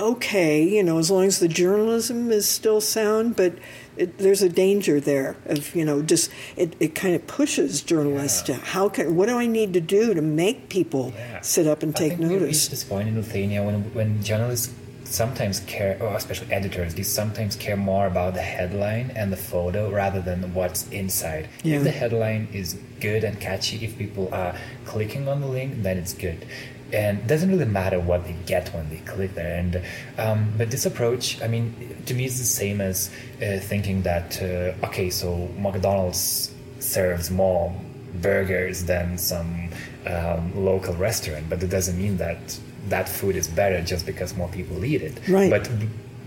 okay, 0.00 0.62
you 0.62 0.82
know, 0.82 0.98
as 0.98 1.10
long 1.10 1.24
as 1.24 1.38
the 1.38 1.48
journalism 1.48 2.30
is 2.30 2.48
still 2.48 2.80
sound, 2.80 3.36
but 3.36 3.54
it, 3.96 4.18
there's 4.18 4.42
a 4.42 4.48
danger 4.48 4.98
there 4.98 5.36
of, 5.44 5.74
you 5.74 5.84
know, 5.84 6.02
just 6.02 6.30
it, 6.56 6.74
it 6.80 6.94
kind 6.94 7.14
of 7.14 7.26
pushes 7.26 7.82
journalists 7.82 8.48
yeah. 8.48 8.56
to 8.56 8.64
how 8.64 8.88
can, 8.88 9.14
what 9.14 9.28
do 9.28 9.36
I 9.36 9.46
need 9.46 9.74
to 9.74 9.80
do 9.80 10.14
to 10.14 10.22
make 10.22 10.68
people 10.68 11.12
yeah. 11.14 11.40
sit 11.42 11.66
up 11.66 11.82
and 11.82 11.94
take 11.94 12.14
I 12.14 12.16
think 12.16 12.30
notice? 12.30 12.40
We 12.40 12.46
reached 12.46 12.70
this 12.70 12.84
point 12.84 13.08
in 13.08 13.16
Lithuania 13.16 13.62
when, 13.62 13.94
when 13.94 14.22
journalists 14.22 14.72
sometimes 15.10 15.60
care, 15.60 15.98
or 16.00 16.16
especially 16.16 16.52
editors, 16.52 16.94
they 16.94 17.02
sometimes 17.02 17.56
care 17.56 17.76
more 17.76 18.06
about 18.06 18.34
the 18.34 18.42
headline 18.42 19.10
and 19.16 19.32
the 19.32 19.36
photo 19.36 19.90
rather 19.90 20.20
than 20.20 20.54
what's 20.54 20.88
inside. 20.88 21.48
Yeah. 21.62 21.76
If 21.76 21.84
the 21.84 21.90
headline 21.90 22.48
is 22.52 22.78
good 23.00 23.24
and 23.24 23.40
catchy, 23.40 23.84
if 23.84 23.98
people 23.98 24.28
are 24.32 24.54
clicking 24.84 25.28
on 25.28 25.40
the 25.40 25.46
link, 25.46 25.82
then 25.82 25.98
it's 25.98 26.14
good 26.14 26.46
and 26.92 27.18
it 27.18 27.26
doesn't 27.26 27.50
really 27.50 27.64
matter 27.64 28.00
what 28.00 28.24
they 28.24 28.34
get 28.46 28.68
when 28.74 28.88
they 28.90 28.96
click 28.98 29.34
there 29.34 29.58
and 29.58 29.82
um, 30.18 30.52
but 30.56 30.70
this 30.70 30.86
approach 30.86 31.40
i 31.42 31.46
mean 31.46 31.96
to 32.06 32.14
me 32.14 32.24
it's 32.24 32.38
the 32.38 32.44
same 32.44 32.80
as 32.80 33.10
uh, 33.36 33.58
thinking 33.60 34.02
that 34.02 34.40
uh, 34.42 34.86
okay 34.86 35.10
so 35.10 35.48
mcdonald's 35.58 36.52
serves 36.80 37.30
more 37.30 37.72
burgers 38.14 38.84
than 38.84 39.16
some 39.16 39.68
um, 40.06 40.52
local 40.64 40.94
restaurant 40.94 41.48
but 41.48 41.62
it 41.62 41.70
doesn't 41.70 41.96
mean 41.96 42.16
that 42.16 42.58
that 42.88 43.08
food 43.08 43.36
is 43.36 43.48
better 43.48 43.82
just 43.82 44.06
because 44.06 44.36
more 44.36 44.48
people 44.48 44.84
eat 44.84 45.02
it 45.02 45.20
right 45.28 45.50
but 45.50 45.66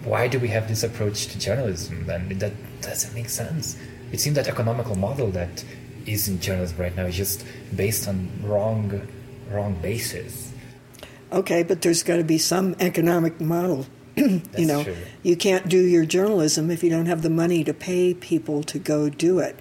why 0.03 0.27
do 0.27 0.39
we 0.39 0.47
have 0.47 0.67
this 0.67 0.83
approach 0.83 1.27
to 1.27 1.39
journalism 1.39 2.05
then 2.05 2.37
that 2.39 2.53
doesn't 2.81 3.13
make 3.13 3.29
sense 3.29 3.77
it 4.11 4.19
seems 4.19 4.35
that 4.35 4.47
economical 4.47 4.95
model 4.95 5.31
that 5.31 5.63
is 6.05 6.27
in 6.27 6.39
journalism 6.39 6.77
right 6.77 6.95
now 6.95 7.05
is 7.05 7.15
just 7.15 7.45
based 7.75 8.07
on 8.07 8.29
wrong 8.43 9.01
wrong 9.49 9.73
basis 9.81 10.53
Okay, 11.33 11.63
but 11.63 11.81
there's 11.81 12.03
got 12.03 12.17
to 12.17 12.23
be 12.23 12.37
some 12.37 12.75
economic 12.79 13.41
model. 13.41 13.87
you 14.15 14.41
know, 14.57 14.83
true. 14.83 14.95
you 15.23 15.35
can't 15.35 15.67
do 15.67 15.79
your 15.79 16.05
journalism 16.05 16.69
if 16.69 16.83
you 16.83 16.89
don't 16.91 17.07
have 17.07 17.23
the 17.23 17.29
money 17.29 17.63
to 17.63 17.73
pay 17.73 18.13
people 18.13 18.61
to 18.61 18.77
go 18.77 19.09
do 19.09 19.39
it. 19.39 19.59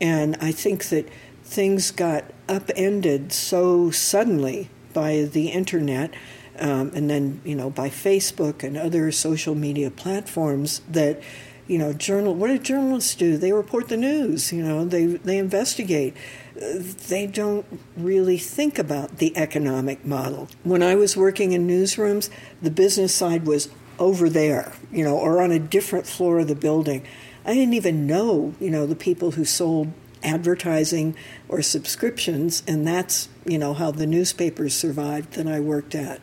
And 0.00 0.36
I 0.40 0.52
think 0.52 0.84
that 0.90 1.08
things 1.42 1.90
got 1.90 2.24
upended 2.48 3.32
so 3.32 3.90
suddenly 3.90 4.70
by 4.92 5.22
the 5.22 5.48
internet 5.48 6.12
um, 6.58 6.90
and 6.94 7.08
then, 7.08 7.40
you 7.44 7.54
know, 7.54 7.70
by 7.70 7.88
Facebook 7.88 8.62
and 8.62 8.76
other 8.76 9.12
social 9.12 9.54
media 9.54 9.90
platforms 9.90 10.82
that 10.88 11.20
you 11.66 11.76
know, 11.76 11.92
journal. 11.92 12.34
What 12.34 12.46
do 12.46 12.58
journalists 12.58 13.14
do? 13.14 13.36
They 13.36 13.52
report 13.52 13.88
the 13.88 13.98
news. 13.98 14.54
You 14.54 14.62
know, 14.62 14.86
they 14.86 15.04
they 15.04 15.36
investigate 15.36 16.16
they 16.58 17.26
don't 17.26 17.64
really 17.96 18.38
think 18.38 18.78
about 18.78 19.18
the 19.18 19.36
economic 19.36 20.04
model. 20.04 20.48
When 20.64 20.82
I 20.82 20.94
was 20.94 21.16
working 21.16 21.52
in 21.52 21.66
newsrooms, 21.66 22.30
the 22.60 22.70
business 22.70 23.14
side 23.14 23.46
was 23.46 23.68
over 23.98 24.28
there, 24.28 24.72
you 24.90 25.04
know, 25.04 25.16
or 25.16 25.40
on 25.40 25.50
a 25.50 25.58
different 25.58 26.06
floor 26.06 26.40
of 26.40 26.48
the 26.48 26.54
building. 26.54 27.04
I 27.44 27.54
didn't 27.54 27.74
even 27.74 28.06
know, 28.06 28.54
you 28.60 28.70
know, 28.70 28.86
the 28.86 28.96
people 28.96 29.32
who 29.32 29.44
sold 29.44 29.92
advertising 30.22 31.16
or 31.48 31.62
subscriptions, 31.62 32.62
and 32.66 32.86
that's, 32.86 33.28
you 33.44 33.58
know, 33.58 33.74
how 33.74 33.90
the 33.90 34.06
newspapers 34.06 34.74
survived 34.74 35.32
that 35.34 35.46
I 35.46 35.60
worked 35.60 35.94
at. 35.94 36.20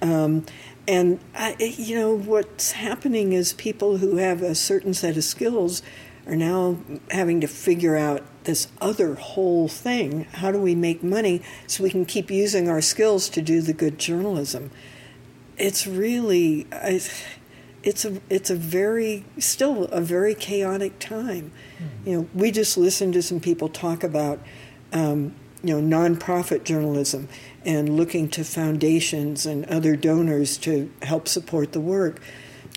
Um, 0.00 0.46
and 0.86 1.20
I, 1.34 1.56
you 1.58 1.96
know 1.96 2.16
what's 2.16 2.72
happening 2.72 3.32
is 3.32 3.52
people 3.52 3.98
who 3.98 4.16
have 4.16 4.42
a 4.42 4.54
certain 4.54 4.94
set 4.94 5.16
of 5.16 5.24
skills 5.24 5.82
are 6.26 6.36
now 6.36 6.78
having 7.10 7.40
to 7.40 7.46
figure 7.46 7.96
out 7.96 8.22
this 8.44 8.68
other 8.80 9.14
whole 9.14 9.68
thing. 9.68 10.24
How 10.24 10.52
do 10.52 10.58
we 10.58 10.74
make 10.74 11.02
money 11.02 11.42
so 11.66 11.82
we 11.82 11.90
can 11.90 12.04
keep 12.04 12.30
using 12.30 12.68
our 12.68 12.80
skills 12.80 13.28
to 13.30 13.42
do 13.42 13.60
the 13.60 13.72
good 13.72 13.98
journalism? 13.98 14.70
It's 15.56 15.86
really, 15.86 16.66
it's 17.82 18.04
a 18.04 18.20
it's 18.28 18.50
a 18.50 18.56
very 18.56 19.24
still 19.38 19.84
a 19.84 20.00
very 20.00 20.34
chaotic 20.34 20.98
time. 20.98 21.52
Mm-hmm. 21.78 22.08
You 22.08 22.16
know, 22.16 22.28
we 22.34 22.50
just 22.50 22.76
listened 22.76 23.14
to 23.14 23.22
some 23.22 23.40
people 23.40 23.68
talk 23.68 24.02
about. 24.02 24.40
Um, 24.92 25.34
you 25.62 25.78
know, 25.78 25.98
nonprofit 25.98 26.62
journalism 26.62 27.28
and 27.64 27.96
looking 27.96 28.28
to 28.28 28.44
foundations 28.44 29.44
and 29.44 29.64
other 29.66 29.96
donors 29.96 30.56
to 30.58 30.88
help 31.02 31.26
support 31.26 31.72
the 31.72 31.80
work. 31.80 32.20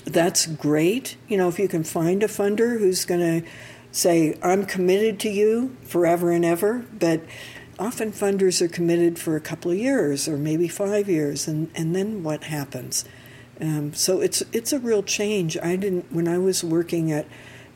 That's 0.05 0.47
great. 0.47 1.15
You 1.27 1.37
know, 1.37 1.47
if 1.47 1.59
you 1.59 1.67
can 1.67 1.83
find 1.83 2.23
a 2.23 2.27
funder 2.27 2.79
who's 2.79 3.05
going 3.05 3.41
to 3.41 3.47
say, 3.91 4.37
I'm 4.41 4.65
committed 4.65 5.19
to 5.21 5.29
you 5.29 5.75
forever 5.83 6.31
and 6.31 6.43
ever, 6.43 6.85
but 6.91 7.21
often 7.77 8.11
funders 8.11 8.61
are 8.61 8.67
committed 8.67 9.19
for 9.19 9.35
a 9.35 9.41
couple 9.41 9.71
of 9.71 9.77
years 9.77 10.27
or 10.27 10.37
maybe 10.37 10.67
five 10.67 11.07
years, 11.07 11.47
and, 11.47 11.69
and 11.75 11.95
then 11.95 12.23
what 12.23 12.45
happens? 12.45 13.05
Um, 13.61 13.93
so 13.93 14.21
it's 14.21 14.41
it's 14.51 14.73
a 14.73 14.79
real 14.79 15.03
change. 15.03 15.57
I 15.61 15.75
didn't 15.75 16.11
when 16.11 16.27
I 16.27 16.37
was 16.37 16.63
working 16.63 17.11
at 17.11 17.27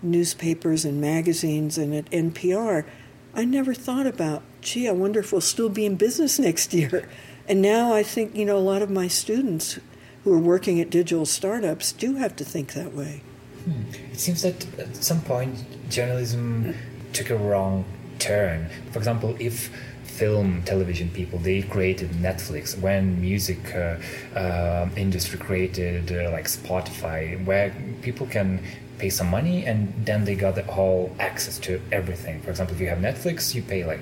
newspapers 0.01 0.83
and 0.83 0.99
magazines 0.99 1.77
and 1.77 1.93
at 1.93 2.09
NPR, 2.11 2.85
I 3.33 3.45
never 3.45 3.73
thought 3.73 4.07
about 4.07 4.43
gee, 4.65 4.87
I 4.89 4.91
wonder 4.91 5.19
if 5.19 5.31
we'll 5.31 5.41
still 5.41 5.69
be 5.69 5.85
in 5.85 5.95
business 5.95 6.39
next 6.49 6.73
year. 6.73 7.07
And 7.47 7.61
now 7.61 7.93
I 7.93 8.03
think, 8.03 8.35
you 8.35 8.43
know, 8.43 8.57
a 8.57 8.59
lot 8.59 8.81
of 8.81 8.89
my 8.89 9.07
students 9.07 9.79
who 10.23 10.33
are 10.33 10.39
working 10.39 10.81
at 10.81 10.89
digital 10.89 11.25
startups 11.25 11.91
do 11.91 12.15
have 12.15 12.35
to 12.37 12.43
think 12.43 12.73
that 12.73 12.93
way. 12.93 13.21
Hmm. 13.65 13.83
It 14.11 14.19
seems 14.19 14.41
that 14.41 14.79
at 14.79 14.95
some 14.95 15.21
point 15.21 15.63
journalism 15.89 16.75
took 17.13 17.29
a 17.29 17.37
wrong 17.37 17.85
turn. 18.17 18.69
For 18.91 18.97
example, 18.97 19.35
if 19.39 19.69
film 20.15 20.63
television 20.63 21.09
people 21.09 21.37
they 21.39 21.61
created 21.61 22.09
netflix. 22.11 22.77
When 22.79 23.19
music 23.19 23.61
uh, 23.75 23.97
uh, 24.37 24.89
industry 24.95 25.37
created 25.37 26.11
uh, 26.11 26.31
like 26.31 26.45
spotify 26.45 27.43
where 27.45 27.73
people 28.01 28.27
can 28.27 28.59
pay 28.97 29.09
some 29.09 29.29
money 29.29 29.65
and 29.65 29.93
then 30.05 30.23
they 30.23 30.35
got 30.35 30.55
the 30.55 30.63
whole 30.63 31.13
access 31.19 31.59
to 31.59 31.81
everything. 31.91 32.41
For 32.41 32.49
example 32.49 32.75
if 32.75 32.81
you 32.81 32.87
have 32.87 32.99
netflix 32.99 33.53
you 33.53 33.61
pay 33.61 33.83
like 33.85 34.01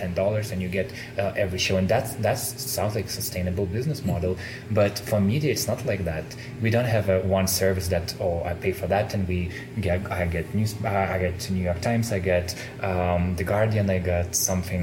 ten 0.00 0.14
dollars 0.14 0.46
and 0.52 0.58
you 0.62 0.68
get 0.68 0.88
uh, 1.18 1.44
every 1.44 1.58
show, 1.58 1.76
and 1.76 1.88
that's 1.88 2.10
that 2.26 2.38
sounds 2.38 2.94
like 2.94 3.06
a 3.06 3.14
sustainable 3.20 3.66
business 3.66 4.04
model. 4.04 4.36
But 4.70 4.98
for 4.98 5.20
media, 5.20 5.50
it's 5.52 5.68
not 5.72 5.84
like 5.90 6.02
that. 6.04 6.24
We 6.62 6.70
don't 6.70 6.90
have 6.96 7.06
a 7.08 7.18
one 7.38 7.48
service 7.48 7.88
that 7.88 8.14
oh 8.20 8.42
I 8.44 8.54
pay 8.54 8.72
for 8.72 8.86
that 8.86 9.14
and 9.14 9.26
we 9.28 9.50
get 9.80 10.10
I 10.10 10.26
get 10.26 10.54
news 10.54 10.74
uh, 10.84 10.88
I 10.88 11.18
get 11.18 11.50
New 11.50 11.62
York 11.62 11.80
Times, 11.80 12.12
I 12.12 12.20
get 12.20 12.54
um, 12.80 13.36
the 13.36 13.44
Guardian, 13.44 13.90
I 13.90 13.98
get 13.98 14.34
something 14.34 14.82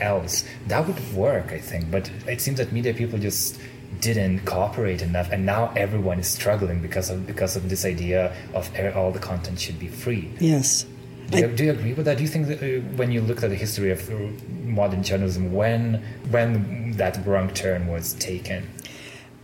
else. 0.00 0.44
That 0.66 0.86
would 0.86 1.00
work, 1.14 1.52
I 1.52 1.60
think. 1.60 1.90
But 1.90 2.10
it 2.26 2.40
seems 2.40 2.58
that 2.58 2.72
media 2.72 2.94
people 2.94 3.18
just 3.18 3.58
didn't 4.00 4.40
cooperate 4.44 5.02
enough 5.02 5.28
and 5.32 5.44
now 5.46 5.72
everyone 5.74 6.18
is 6.20 6.28
struggling 6.28 6.80
because 6.80 7.10
of 7.10 7.26
because 7.26 7.56
of 7.56 7.68
this 7.68 7.84
idea 7.84 8.32
of 8.54 8.70
all 8.94 9.10
the 9.10 9.18
content 9.18 9.58
should 9.58 9.78
be 9.78 9.88
free 9.88 10.30
yes 10.38 10.84
do 11.30 11.38
you, 11.38 11.48
do 11.48 11.64
you, 11.64 11.70
agree 11.72 11.92
with 11.92 12.06
that? 12.06 12.16
Do 12.16 12.22
you 12.22 12.28
think 12.28 12.46
that 12.48 12.62
uh, 12.62 12.80
when 12.96 13.12
you 13.12 13.20
looked 13.20 13.42
at 13.42 13.50
the 13.50 13.56
history 13.56 13.90
of 13.90 14.08
uh, 14.10 14.14
modern 14.64 15.02
journalism, 15.02 15.52
when 15.52 16.02
when 16.30 16.92
that 16.92 17.24
wrong 17.26 17.52
turn 17.52 17.86
was 17.86 18.14
taken? 18.14 18.68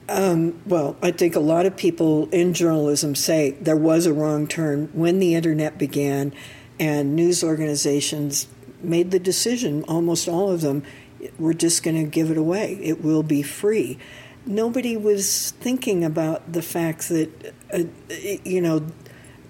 Um, 0.09 0.61
well, 0.67 0.97
I 1.03 1.11
think 1.11 1.35
a 1.35 1.41
lot 1.41 1.65
of 1.67 1.77
people 1.77 2.29
in 2.31 2.53
journalism 2.53 3.15
say 3.15 3.53
there 3.53 3.77
was 3.77 4.07
a 4.07 4.13
wrong 4.13 4.47
turn 4.47 4.89
when 4.93 5.19
the 5.19 5.35
internet 5.35 5.79
began, 5.79 6.33
and 6.79 7.17
news 7.17 7.43
organizations 7.43 8.49
made 8.83 9.11
the 9.11 9.19
decision. 9.19 9.83
Almost 9.85 10.29
all 10.29 10.51
of 10.51 10.61
them, 10.61 10.83
we're 11.39 11.55
just 11.55 11.83
going 11.83 12.03
to 12.03 12.09
give 12.09 12.31
it 12.31 12.37
away. 12.37 12.79
It 12.83 13.03
will 13.03 13.23
be 13.23 13.43
free. 13.43 13.99
Nobody 14.47 14.97
was 14.97 15.53
thinking 15.53 16.05
about 16.05 16.53
the 16.53 16.61
fact 16.61 17.09
that, 17.09 17.55
uh, 17.73 17.85
you 18.45 18.61
know, 18.61 18.87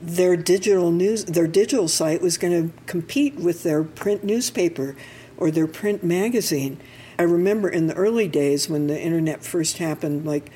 their 0.06 0.36
digital 0.36 0.90
news 0.90 1.24
their 1.24 1.46
digital 1.46 1.88
site 1.88 2.20
was 2.20 2.36
going 2.36 2.52
to 2.70 2.82
compete 2.86 3.36
with 3.36 3.62
their 3.62 3.82
print 3.82 4.22
newspaper 4.22 4.94
or 5.36 5.50
their 5.50 5.66
print 5.66 6.04
magazine. 6.04 6.78
I 7.18 7.22
remember 7.22 7.68
in 7.68 7.86
the 7.86 7.94
early 7.94 8.28
days 8.28 8.68
when 8.68 8.86
the 8.86 9.00
internet 9.00 9.42
first 9.42 9.78
happened 9.78 10.26
like 10.26 10.50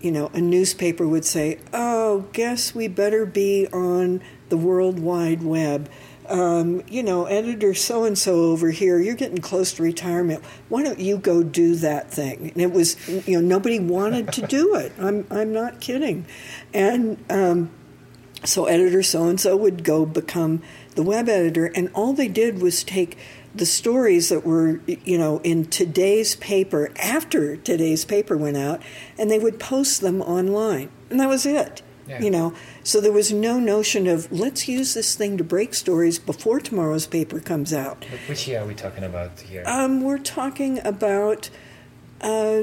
you 0.00 0.10
know 0.10 0.30
a 0.32 0.40
newspaper 0.40 1.06
would 1.06 1.24
say, 1.24 1.58
"Oh, 1.72 2.26
guess 2.32 2.74
we 2.74 2.88
better 2.88 3.26
be 3.26 3.66
on 3.72 4.22
the 4.48 4.56
World 4.56 4.98
Wide 4.98 5.42
Web." 5.42 5.90
Um, 6.28 6.82
you 6.88 7.04
know, 7.04 7.26
editor 7.26 7.72
so 7.72 8.02
and 8.04 8.18
so 8.18 8.50
over 8.50 8.70
here, 8.70 8.98
you're 8.98 9.14
getting 9.14 9.38
close 9.38 9.74
to 9.74 9.82
retirement. 9.82 10.44
Why 10.68 10.82
don't 10.82 10.98
you 10.98 11.18
go 11.18 11.44
do 11.44 11.76
that 11.76 12.10
thing? 12.10 12.50
And 12.52 12.60
it 12.60 12.72
was, 12.72 12.96
you 13.28 13.40
know, 13.40 13.46
nobody 13.46 13.78
wanted 13.78 14.32
to 14.32 14.44
do 14.44 14.74
it. 14.74 14.90
I'm, 14.98 15.24
I'm 15.30 15.52
not 15.52 15.80
kidding. 15.80 16.26
And 16.74 17.24
um, 17.30 17.70
so 18.44 18.66
editor 18.66 19.02
so 19.02 19.28
and 19.28 19.40
so 19.40 19.56
would 19.56 19.84
go 19.84 20.06
become 20.06 20.62
the 20.94 21.02
web 21.02 21.28
editor, 21.28 21.66
and 21.66 21.90
all 21.94 22.12
they 22.12 22.28
did 22.28 22.60
was 22.60 22.82
take 22.82 23.18
the 23.54 23.66
stories 23.66 24.28
that 24.28 24.44
were, 24.44 24.80
you 24.86 25.16
know, 25.16 25.40
in 25.42 25.64
today's 25.64 26.36
paper 26.36 26.90
after 26.98 27.56
today's 27.56 28.04
paper 28.04 28.36
went 28.36 28.56
out, 28.56 28.82
and 29.18 29.30
they 29.30 29.38
would 29.38 29.58
post 29.58 30.00
them 30.00 30.20
online, 30.22 30.90
and 31.10 31.20
that 31.20 31.28
was 31.28 31.46
it. 31.46 31.82
Yeah. 32.08 32.22
You 32.22 32.30
know, 32.30 32.54
so 32.84 33.00
there 33.00 33.10
was 33.12 33.32
no 33.32 33.58
notion 33.58 34.06
of 34.06 34.30
let's 34.30 34.68
use 34.68 34.94
this 34.94 35.16
thing 35.16 35.36
to 35.38 35.44
break 35.44 35.74
stories 35.74 36.20
before 36.20 36.60
tomorrow's 36.60 37.06
paper 37.06 37.40
comes 37.40 37.72
out. 37.72 38.04
Which 38.28 38.46
year 38.46 38.60
are 38.60 38.66
we 38.66 38.74
talking 38.74 39.02
about 39.02 39.40
here? 39.40 39.64
Um, 39.66 40.02
we're 40.02 40.18
talking 40.18 40.78
about 40.86 41.50
uh, 42.20 42.62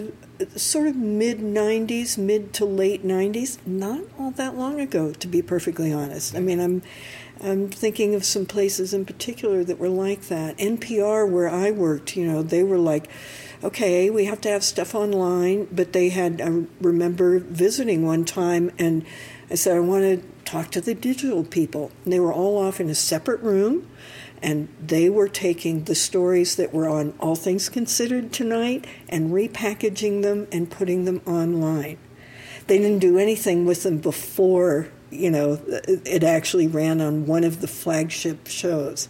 sort 0.55 0.87
of 0.87 0.95
mid 0.95 1.39
90s, 1.39 2.17
mid 2.17 2.53
to 2.53 2.65
late 2.65 3.05
90s, 3.05 3.57
not 3.65 4.01
all 4.19 4.31
that 4.31 4.55
long 4.55 4.79
ago, 4.79 5.13
to 5.13 5.27
be 5.27 5.41
perfectly 5.41 5.93
honest. 5.93 6.35
I 6.35 6.39
mean, 6.39 6.59
I'm. 6.59 6.81
I'm 7.41 7.67
thinking 7.67 8.15
of 8.15 8.23
some 8.23 8.45
places 8.45 8.93
in 8.93 9.05
particular 9.05 9.65
that 9.65 9.77
were 9.77 9.89
like 9.89 10.21
that. 10.29 10.57
NPR, 10.59 11.29
where 11.29 11.49
I 11.49 11.71
worked, 11.71 12.15
you 12.15 12.25
know, 12.25 12.41
they 12.41 12.63
were 12.63 12.77
like, 12.77 13.09
okay, 13.63 14.09
we 14.09 14.25
have 14.25 14.39
to 14.41 14.49
have 14.49 14.63
stuff 14.63 14.95
online, 14.95 15.67
but 15.71 15.91
they 15.91 16.09
had, 16.09 16.39
I 16.39 16.65
remember 16.79 17.39
visiting 17.39 18.05
one 18.05 18.23
time 18.23 18.71
and 18.77 19.05
I 19.49 19.55
said, 19.55 19.75
I 19.75 19.81
want 19.81 20.03
to 20.03 20.27
talk 20.53 20.69
to 20.69 20.81
the 20.81 20.93
digital 20.93 21.43
people. 21.43 21.91
And 22.03 22.13
they 22.13 22.19
were 22.19 22.31
all 22.31 22.59
off 22.59 22.79
in 22.79 22.87
a 22.87 22.95
separate 22.95 23.41
room 23.41 23.89
and 24.41 24.67
they 24.79 25.09
were 25.09 25.27
taking 25.27 25.85
the 25.85 25.95
stories 25.95 26.57
that 26.57 26.73
were 26.73 26.87
on 26.87 27.13
All 27.19 27.35
Things 27.35 27.69
Considered 27.69 28.31
tonight 28.31 28.85
and 29.09 29.31
repackaging 29.31 30.21
them 30.21 30.47
and 30.51 30.69
putting 30.69 31.05
them 31.05 31.21
online. 31.25 31.97
They 32.67 32.77
didn't 32.77 32.99
do 32.99 33.17
anything 33.17 33.65
with 33.65 33.83
them 33.83 33.97
before, 33.97 34.89
you 35.09 35.31
know, 35.31 35.59
it 35.65 36.23
actually 36.23 36.67
ran 36.67 37.01
on 37.01 37.25
one 37.25 37.43
of 37.43 37.61
the 37.61 37.67
flagship 37.67 38.47
shows. 38.47 39.09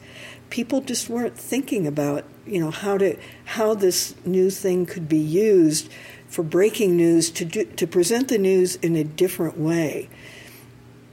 People 0.50 0.82
just 0.82 1.10
weren't 1.10 1.38
thinking 1.38 1.88
about, 1.88 2.24
you 2.46 2.60
know, 2.60 2.72
how 2.72 2.98
to 3.00 3.18
how 3.46 3.74
this 3.74 4.16
new 4.24 4.50
thing 4.50 4.86
could 4.86 5.10
be 5.10 5.18
used 5.18 5.92
for 6.28 6.44
breaking 6.44 6.96
news 6.96 7.30
to 7.32 7.46
do, 7.46 7.66
to 7.66 7.88
present 7.88 8.28
the 8.28 8.38
news 8.38 8.76
in 8.78 8.96
a 8.96 9.04
different 9.04 9.58
way 9.58 10.10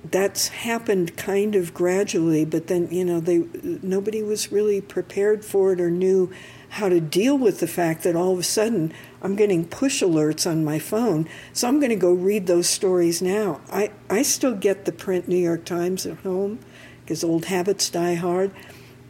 that's 0.04 0.48
happened 0.48 1.16
kind 1.16 1.54
of 1.54 1.74
gradually, 1.74 2.44
but 2.44 2.68
then 2.68 2.88
you 2.90 3.04
know 3.04 3.20
they 3.20 3.44
nobody 3.82 4.22
was 4.22 4.50
really 4.50 4.80
prepared 4.80 5.44
for 5.44 5.72
it 5.72 5.80
or 5.80 5.90
knew 5.90 6.30
how 6.70 6.88
to 6.88 7.00
deal 7.00 7.36
with 7.36 7.60
the 7.60 7.66
fact 7.66 8.02
that 8.04 8.16
all 8.16 8.32
of 8.32 8.38
a 8.38 8.44
sudden 8.44 8.92
I'm 9.22 9.36
getting 9.36 9.66
push 9.66 10.02
alerts 10.02 10.50
on 10.50 10.64
my 10.64 10.78
phone, 10.78 11.28
so 11.52 11.68
I'm 11.68 11.80
going 11.80 11.90
to 11.90 11.96
go 11.96 12.12
read 12.12 12.46
those 12.46 12.68
stories 12.68 13.20
now. 13.20 13.60
I 13.70 13.90
I 14.08 14.22
still 14.22 14.54
get 14.54 14.86
the 14.86 14.92
print 14.92 15.28
New 15.28 15.36
York 15.36 15.64
Times 15.64 16.06
at 16.06 16.18
home 16.18 16.60
because 17.02 17.22
old 17.22 17.46
habits 17.46 17.90
die 17.90 18.14
hard, 18.14 18.52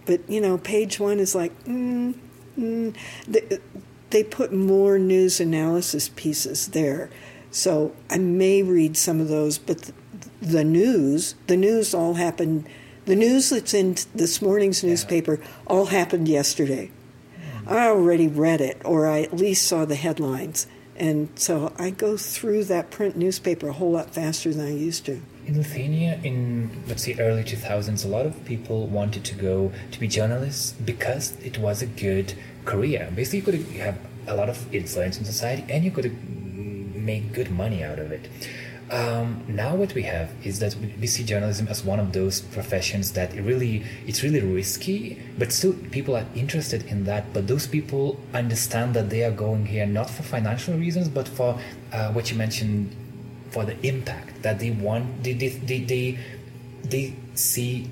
but 0.06 0.28
you 0.28 0.40
know 0.40 0.58
page 0.58 0.98
one 0.98 1.20
is 1.20 1.36
like 1.36 1.52
mm, 1.64 2.14
mm, 2.58 2.96
they, 3.28 3.58
they 4.10 4.24
put 4.24 4.52
more 4.52 4.98
news 4.98 5.38
analysis 5.40 6.10
pieces 6.16 6.68
there. 6.68 7.10
So 7.52 7.94
I 8.08 8.18
may 8.18 8.62
read 8.62 8.96
some 8.96 9.20
of 9.20 9.28
those, 9.28 9.58
but 9.58 9.90
the 10.40 10.64
news, 10.64 11.34
the 11.46 11.56
news 11.56 11.94
all 11.94 12.14
happened, 12.14 12.66
the 13.04 13.16
news 13.16 13.50
that's 13.50 13.74
in 13.74 13.96
this 14.14 14.40
morning's 14.40 14.82
newspaper 14.82 15.40
all 15.66 15.86
happened 15.86 16.28
yesterday. 16.28 16.90
Mm. 17.64 17.70
I 17.70 17.88
already 17.88 18.28
read 18.28 18.60
it, 18.60 18.80
or 18.84 19.06
I 19.06 19.22
at 19.22 19.36
least 19.36 19.66
saw 19.66 19.84
the 19.84 19.96
headlines. 19.96 20.66
And 20.96 21.30
so 21.34 21.72
I 21.78 21.90
go 21.90 22.18
through 22.18 22.64
that 22.64 22.90
print 22.90 23.16
newspaper 23.16 23.68
a 23.68 23.72
whole 23.72 23.92
lot 23.92 24.10
faster 24.10 24.52
than 24.52 24.66
I 24.66 24.74
used 24.74 25.06
to. 25.06 25.22
In 25.46 25.56
Lithuania, 25.56 26.20
in 26.22 26.70
let's 26.86 27.04
say 27.04 27.16
early 27.18 27.42
2000s, 27.42 28.04
a 28.04 28.08
lot 28.08 28.26
of 28.26 28.44
people 28.44 28.86
wanted 28.86 29.24
to 29.24 29.34
go 29.34 29.72
to 29.92 29.98
be 29.98 30.06
journalists 30.06 30.72
because 30.72 31.36
it 31.42 31.58
was 31.58 31.80
a 31.80 31.86
good 31.86 32.34
career. 32.66 33.10
Basically, 33.14 33.38
you 33.38 33.64
could 33.64 33.80
have 33.80 33.98
a 34.26 34.36
lot 34.36 34.50
of 34.50 34.72
influence 34.74 35.18
in 35.18 35.24
society 35.24 35.64
and 35.70 35.84
you 35.84 35.90
could 35.90 36.12
make 36.94 37.32
good 37.32 37.50
money 37.50 37.82
out 37.82 37.98
of 37.98 38.12
it. 38.12 38.28
Um, 38.90 39.44
now 39.46 39.76
what 39.76 39.94
we 39.94 40.02
have 40.02 40.32
is 40.42 40.58
that 40.58 40.74
we 41.00 41.06
see 41.06 41.22
journalism 41.22 41.68
as 41.68 41.84
one 41.84 42.00
of 42.00 42.12
those 42.12 42.40
professions 42.40 43.12
that 43.12 43.32
it 43.34 43.42
really 43.42 43.84
it's 44.04 44.24
really 44.24 44.40
risky, 44.40 45.16
but 45.38 45.52
still 45.52 45.74
people 45.92 46.16
are 46.16 46.26
interested 46.34 46.84
in 46.86 47.04
that. 47.04 47.32
But 47.32 47.46
those 47.46 47.68
people 47.68 48.18
understand 48.34 48.94
that 48.94 49.08
they 49.08 49.22
are 49.22 49.30
going 49.30 49.66
here 49.66 49.86
not 49.86 50.10
for 50.10 50.24
financial 50.24 50.76
reasons, 50.76 51.08
but 51.08 51.28
for 51.28 51.56
uh, 51.92 52.12
what 52.12 52.32
you 52.32 52.36
mentioned, 52.36 52.94
for 53.50 53.64
the 53.64 53.78
impact 53.86 54.42
that 54.42 54.58
they 54.58 54.72
want. 54.72 55.22
They 55.22 55.34
they 55.34 55.48
they, 55.50 55.78
they, 55.80 56.18
they 56.82 57.14
see 57.34 57.88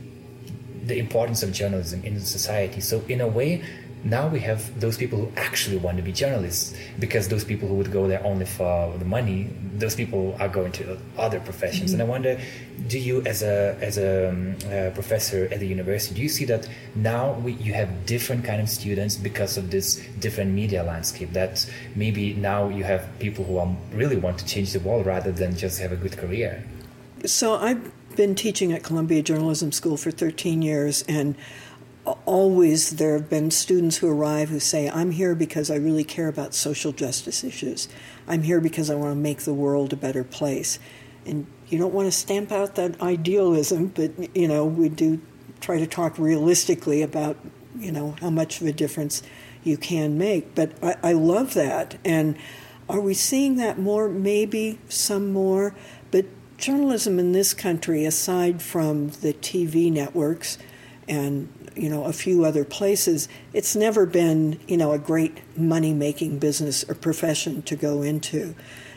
the 0.85 0.99
importance 0.99 1.45
of 1.45 1.53
journalism 1.53 2.03
in 2.03 2.19
society. 2.19 2.81
So 2.81 3.05
in 3.09 3.21
a 3.21 3.29
way, 3.29 3.63
now 4.05 4.29
we 4.29 4.41
have 4.41 4.81
those 4.81 4.97
people 4.97 5.19
who 5.19 5.33
actually 5.37 5.77
want 5.77 5.97
to 5.97 6.03
be 6.03 6.13
journalists 6.13 6.77
because 6.99 7.29
those 7.29 7.45
people 7.45 7.69
who 7.69 7.75
would 7.75 7.91
go 7.91 8.07
there 8.07 8.25
only 8.25 8.47
for 8.47 8.97
the 8.99 9.05
money 9.05 9.51
those 9.75 9.95
people 9.95 10.37
are 10.39 10.49
going 10.49 10.71
to 10.73 10.99
other 11.17 11.41
professions 11.41 11.93
mm-hmm. 11.93 12.01
and 12.01 12.09
i 12.09 12.13
wonder 12.13 12.41
do 12.87 12.99
you 12.99 13.23
as 13.23 13.43
a 13.43 13.77
as 13.81 13.99
a, 13.99 14.29
um, 14.29 14.57
a, 14.71 14.91
professor 14.93 15.49
at 15.51 15.59
the 15.59 15.67
university 15.67 16.15
do 16.15 16.23
you 16.23 16.29
see 16.29 16.45
that 16.45 16.69
now 16.95 17.33
we, 17.41 17.53
you 17.55 17.73
have 17.73 18.07
different 18.07 18.45
kind 18.45 18.61
of 18.61 18.69
students 18.69 19.17
because 19.17 19.57
of 19.57 19.71
this 19.71 19.97
different 20.21 20.53
media 20.53 20.83
landscape 20.83 21.33
that 21.33 21.69
maybe 21.97 22.35
now 22.35 22.69
you 22.69 22.85
have 22.85 23.07
people 23.19 23.45
who 23.45 23.59
are, 23.59 23.77
really 23.93 24.17
want 24.17 24.39
to 24.39 24.47
change 24.47 24.73
the 24.73 24.81
world 24.81 25.07
rather 25.07 25.33
than 25.33 25.57
just 25.57 25.81
have 25.81 25.93
a 25.93 25.97
good 25.97 26.17
career 26.17 26.65
so 27.25 27.55
i've 27.55 27.93
been 28.17 28.35
teaching 28.35 28.73
at 28.73 28.83
columbia 28.83 29.23
journalism 29.23 29.73
school 29.73 29.97
for 29.97 30.11
13 30.11 30.63
years 30.63 31.03
and 31.09 31.37
always 32.27 32.91
there 32.91 33.15
have 33.15 33.29
been 33.29 33.51
students 33.51 33.97
who 33.99 34.09
arrive 34.09 34.49
who 34.49 34.61
say, 34.61 34.89
I'm 34.89 35.11
here 35.11 35.35
because 35.35 35.71
I 35.71 35.77
really 35.77 36.05
care 36.05 36.29
about 36.29 36.55
social 36.55 36.93
justice 36.93 37.43
issues. 37.43 37.89
I'm 38.27 38.43
here 38.43 38.61
because 38.61 38.91
I 38.91 38.95
want 38.95 39.13
to 39.13 39.21
make 39.21 39.41
the 39.41 39.55
world 39.55 39.93
a 39.93 39.97
better 39.97 40.25
place. 40.25 40.79
And 41.27 41.47
you 41.69 41.79
don't 41.79 41.93
want 41.93 42.07
to 42.07 42.13
stamp 42.13 42.53
out 42.53 42.77
that 42.77 43.01
idealism, 43.01 43.89
but 43.89 44.37
you 44.37 44.49
know, 44.49 44.65
we 44.65 44.89
do 44.89 45.21
try 45.61 45.79
to 45.79 45.87
talk 45.87 46.19
realistically 46.19 47.03
about, 47.03 47.37
you 47.79 47.93
know, 47.93 48.17
how 48.21 48.31
much 48.31 48.61
of 48.61 48.67
a 48.67 48.73
difference 48.73 49.23
you 49.65 49.77
can 49.77 50.17
make. 50.17 50.55
But 50.55 50.73
I, 50.83 50.97
I 51.03 51.13
love 51.13 51.55
that. 51.55 51.99
And 52.05 52.37
are 52.89 53.01
we 53.01 53.15
seeing 53.15 53.57
that 53.57 53.79
more? 53.79 54.09
Maybe 54.09 54.79
some 54.89 55.33
more. 55.33 55.75
But 56.11 56.27
journalism 56.57 57.19
in 57.19 57.33
this 57.33 57.55
country, 57.55 58.05
aside 58.05 58.63
from 58.63 59.09
the 59.09 59.33
TV 59.35 59.93
networks 59.93 60.59
and 61.09 61.53
you 61.79 61.89
know 61.89 62.05
a 62.05 62.13
few 62.13 62.45
other 62.45 62.65
places, 62.65 63.29
it's 63.53 63.77
never 63.77 64.07
been 64.07 64.59
you 64.67 64.77
know 64.77 64.93
a 64.93 64.99
great 64.99 65.39
money 65.57 65.93
making 65.93 66.39
business 66.39 66.89
or 66.89 66.95
profession 66.95 67.63
to 67.63 67.77
go 67.77 68.03
into. 68.03 68.55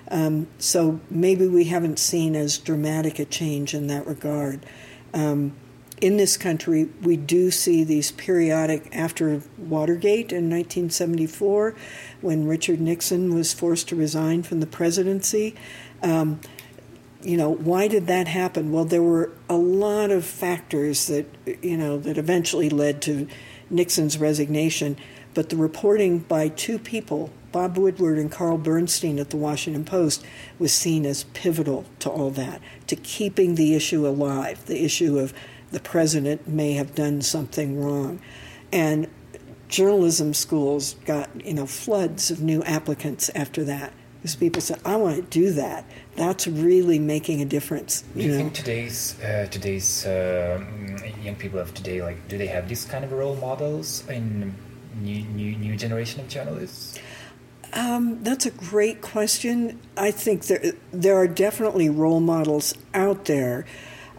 Um, 0.09 0.47
so 0.57 0.99
maybe 1.09 1.47
we 1.47 1.65
haven't 1.65 1.97
seen 1.97 2.35
as 2.35 2.57
dramatic 2.57 3.17
a 3.17 3.25
change 3.25 3.73
in 3.73 3.87
that 3.87 4.05
regard. 4.05 4.65
Um, 5.13 5.53
in 6.01 6.17
this 6.17 6.35
country, 6.35 6.89
we 7.01 7.15
do 7.15 7.51
see 7.51 7.83
these 7.83 8.11
periodic, 8.11 8.89
after 8.91 9.43
Watergate 9.57 10.31
in 10.31 10.49
1974, 10.49 11.75
when 12.21 12.47
Richard 12.47 12.81
Nixon 12.81 13.33
was 13.33 13.53
forced 13.53 13.87
to 13.89 13.95
resign 13.95 14.41
from 14.41 14.59
the 14.59 14.67
presidency. 14.67 15.55
Um, 16.01 16.41
you 17.23 17.37
know, 17.37 17.49
why 17.49 17.87
did 17.87 18.07
that 18.07 18.27
happen? 18.27 18.71
Well, 18.71 18.85
there 18.85 19.03
were 19.03 19.31
a 19.49 19.55
lot 19.55 20.11
of 20.11 20.25
factors 20.25 21.07
that, 21.07 21.25
you 21.61 21.77
know, 21.77 21.97
that 21.99 22.17
eventually 22.17 22.69
led 22.69 23.01
to 23.03 23.27
Nixon's 23.69 24.17
resignation. 24.17 24.97
But 25.33 25.49
the 25.49 25.55
reporting 25.55 26.19
by 26.19 26.49
two 26.49 26.77
people, 26.77 27.29
Bob 27.51 27.77
Woodward 27.77 28.17
and 28.17 28.31
Carl 28.31 28.57
Bernstein 28.57 29.19
at 29.19 29.29
the 29.29 29.37
Washington 29.37 29.85
Post, 29.85 30.25
was 30.59 30.73
seen 30.73 31.05
as 31.05 31.23
pivotal 31.25 31.85
to 31.99 32.09
all 32.09 32.31
that, 32.31 32.61
to 32.87 32.95
keeping 32.95 33.55
the 33.55 33.75
issue 33.75 34.07
alive, 34.07 34.65
the 34.65 34.83
issue 34.83 35.17
of 35.17 35.33
the 35.71 35.79
president 35.79 36.47
may 36.47 36.73
have 36.73 36.95
done 36.95 37.21
something 37.21 37.81
wrong. 37.81 38.19
And 38.73 39.07
journalism 39.69 40.33
schools 40.33 40.95
got, 41.05 41.29
you 41.45 41.53
know, 41.53 41.65
floods 41.65 42.29
of 42.29 42.41
new 42.41 42.61
applicants 42.63 43.29
after 43.33 43.63
that 43.63 43.93
because 44.21 44.35
people 44.35 44.61
said, 44.61 44.79
"I 44.85 44.95
want 44.97 45.15
to 45.15 45.21
do 45.23 45.51
that." 45.53 45.85
That's 46.15 46.47
really 46.47 46.99
making 46.99 47.41
a 47.41 47.45
difference. 47.45 48.03
You 48.15 48.21
do 48.21 48.27
you 48.27 48.31
know? 48.33 48.37
think 48.37 48.53
today's 48.53 49.19
uh, 49.21 49.47
today's 49.49 50.05
uh, 50.05 50.63
young 51.23 51.35
people 51.35 51.59
of 51.59 51.73
today, 51.73 52.01
like, 52.01 52.27
do 52.27 52.37
they 52.37 52.47
have 52.47 52.69
these 52.69 52.85
kind 52.85 53.03
of 53.03 53.11
role 53.11 53.35
models 53.35 54.07
in 54.07 54.53
new 55.01 55.23
new, 55.23 55.55
new 55.57 55.75
generation 55.75 56.21
of 56.21 56.27
journalists? 56.27 56.99
Um, 57.73 58.21
that's 58.23 58.45
a 58.45 58.51
great 58.51 59.01
question. 59.01 59.79
I 59.97 60.11
think 60.11 60.45
there 60.45 60.73
there 60.91 61.15
are 61.15 61.27
definitely 61.27 61.89
role 61.89 62.19
models 62.19 62.75
out 62.93 63.25
there. 63.25 63.65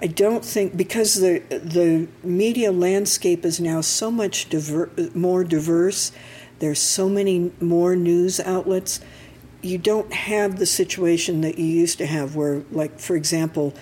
I 0.01 0.07
don't 0.09 0.45
think 0.45 0.77
because 0.77 1.15
the 1.15 1.43
the 1.49 2.09
media 2.25 2.73
landscape 2.73 3.45
is 3.45 3.61
now 3.61 3.83
so 3.83 4.11
much 4.11 4.49
diver, 4.49 4.91
more 5.15 5.45
diverse. 5.45 6.11
There's 6.59 6.81
so 6.81 7.09
many 7.09 7.53
more 7.61 7.95
news 7.95 8.41
outlets 8.41 9.01
you 9.63 9.79
don't 9.79 10.13
have 10.13 10.59
the 10.59 10.67
situation 10.67 11.41
that 11.43 11.59
you 11.59 11.67
used 11.67 11.99
to 11.99 12.07
have, 12.07 12.37
where, 12.37 12.63
like, 12.71 12.99
for 12.99 13.17
example, 13.17 13.75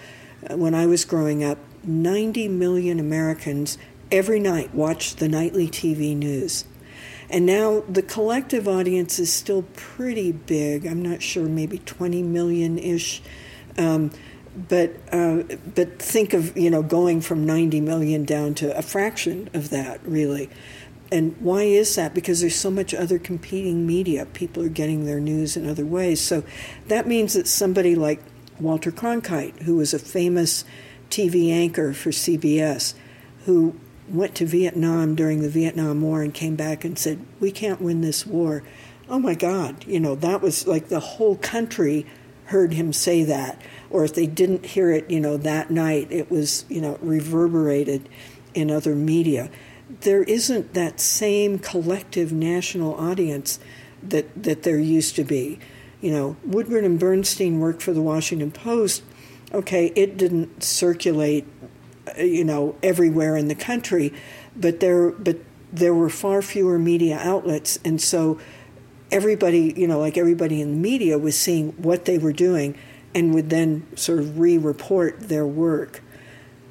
uh, 0.48 0.56
when 0.56 0.74
I 0.74 0.86
was 0.86 1.04
growing 1.04 1.42
up, 1.42 1.58
90 1.84 2.48
million 2.48 3.00
Americans 3.00 3.78
every 4.12 4.38
night 4.38 4.74
watched 4.74 5.18
the 5.18 5.28
nightly 5.28 5.68
TV 5.68 6.16
news. 6.16 6.64
And 7.30 7.46
now 7.46 7.84
the 7.88 8.02
collective 8.02 8.66
audience 8.66 9.18
is 9.18 9.32
still 9.32 9.62
pretty 9.74 10.32
big. 10.32 10.84
I'm 10.84 11.00
not 11.00 11.22
sure, 11.22 11.46
maybe 11.46 11.78
20 11.78 12.22
million 12.22 12.78
ish. 12.78 13.22
Um, 13.78 14.10
but 14.68 14.96
uh, 15.12 15.44
but 15.74 16.00
think 16.00 16.34
of 16.34 16.56
you 16.56 16.70
know 16.70 16.82
going 16.82 17.20
from 17.20 17.46
90 17.46 17.80
million 17.80 18.24
down 18.24 18.54
to 18.54 18.76
a 18.76 18.82
fraction 18.82 19.48
of 19.54 19.70
that 19.70 20.04
really. 20.04 20.50
And 21.12 21.36
why 21.40 21.62
is 21.62 21.96
that? 21.96 22.14
Because 22.14 22.40
there's 22.40 22.54
so 22.54 22.70
much 22.70 22.94
other 22.94 23.18
competing 23.18 23.86
media. 23.86 24.26
People 24.26 24.62
are 24.62 24.68
getting 24.68 25.06
their 25.06 25.20
news 25.20 25.56
in 25.56 25.68
other 25.68 25.84
ways. 25.84 26.20
So 26.20 26.44
that 26.86 27.06
means 27.06 27.34
that 27.34 27.48
somebody 27.48 27.96
like 27.96 28.20
Walter 28.60 28.92
Cronkite, 28.92 29.62
who 29.62 29.76
was 29.76 29.92
a 29.92 29.98
famous 29.98 30.64
TV 31.10 31.50
anchor 31.50 31.92
for 31.92 32.10
CBS, 32.10 32.94
who 33.46 33.74
went 34.08 34.34
to 34.36 34.46
Vietnam 34.46 35.14
during 35.14 35.40
the 35.40 35.48
Vietnam 35.48 36.02
War 36.02 36.22
and 36.22 36.32
came 36.32 36.54
back 36.56 36.84
and 36.84 36.98
said, 36.98 37.24
We 37.40 37.50
can't 37.50 37.80
win 37.80 38.02
this 38.02 38.26
war. 38.26 38.62
Oh 39.08 39.18
my 39.18 39.34
God, 39.34 39.84
you 39.86 39.98
know, 39.98 40.14
that 40.16 40.40
was 40.40 40.68
like 40.68 40.88
the 40.88 41.00
whole 41.00 41.36
country 41.36 42.06
heard 42.46 42.72
him 42.72 42.92
say 42.92 43.24
that. 43.24 43.60
Or 43.90 44.04
if 44.04 44.14
they 44.14 44.26
didn't 44.26 44.66
hear 44.66 44.90
it, 44.90 45.10
you 45.10 45.18
know, 45.18 45.36
that 45.36 45.70
night, 45.70 46.08
it 46.10 46.30
was, 46.30 46.64
you 46.68 46.80
know, 46.80 46.98
reverberated 47.00 48.08
in 48.54 48.70
other 48.70 48.94
media 48.94 49.50
there 50.00 50.22
isn't 50.22 50.74
that 50.74 51.00
same 51.00 51.58
collective 51.58 52.32
national 52.32 52.94
audience 52.94 53.58
that, 54.02 54.42
that 54.42 54.62
there 54.62 54.78
used 54.78 55.16
to 55.16 55.24
be. 55.24 55.58
You 56.00 56.12
know, 56.12 56.36
Woodward 56.44 56.84
and 56.84 56.98
Bernstein 56.98 57.60
worked 57.60 57.82
for 57.82 57.92
the 57.92 58.00
Washington 58.00 58.50
Post. 58.50 59.02
Okay, 59.52 59.92
it 59.96 60.16
didn't 60.16 60.62
circulate, 60.62 61.46
uh, 62.16 62.22
you 62.22 62.44
know, 62.44 62.76
everywhere 62.82 63.36
in 63.36 63.48
the 63.48 63.54
country, 63.54 64.14
but 64.54 64.80
there, 64.80 65.10
but 65.10 65.38
there 65.72 65.92
were 65.92 66.08
far 66.08 66.40
fewer 66.40 66.78
media 66.78 67.18
outlets, 67.18 67.78
and 67.84 68.00
so 68.00 68.38
everybody, 69.10 69.74
you 69.76 69.88
know, 69.88 69.98
like 69.98 70.16
everybody 70.16 70.60
in 70.60 70.70
the 70.70 70.76
media 70.76 71.18
was 71.18 71.36
seeing 71.36 71.70
what 71.72 72.04
they 72.04 72.16
were 72.16 72.32
doing 72.32 72.78
and 73.12 73.34
would 73.34 73.50
then 73.50 73.84
sort 73.96 74.20
of 74.20 74.38
re-report 74.38 75.18
their 75.20 75.46
work 75.46 76.00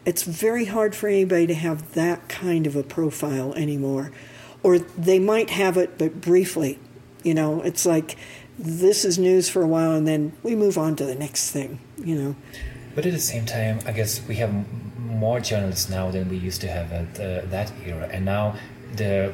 it's 0.06 0.24
very 0.24 0.66
hard 0.66 0.96
for 0.96 1.08
anybody 1.08 1.48
to 1.48 1.54
have 1.54 1.94
that 1.94 2.28
kind 2.30 2.66
of 2.68 2.76
a 2.76 2.84
profile 2.84 3.54
anymore. 3.56 4.12
Or 4.64 4.80
they 4.80 5.20
might 5.20 5.50
have 5.52 5.78
it, 5.78 5.98
but 5.98 6.22
briefly. 6.22 6.80
You 7.24 7.34
know, 7.34 7.62
it's 7.62 7.86
like 7.86 8.18
this 8.58 9.06
is 9.06 9.18
news 9.18 9.50
for 9.50 9.62
a 9.62 9.68
while 9.68 9.92
and 9.92 10.08
then 10.08 10.34
we 10.44 10.56
move 10.56 10.78
on 10.78 10.96
to 10.98 11.06
the 11.06 11.16
next 11.16 11.52
thing, 11.52 11.80
you 11.98 12.16
know. 12.16 12.36
But 12.96 13.06
at 13.06 13.14
the 13.14 13.20
same 13.20 13.46
time, 13.46 13.80
I 13.86 13.92
guess 13.92 14.22
we 14.28 14.36
have 14.36 14.54
more 14.98 15.40
journalists 15.40 15.90
now 15.90 16.12
than 16.12 16.30
we 16.30 16.38
used 16.38 16.62
to 16.62 16.68
have 16.68 16.92
at 16.92 17.20
uh, 17.20 17.46
that 17.48 17.72
era. 17.86 18.10
And 18.12 18.26
now 18.26 18.56
the 18.96 19.34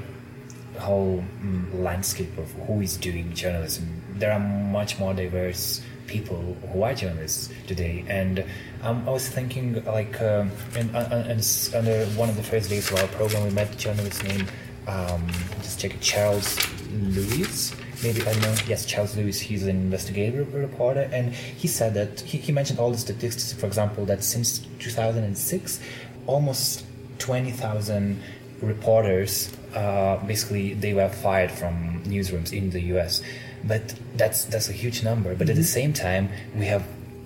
whole 0.80 1.24
um, 1.42 1.84
landscape 1.84 2.38
of 2.38 2.52
who 2.68 2.82
is 2.82 2.98
doing 2.98 3.34
journalism, 3.34 4.02
there 4.16 4.32
are 4.32 4.40
much 4.40 5.00
more 5.00 5.14
diverse 5.14 5.82
people 6.08 6.38
who 6.72 6.84
are 6.84 6.94
journalists 6.94 7.50
today. 7.68 8.06
And 8.08 8.46
um, 8.82 9.08
I 9.08 9.12
was 9.12 9.28
thinking, 9.28 9.84
like, 9.86 10.22
um, 10.22 10.52
uh, 10.76 11.36
under 11.74 12.06
one 12.18 12.30
of 12.30 12.36
the 12.36 12.44
first 12.44 12.70
days 12.70 12.92
of 12.92 13.00
our 13.00 13.08
program, 13.10 13.44
we 13.44 13.50
met 13.52 13.74
a 13.74 13.78
journalist 13.78 14.24
named, 14.24 14.52
um, 14.88 15.28
just 15.62 15.80
check 15.80 15.94
it, 15.94 16.02
Charles 16.02 16.58
Lewis. 16.92 17.76
Maybe 18.04 18.22
I 18.22 18.34
know. 18.40 18.56
Yes, 18.68 18.86
Charles 18.86 19.16
Lewis. 19.16 19.40
He's 19.40 19.64
an 19.64 19.70
investigative 19.70 20.54
reporter, 20.54 21.10
and 21.12 21.34
he 21.34 21.68
said 21.68 21.94
that 21.94 22.20
he, 22.22 22.38
he 22.38 22.52
mentioned 22.52 22.80
all 22.80 22.92
the 22.92 22.98
statistics. 22.98 23.54
For 23.54 23.66
example, 23.66 24.06
that 24.06 24.24
since 24.24 24.60
2006, 24.80 25.80
almost 26.28 26.86
20,000 27.20 28.22
reporters 28.62 29.52
uh, 29.76 30.18
basically 30.26 30.74
they 30.74 30.94
were 30.94 31.10
fired 31.10 31.52
from 31.52 32.02
newsrooms 32.06 32.54
in 32.54 32.70
the 32.70 32.80
U.S. 32.96 33.22
But 33.66 33.96
that's 34.16 34.46
that's 34.46 34.70
a 34.70 34.74
huge 34.74 35.04
number. 35.04 35.36
But 35.36 35.48
mm-hmm. 35.48 35.52
at 35.52 35.56
the 35.56 35.62
mm-hmm. 35.62 35.80
same 35.80 35.94
time, 35.94 36.30
we 36.56 36.66
have 36.66 36.86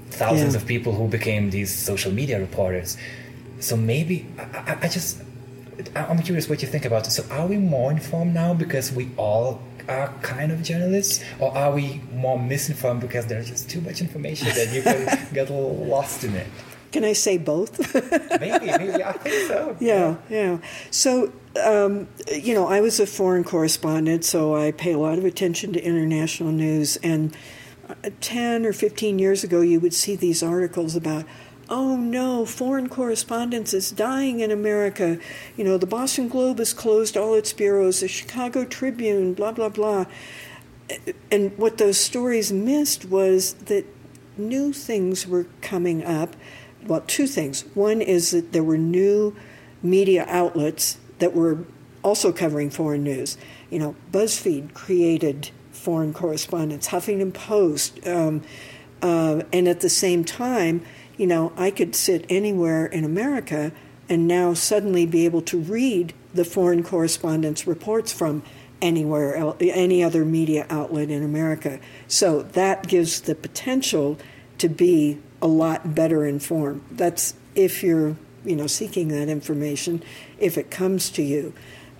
thousands 0.09 0.53
yeah. 0.53 0.61
of 0.61 0.67
people 0.67 0.93
who 0.93 1.07
became 1.07 1.49
these 1.49 1.73
social 1.73 2.11
media 2.11 2.39
reporters. 2.39 2.97
So 3.59 3.75
maybe 3.75 4.25
I, 4.37 4.77
I 4.81 4.87
just 4.87 5.21
I'm 5.95 6.21
curious 6.21 6.49
what 6.49 6.61
you 6.61 6.67
think 6.67 6.85
about 6.85 7.07
it. 7.07 7.11
So 7.11 7.23
are 7.31 7.47
we 7.47 7.57
more 7.57 7.91
informed 7.91 8.33
now 8.33 8.53
because 8.53 8.91
we 8.91 9.09
all 9.17 9.61
are 9.87 10.13
kind 10.21 10.51
of 10.51 10.61
journalists, 10.61 11.23
or 11.39 11.55
are 11.57 11.71
we 11.71 12.01
more 12.13 12.37
misinformed 12.37 13.01
because 13.01 13.25
there's 13.25 13.49
just 13.49 13.69
too 13.69 13.81
much 13.81 14.01
information 14.01 14.47
that 14.49 14.71
you 14.73 14.81
can 14.81 15.27
get 15.33 15.49
lost 15.49 16.23
in 16.23 16.35
it? 16.35 16.47
Can 16.91 17.03
I 17.03 17.13
say 17.13 17.37
both? 17.37 17.93
maybe, 18.39 18.65
maybe 18.65 19.03
I 19.03 19.11
think 19.13 19.47
so. 19.47 19.77
Yeah, 19.79 20.15
yeah. 20.29 20.57
So, 20.89 21.31
um, 21.59 22.07
you 22.31 22.53
know, 22.53 22.67
I 22.67 22.81
was 22.81 22.99
a 22.99 23.07
foreign 23.07 23.43
correspondent, 23.43 24.25
so 24.25 24.55
I 24.55 24.71
pay 24.71 24.93
a 24.93 24.97
lot 24.97 25.17
of 25.17 25.25
attention 25.25 25.73
to 25.73 25.81
international 25.81 26.51
news. 26.51 26.97
And 26.97 27.35
uh, 27.87 28.09
10 28.21 28.65
or 28.65 28.73
15 28.73 29.19
years 29.19 29.43
ago, 29.43 29.61
you 29.61 29.79
would 29.79 29.93
see 29.93 30.15
these 30.15 30.41
articles 30.43 30.95
about, 30.95 31.25
oh 31.69 31.95
no, 31.95 32.45
foreign 32.45 32.89
correspondence 32.89 33.73
is 33.73 33.91
dying 33.91 34.39
in 34.39 34.51
America. 34.51 35.19
You 35.55 35.63
know, 35.63 35.77
the 35.77 35.85
Boston 35.85 36.27
Globe 36.27 36.59
has 36.59 36.73
closed 36.73 37.15
all 37.15 37.33
its 37.33 37.53
bureaus, 37.53 38.01
the 38.01 38.07
Chicago 38.07 38.65
Tribune, 38.65 39.33
blah, 39.33 39.51
blah, 39.51 39.69
blah. 39.69 40.05
And 41.31 41.57
what 41.57 41.77
those 41.77 41.99
stories 41.99 42.51
missed 42.51 43.05
was 43.05 43.53
that 43.53 43.85
new 44.37 44.73
things 44.73 45.27
were 45.27 45.45
coming 45.61 46.03
up 46.03 46.35
well, 46.85 47.03
two 47.05 47.27
things. 47.27 47.65
One 47.73 48.01
is 48.01 48.31
that 48.31 48.51
there 48.51 48.63
were 48.63 48.77
new 48.77 49.35
media 49.81 50.25
outlets 50.27 50.97
that 51.19 51.33
were 51.33 51.59
also 52.03 52.31
covering 52.31 52.69
foreign 52.69 53.03
news. 53.03 53.37
You 53.69 53.79
know, 53.79 53.95
BuzzFeed 54.11 54.73
created 54.73 55.51
foreign 55.71 56.13
correspondents, 56.13 56.89
Huffington 56.89 57.33
Post, 57.33 58.05
um, 58.07 58.41
uh, 59.01 59.43
and 59.53 59.67
at 59.67 59.79
the 59.81 59.89
same 59.89 60.25
time, 60.25 60.83
you 61.17 61.27
know, 61.27 61.53
I 61.55 61.71
could 61.71 61.95
sit 61.95 62.25
anywhere 62.29 62.85
in 62.85 63.03
America 63.03 63.71
and 64.09 64.27
now 64.27 64.53
suddenly 64.53 65.05
be 65.05 65.25
able 65.25 65.41
to 65.43 65.59
read 65.59 66.13
the 66.33 66.45
foreign 66.45 66.83
correspondents' 66.83 67.67
reports 67.67 68.11
from 68.11 68.43
anywhere 68.81 69.53
any 69.59 70.03
other 70.03 70.25
media 70.25 70.65
outlet 70.69 71.09
in 71.09 71.23
America. 71.23 71.79
So 72.07 72.41
that 72.41 72.87
gives 72.87 73.21
the 73.21 73.35
potential 73.35 74.17
to 74.57 74.69
be 74.69 75.19
a 75.41 75.47
lot 75.47 75.95
better 75.95 76.25
informed. 76.25 76.83
That's 76.91 77.33
if 77.55 77.83
you're, 77.83 78.15
you 78.45 78.55
know, 78.55 78.67
seeking 78.67 79.09
that 79.09 79.29
information, 79.29 80.03
if 80.37 80.57
it 80.57 80.71
comes 80.71 81.09
to 81.11 81.23
you. 81.23 81.53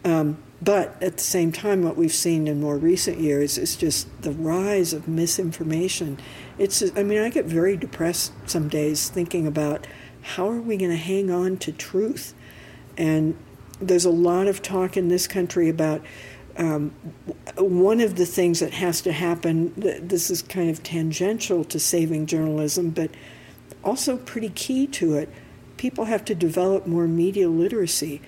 Um, 0.04 0.38
but 0.62 1.02
at 1.02 1.18
the 1.18 1.24
same 1.24 1.52
time, 1.52 1.84
what 1.84 1.96
we've 1.96 2.14
seen 2.14 2.48
in 2.48 2.60
more 2.60 2.78
recent 2.78 3.20
years 3.20 3.58
is 3.58 3.76
just 3.76 4.22
the 4.22 4.32
rise 4.32 4.94
of 4.94 5.08
misinformation. 5.08 6.20
It's, 6.58 6.84
I 6.98 7.04
mean, 7.04 7.20
I 7.20 7.30
get 7.30 7.46
very 7.46 7.78
depressed 7.78 8.34
some 8.46 8.68
days 8.68 9.10
thinking 9.10 9.48
about 9.48 9.88
how 10.22 10.50
are 10.50 10.60
we 10.60 10.76
going 10.76 10.92
to 10.92 10.98
hang 10.98 11.32
on 11.32 11.58
to 11.58 11.72
truth? 11.72 12.34
And 12.98 13.38
there's 13.80 14.06
a 14.06 14.12
lot 14.12 14.48
of 14.48 14.62
talk 14.62 14.98
in 14.98 15.08
this 15.08 15.28
country 15.28 15.70
about 15.70 16.02
um, 16.58 16.90
one 17.58 18.02
of 18.02 18.18
the 18.18 18.26
things 18.26 18.60
that 18.60 18.74
has 18.74 19.00
to 19.02 19.14
happen, 19.14 19.74
this 19.78 20.30
is 20.30 20.42
kind 20.42 20.70
of 20.70 20.84
tangential 20.84 21.64
to 21.64 21.80
saving 21.80 22.26
journalism, 22.26 22.90
but 22.90 23.12
also 23.82 24.18
pretty 24.18 24.50
key 24.50 24.86
to 24.88 25.16
it. 25.16 25.30
People 25.80 26.06
have 26.06 26.24
to 26.26 26.36
develop 26.36 26.86
more 26.86 27.08
media 27.08 27.50
literacy. 27.50 28.22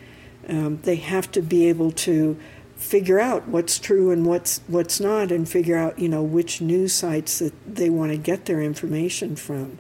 Um, 0.48 0.80
they 0.84 0.96
have 0.96 1.30
to 1.34 1.42
be 1.42 1.68
able 1.70 1.92
to 1.92 2.40
figure 2.78 3.20
out 3.20 3.48
what's 3.48 3.78
true 3.78 4.10
and 4.10 4.26
what's 4.26 4.62
what's 4.68 5.00
not, 5.00 5.32
and 5.32 5.48
figure 5.48 5.78
out 5.78 6.00
you 6.00 6.10
know 6.10 6.24
which 6.24 6.62
news 6.62 6.94
sites 6.94 7.38
that 7.40 7.54
they 7.68 7.90
want 7.90 8.12
to 8.12 8.18
get 8.18 8.46
their 8.46 8.62
information 8.62 9.36
from. 9.36 9.78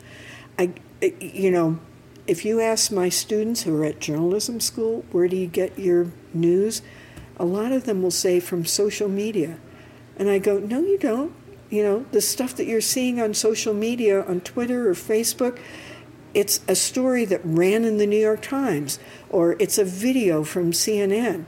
I, 0.60 0.74
you 1.20 1.50
know, 1.50 1.80
if 2.28 2.46
you 2.46 2.62
ask 2.62 2.92
my 2.92 3.10
students 3.10 3.64
who 3.64 3.82
are 3.82 3.86
at 3.86 4.00
journalism 4.00 4.60
school, 4.60 5.04
where 5.12 5.28
do 5.28 5.36
you 5.36 5.48
get 5.48 5.80
your 5.80 6.12
news? 6.34 6.84
a 7.42 7.46
lot 7.46 7.72
of 7.72 7.86
them 7.86 8.04
will 8.04 8.12
say 8.12 8.40
from 8.40 8.66
social 8.66 9.10
media. 9.10 9.58
And 10.16 10.30
I 10.30 10.38
go, 10.38 10.60
no, 10.60 10.80
you 10.82 11.00
don't. 11.00 11.34
You 11.72 11.84
know, 11.84 12.06
the 12.12 12.22
stuff 12.22 12.56
that 12.58 12.66
you're 12.66 12.82
seeing 12.82 13.20
on 13.20 13.34
social 13.34 13.74
media, 13.74 14.24
on 14.24 14.42
Twitter 14.42 14.88
or 14.88 14.94
Facebook, 14.94 15.58
it's 16.34 16.62
a 16.68 16.76
story 16.76 17.26
that 17.26 17.42
ran 17.44 17.84
in 17.86 17.98
the 17.98 18.08
New 18.08 18.20
York 18.20 18.42
Times 18.42 19.00
or 19.30 19.56
it's 19.60 19.78
a 19.78 19.86
video 19.86 20.44
from 20.44 20.72
CNN. 20.72 21.46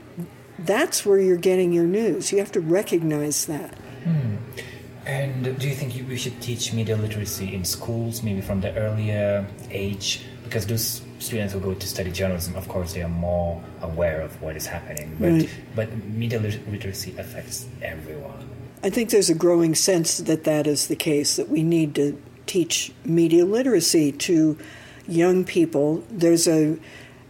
That's 0.58 1.04
where 1.04 1.18
you're 1.18 1.36
getting 1.36 1.72
your 1.72 1.84
news. 1.84 2.32
You 2.32 2.38
have 2.38 2.52
to 2.52 2.60
recognize 2.60 3.46
that. 3.46 3.74
Hmm. 4.04 4.36
And 5.06 5.58
do 5.58 5.68
you 5.68 5.74
think 5.74 6.08
we 6.08 6.16
should 6.16 6.40
teach 6.40 6.72
media 6.72 6.96
literacy 6.96 7.54
in 7.54 7.64
schools, 7.64 8.22
maybe 8.22 8.40
from 8.40 8.60
the 8.62 8.74
earlier 8.74 9.46
age? 9.70 10.22
Because 10.44 10.66
those 10.66 11.02
students 11.18 11.52
who 11.52 11.60
go 11.60 11.74
to 11.74 11.86
study 11.86 12.10
journalism, 12.10 12.56
of 12.56 12.68
course, 12.68 12.94
they 12.94 13.02
are 13.02 13.08
more 13.08 13.62
aware 13.82 14.22
of 14.22 14.40
what 14.40 14.56
is 14.56 14.66
happening. 14.66 15.14
But, 15.20 15.32
right. 15.32 15.50
but 15.74 16.04
media 16.06 16.40
literacy 16.40 17.14
affects 17.18 17.66
everyone. 17.82 18.48
I 18.82 18.90
think 18.90 19.10
there's 19.10 19.30
a 19.30 19.34
growing 19.34 19.74
sense 19.74 20.18
that 20.18 20.44
that 20.44 20.66
is 20.66 20.86
the 20.86 20.96
case, 20.96 21.36
that 21.36 21.48
we 21.48 21.62
need 21.62 21.94
to 21.96 22.20
teach 22.46 22.92
media 23.04 23.44
literacy 23.44 24.12
to 24.12 24.58
young 25.06 25.44
people. 25.44 26.04
There's 26.10 26.46
a, 26.48 26.78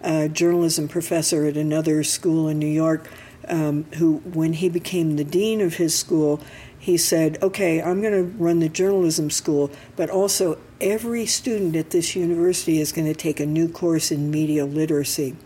a 0.03 0.29
journalism 0.29 0.89
professor 0.89 1.47
at 1.47 1.57
another 1.57 2.03
school 2.05 2.49
in 2.49 2.59
New 2.59 2.67
York 2.67 3.09
um, 3.49 3.85
who, 3.97 4.19
when 4.19 4.55
he 4.55 4.69
became 4.69 5.17
the 5.17 5.25
dean 5.25 5.61
of 5.61 5.75
his 5.75 5.97
school, 5.97 6.41
he 6.79 6.97
said, 6.97 7.43
Okay, 7.43 7.83
I'm 7.83 8.01
going 8.01 8.13
to 8.13 8.37
run 8.37 8.61
the 8.61 8.69
journalism 8.69 9.31
school, 9.31 9.71
but 9.97 10.11
also 10.11 10.59
every 10.81 11.27
student 11.27 11.77
at 11.77 11.91
this 11.91 12.15
university 12.15 12.81
is 12.81 12.93
going 12.93 13.07
to 13.07 13.15
take 13.15 13.41
a 13.41 13.47
new 13.47 13.69
course 13.69 14.11
in 14.11 14.31
media 14.31 14.65
literacy. 14.65 15.37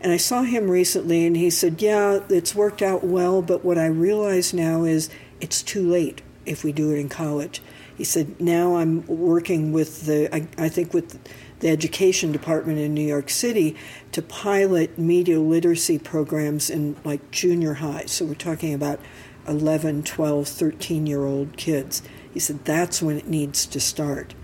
And 0.00 0.12
I 0.12 0.18
saw 0.18 0.42
him 0.42 0.70
recently 0.70 1.26
and 1.26 1.36
he 1.36 1.48
said, 1.48 1.80
Yeah, 1.80 2.20
it's 2.28 2.54
worked 2.54 2.82
out 2.82 3.02
well, 3.02 3.40
but 3.40 3.64
what 3.64 3.78
I 3.78 3.86
realize 3.86 4.52
now 4.52 4.84
is 4.84 5.08
it's 5.40 5.62
too 5.62 5.88
late 5.88 6.20
if 6.44 6.62
we 6.62 6.72
do 6.72 6.92
it 6.92 6.98
in 6.98 7.08
college. 7.08 7.62
He 7.96 8.04
said, 8.04 8.40
Now 8.40 8.76
I'm 8.76 9.06
working 9.06 9.72
with 9.72 10.06
the, 10.06 10.34
I, 10.34 10.48
I 10.58 10.68
think, 10.68 10.92
with 10.92 11.18
the 11.60 11.68
education 11.68 12.32
department 12.32 12.78
in 12.78 12.94
New 12.94 13.06
York 13.06 13.30
City 13.30 13.76
to 14.12 14.22
pilot 14.22 14.98
media 14.98 15.40
literacy 15.40 15.98
programs 15.98 16.68
in 16.70 16.96
like 17.04 17.30
junior 17.30 17.74
high. 17.74 18.04
So 18.06 18.24
we're 18.24 18.34
talking 18.34 18.74
about 18.74 19.00
11, 19.46 20.02
12, 20.02 20.48
13 20.48 21.06
year 21.06 21.24
old 21.24 21.56
kids. 21.56 22.02
He 22.32 22.40
said 22.40 22.64
that's 22.64 23.00
when 23.00 23.16
it 23.16 23.28
needs 23.28 23.66
to 23.66 23.80
start 23.80 24.34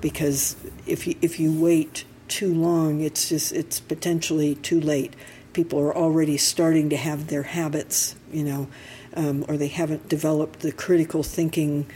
because 0.00 0.56
if 0.86 1.06
you, 1.06 1.14
if 1.22 1.38
you 1.40 1.52
wait 1.52 2.04
too 2.28 2.52
long, 2.52 3.00
it's 3.00 3.28
just 3.28 3.52
it's 3.52 3.80
potentially 3.80 4.54
too 4.56 4.80
late. 4.80 5.14
People 5.52 5.78
are 5.80 5.96
already 5.96 6.36
starting 6.36 6.90
to 6.90 6.96
have 6.96 7.28
their 7.28 7.44
habits, 7.44 8.16
you 8.32 8.44
know, 8.44 8.68
um, 9.14 9.44
or 9.48 9.56
they 9.56 9.68
haven't 9.68 10.08
developed 10.08 10.60
the 10.60 10.72
critical 10.72 11.22
thinking, 11.22 11.86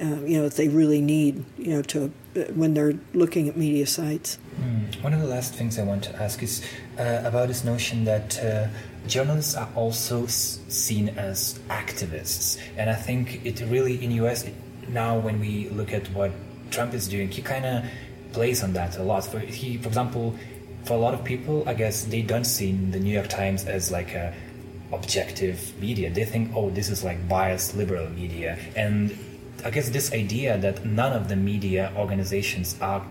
uh, 0.00 0.04
you 0.24 0.40
know, 0.40 0.48
they 0.48 0.68
really 0.68 1.00
need, 1.00 1.44
you 1.58 1.70
know, 1.70 1.82
to 1.82 2.12
uh, 2.36 2.40
when 2.54 2.74
they're 2.74 2.94
looking 3.14 3.48
at 3.48 3.56
media 3.56 3.86
sites. 3.86 4.38
Mm. 4.60 5.02
One 5.02 5.14
of 5.14 5.20
the 5.20 5.26
last 5.26 5.54
things 5.54 5.78
I 5.78 5.84
want 5.84 6.04
to 6.04 6.22
ask 6.22 6.42
is 6.42 6.64
uh, 6.98 7.22
about 7.24 7.48
this 7.48 7.64
notion 7.64 8.04
that 8.04 8.38
uh, 8.42 8.68
journalists 9.06 9.54
are 9.54 9.68
also 9.74 10.26
seen 10.26 11.10
as 11.10 11.58
activists, 11.68 12.58
and 12.76 12.90
I 12.90 12.94
think 12.94 13.44
it 13.44 13.60
really 13.60 14.02
in 14.02 14.10
US 14.12 14.44
it, 14.44 14.54
now 14.88 15.18
when 15.18 15.40
we 15.40 15.68
look 15.70 15.92
at 15.92 16.06
what 16.12 16.32
Trump 16.70 16.94
is 16.94 17.08
doing, 17.08 17.28
he 17.30 17.42
kind 17.42 17.64
of 17.64 17.84
plays 18.32 18.62
on 18.62 18.72
that 18.74 18.98
a 18.98 19.02
lot. 19.02 19.24
For 19.24 19.38
he, 19.38 19.78
for 19.78 19.88
example, 19.88 20.34
for 20.84 20.94
a 20.94 20.98
lot 20.98 21.14
of 21.14 21.24
people, 21.24 21.64
I 21.66 21.74
guess 21.74 22.04
they 22.04 22.22
don't 22.22 22.44
see 22.44 22.72
the 22.72 23.00
New 23.00 23.12
York 23.12 23.28
Times 23.28 23.64
as 23.64 23.90
like 23.90 24.12
a 24.14 24.34
objective 24.92 25.78
media. 25.80 26.10
They 26.10 26.24
think, 26.24 26.52
oh, 26.54 26.70
this 26.70 26.88
is 26.88 27.02
like 27.02 27.28
biased 27.28 27.76
liberal 27.76 28.08
media, 28.10 28.58
and 28.76 29.16
I 29.66 29.70
guess 29.70 29.90
this 29.90 30.12
idea 30.12 30.56
that 30.58 30.84
none 30.84 31.12
of 31.12 31.28
the 31.28 31.36
media 31.36 31.92
organizations 31.96 32.76
are 32.80 33.04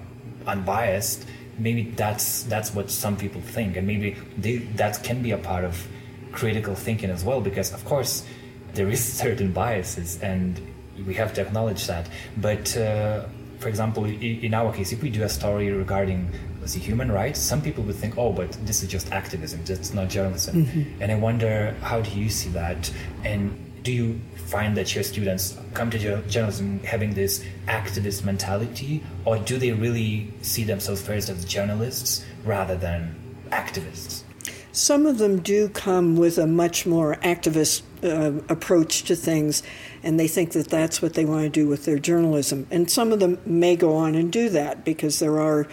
unbiased 0.48 1.26
maybe 1.58 1.84
that's 1.92 2.44
that's 2.44 2.74
what 2.74 2.90
some 2.90 3.16
people 3.16 3.42
think, 3.42 3.78
and 3.78 3.88
maybe 3.88 4.16
they, 4.38 4.58
that 4.76 5.04
can 5.04 5.22
be 5.22 5.32
a 5.32 5.38
part 5.38 5.64
of 5.64 5.88
critical 6.32 6.76
thinking 6.76 7.10
as 7.10 7.24
well. 7.24 7.42
Because 7.42 7.74
of 7.74 7.84
course 7.86 8.26
there 8.74 8.90
is 8.90 9.04
certain 9.24 9.52
biases, 9.52 10.22
and 10.22 10.60
we 11.06 11.14
have 11.14 11.34
to 11.36 11.42
acknowledge 11.42 11.88
that. 11.88 12.10
But 12.38 12.76
uh, 12.78 13.26
for 13.60 13.70
example, 13.70 14.06
in 14.06 14.54
our 14.54 14.74
case, 14.74 14.92
if 14.92 15.02
we 15.02 15.10
do 15.10 15.24
a 15.24 15.30
story 15.30 15.72
regarding 15.72 16.30
see, 16.66 16.80
human 16.80 17.12
rights, 17.12 17.40
some 17.40 17.62
people 17.62 17.84
would 17.84 17.96
think, 17.96 18.18
oh, 18.18 18.32
but 18.34 18.52
this 18.66 18.84
is 18.84 18.90
just 18.90 19.12
activism, 19.12 19.64
that's 19.66 19.94
not 19.94 20.10
journalism. 20.10 20.66
Mm-hmm. 20.66 21.02
And 21.02 21.12
I 21.12 21.16
wonder, 21.16 21.76
how 21.82 22.02
do 22.02 22.20
you 22.20 22.30
see 22.30 22.50
that? 22.50 22.92
And 23.24 23.56
do 23.86 23.92
you 23.92 24.20
find 24.48 24.76
that 24.76 24.96
your 24.96 25.04
students 25.04 25.58
come 25.76 25.92
to 25.92 26.00
journalism 26.24 26.80
having 26.80 27.14
this 27.14 27.46
activist 27.68 28.26
mentality, 28.26 29.04
or 29.26 29.38
do 29.38 29.58
they 29.58 29.72
really 29.72 30.34
see 30.42 30.64
themselves 30.64 31.02
first 31.02 31.30
as 31.30 31.46
journalists 31.46 32.26
rather 32.44 32.76
than 32.76 33.16
activists? 33.52 34.24
Some 34.72 35.06
of 35.06 35.20
them 35.20 35.40
do 35.40 35.70
come 35.70 36.18
with 36.18 36.38
a 36.38 36.48
much 36.48 36.86
more 36.86 37.16
activist 37.18 37.84
uh, 38.04 38.42
approach 38.50 39.04
to 39.04 39.16
things, 39.16 39.62
and 40.04 40.20
they 40.20 40.28
think 40.28 40.52
that 40.54 40.68
that's 40.68 41.02
what 41.02 41.14
they 41.14 41.24
want 41.24 41.44
to 41.44 41.50
do 41.50 41.68
with 41.68 41.86
their 41.86 42.00
journalism. 42.00 42.68
And 42.72 42.90
some 42.90 43.14
of 43.14 43.20
them 43.20 43.38
may 43.46 43.76
go 43.76 43.96
on 43.96 44.16
and 44.16 44.32
do 44.32 44.50
that 44.50 44.84
because 44.84 45.20
there 45.20 45.40
are 45.40 45.68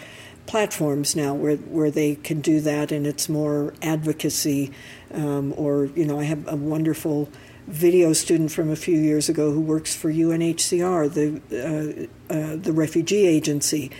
platforms 0.45 1.15
now 1.15 1.33
where, 1.33 1.55
where 1.55 1.89
they 1.89 2.15
can 2.15 2.41
do 2.41 2.61
that, 2.61 2.91
and 2.91 3.07
it's 3.07 3.27
more 3.27 3.73
advocacy. 3.81 4.71
Um, 5.11 5.53
or, 5.57 5.85
you 5.95 6.05
know, 6.05 6.19
I 6.19 6.23
have 6.23 6.47
a 6.47 6.55
wonderful 6.55 7.29
video 7.67 8.13
student 8.13 8.51
from 8.51 8.69
a 8.69 8.75
few 8.75 8.99
years 8.99 9.29
ago 9.29 9.51
who 9.51 9.61
works 9.61 9.95
for 9.95 10.11
UNHCR, 10.11 11.13
the 11.13 12.09
uh, 12.29 12.33
uh, 12.33 12.55
the 12.55 12.73
refugee 12.73 13.25
agency. 13.25 13.91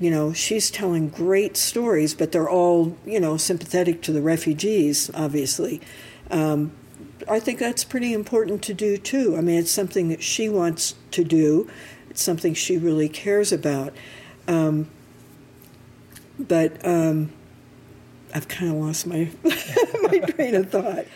You 0.00 0.10
know, 0.10 0.32
she's 0.32 0.70
telling 0.70 1.08
great 1.08 1.56
stories, 1.56 2.14
but 2.14 2.32
they're 2.32 2.48
all 2.48 2.96
you 3.06 3.20
know 3.20 3.36
sympathetic 3.36 4.02
to 4.02 4.12
the 4.12 4.22
refugees, 4.22 5.10
obviously. 5.14 5.80
Um, 6.30 6.72
I 7.28 7.40
think 7.40 7.58
that's 7.58 7.84
pretty 7.84 8.12
important 8.12 8.62
to 8.64 8.74
do 8.74 8.96
too. 8.96 9.36
I 9.36 9.40
mean, 9.40 9.58
it's 9.58 9.70
something 9.70 10.08
that 10.08 10.22
she 10.22 10.48
wants 10.48 10.94
to 11.12 11.24
do. 11.24 11.68
It's 12.10 12.22
something 12.22 12.54
she 12.54 12.78
really 12.78 13.08
cares 13.08 13.52
about. 13.52 13.94
Um, 14.46 14.88
but 16.38 16.86
um, 16.86 17.32
I've 18.34 18.48
kind 18.48 18.70
of 18.70 18.78
lost 18.78 19.06
my 19.06 19.30
my 20.02 20.18
train 20.18 20.54
of 20.54 20.70
thought 20.70 21.06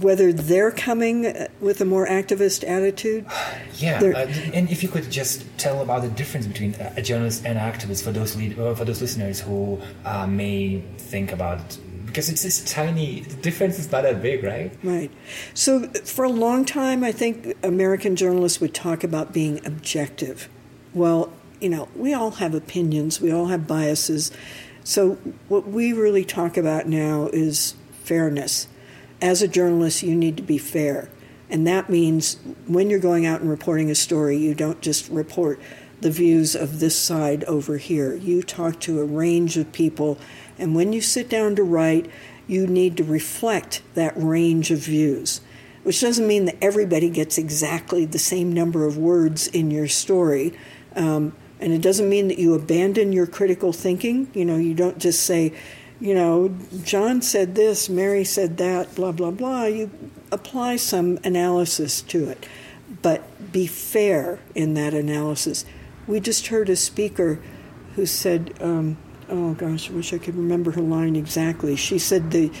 whether 0.00 0.32
they're 0.32 0.70
coming 0.70 1.34
with 1.60 1.80
a 1.80 1.84
more 1.84 2.06
activist 2.06 2.66
attitude. 2.66 3.26
Yeah, 3.78 4.00
uh, 4.00 4.26
and 4.54 4.70
if 4.70 4.82
you 4.82 4.88
could 4.88 5.10
just 5.10 5.44
tell 5.58 5.82
about 5.82 6.00
the 6.00 6.08
difference 6.08 6.46
between 6.46 6.74
a 6.96 7.02
journalist 7.02 7.44
and 7.44 7.58
an 7.58 7.72
activist 7.72 8.02
for 8.02 8.10
those 8.10 8.34
lead, 8.34 8.58
uh, 8.58 8.74
for 8.74 8.86
those 8.86 9.02
listeners 9.02 9.38
who 9.38 9.78
uh, 10.06 10.26
may 10.26 10.80
think 10.96 11.30
about 11.30 11.76
because 12.06 12.30
it's 12.30 12.42
this 12.42 12.64
tiny 12.64 13.20
the 13.20 13.36
difference 13.36 13.78
is 13.78 13.92
not 13.92 14.04
that 14.04 14.22
big, 14.22 14.42
right? 14.42 14.72
Right. 14.82 15.10
So 15.52 15.88
for 16.04 16.24
a 16.24 16.30
long 16.30 16.64
time, 16.64 17.04
I 17.04 17.12
think 17.12 17.54
American 17.62 18.16
journalists 18.16 18.62
would 18.62 18.72
talk 18.72 19.04
about 19.04 19.34
being 19.34 19.64
objective. 19.66 20.48
Well, 20.94 21.30
you 21.60 21.68
know, 21.68 21.88
we 21.94 22.14
all 22.14 22.30
have 22.32 22.54
opinions, 22.54 23.20
we 23.20 23.30
all 23.30 23.48
have 23.48 23.66
biases. 23.66 24.32
So 24.84 25.18
what 25.48 25.68
we 25.68 25.92
really 25.92 26.24
talk 26.24 26.56
about 26.56 26.88
now 26.88 27.28
is 27.34 27.74
fairness 28.04 28.68
as 29.20 29.42
a 29.42 29.48
journalist, 29.48 30.02
you 30.02 30.14
need 30.14 30.36
to 30.36 30.42
be 30.42 30.58
fair. 30.58 31.08
And 31.48 31.66
that 31.66 31.88
means 31.88 32.38
when 32.66 32.90
you're 32.90 32.98
going 32.98 33.24
out 33.24 33.40
and 33.40 33.48
reporting 33.48 33.90
a 33.90 33.94
story, 33.94 34.36
you 34.36 34.54
don't 34.54 34.80
just 34.80 35.08
report 35.08 35.60
the 36.00 36.10
views 36.10 36.54
of 36.54 36.80
this 36.80 36.98
side 36.98 37.44
over 37.44 37.78
here. 37.78 38.14
You 38.14 38.42
talk 38.42 38.80
to 38.80 39.00
a 39.00 39.04
range 39.04 39.56
of 39.56 39.72
people, 39.72 40.18
and 40.58 40.74
when 40.74 40.92
you 40.92 41.00
sit 41.00 41.28
down 41.28 41.56
to 41.56 41.62
write, 41.62 42.10
you 42.46 42.66
need 42.66 42.96
to 42.96 43.04
reflect 43.04 43.82
that 43.94 44.12
range 44.16 44.70
of 44.70 44.78
views, 44.78 45.40
which 45.82 46.00
doesn't 46.00 46.26
mean 46.26 46.44
that 46.44 46.56
everybody 46.60 47.10
gets 47.10 47.38
exactly 47.38 48.04
the 48.04 48.18
same 48.18 48.52
number 48.52 48.86
of 48.86 48.98
words 48.98 49.46
in 49.48 49.70
your 49.70 49.88
story. 49.88 50.56
Um, 50.94 51.34
and 51.58 51.72
it 51.72 51.80
doesn't 51.80 52.08
mean 52.08 52.28
that 52.28 52.38
you 52.38 52.54
abandon 52.54 53.12
your 53.12 53.26
critical 53.26 53.72
thinking. 53.72 54.30
You 54.34 54.44
know, 54.44 54.56
you 54.56 54.74
don't 54.74 54.98
just 54.98 55.22
say, 55.22 55.54
you 56.00 56.14
know, 56.14 56.54
John 56.84 57.22
said 57.22 57.54
this, 57.54 57.88
Mary 57.88 58.24
said 58.24 58.58
that, 58.58 58.94
blah, 58.94 59.12
blah, 59.12 59.30
blah. 59.30 59.64
You 59.64 59.90
apply 60.30 60.76
some 60.76 61.18
analysis 61.24 62.02
to 62.02 62.28
it, 62.28 62.46
but 63.02 63.52
be 63.52 63.66
fair 63.66 64.38
in 64.54 64.74
that 64.74 64.92
analysis. 64.92 65.64
We 66.06 66.20
just 66.20 66.48
heard 66.48 66.68
a 66.68 66.76
speaker 66.76 67.40
who 67.94 68.04
said, 68.04 68.54
um, 68.60 68.98
oh 69.28 69.54
gosh, 69.54 69.90
I 69.90 69.94
wish 69.94 70.12
I 70.12 70.18
could 70.18 70.36
remember 70.36 70.72
her 70.72 70.82
line 70.82 71.16
exactly. 71.16 71.76
She 71.76 71.98
said, 71.98 72.30
the, 72.30 72.52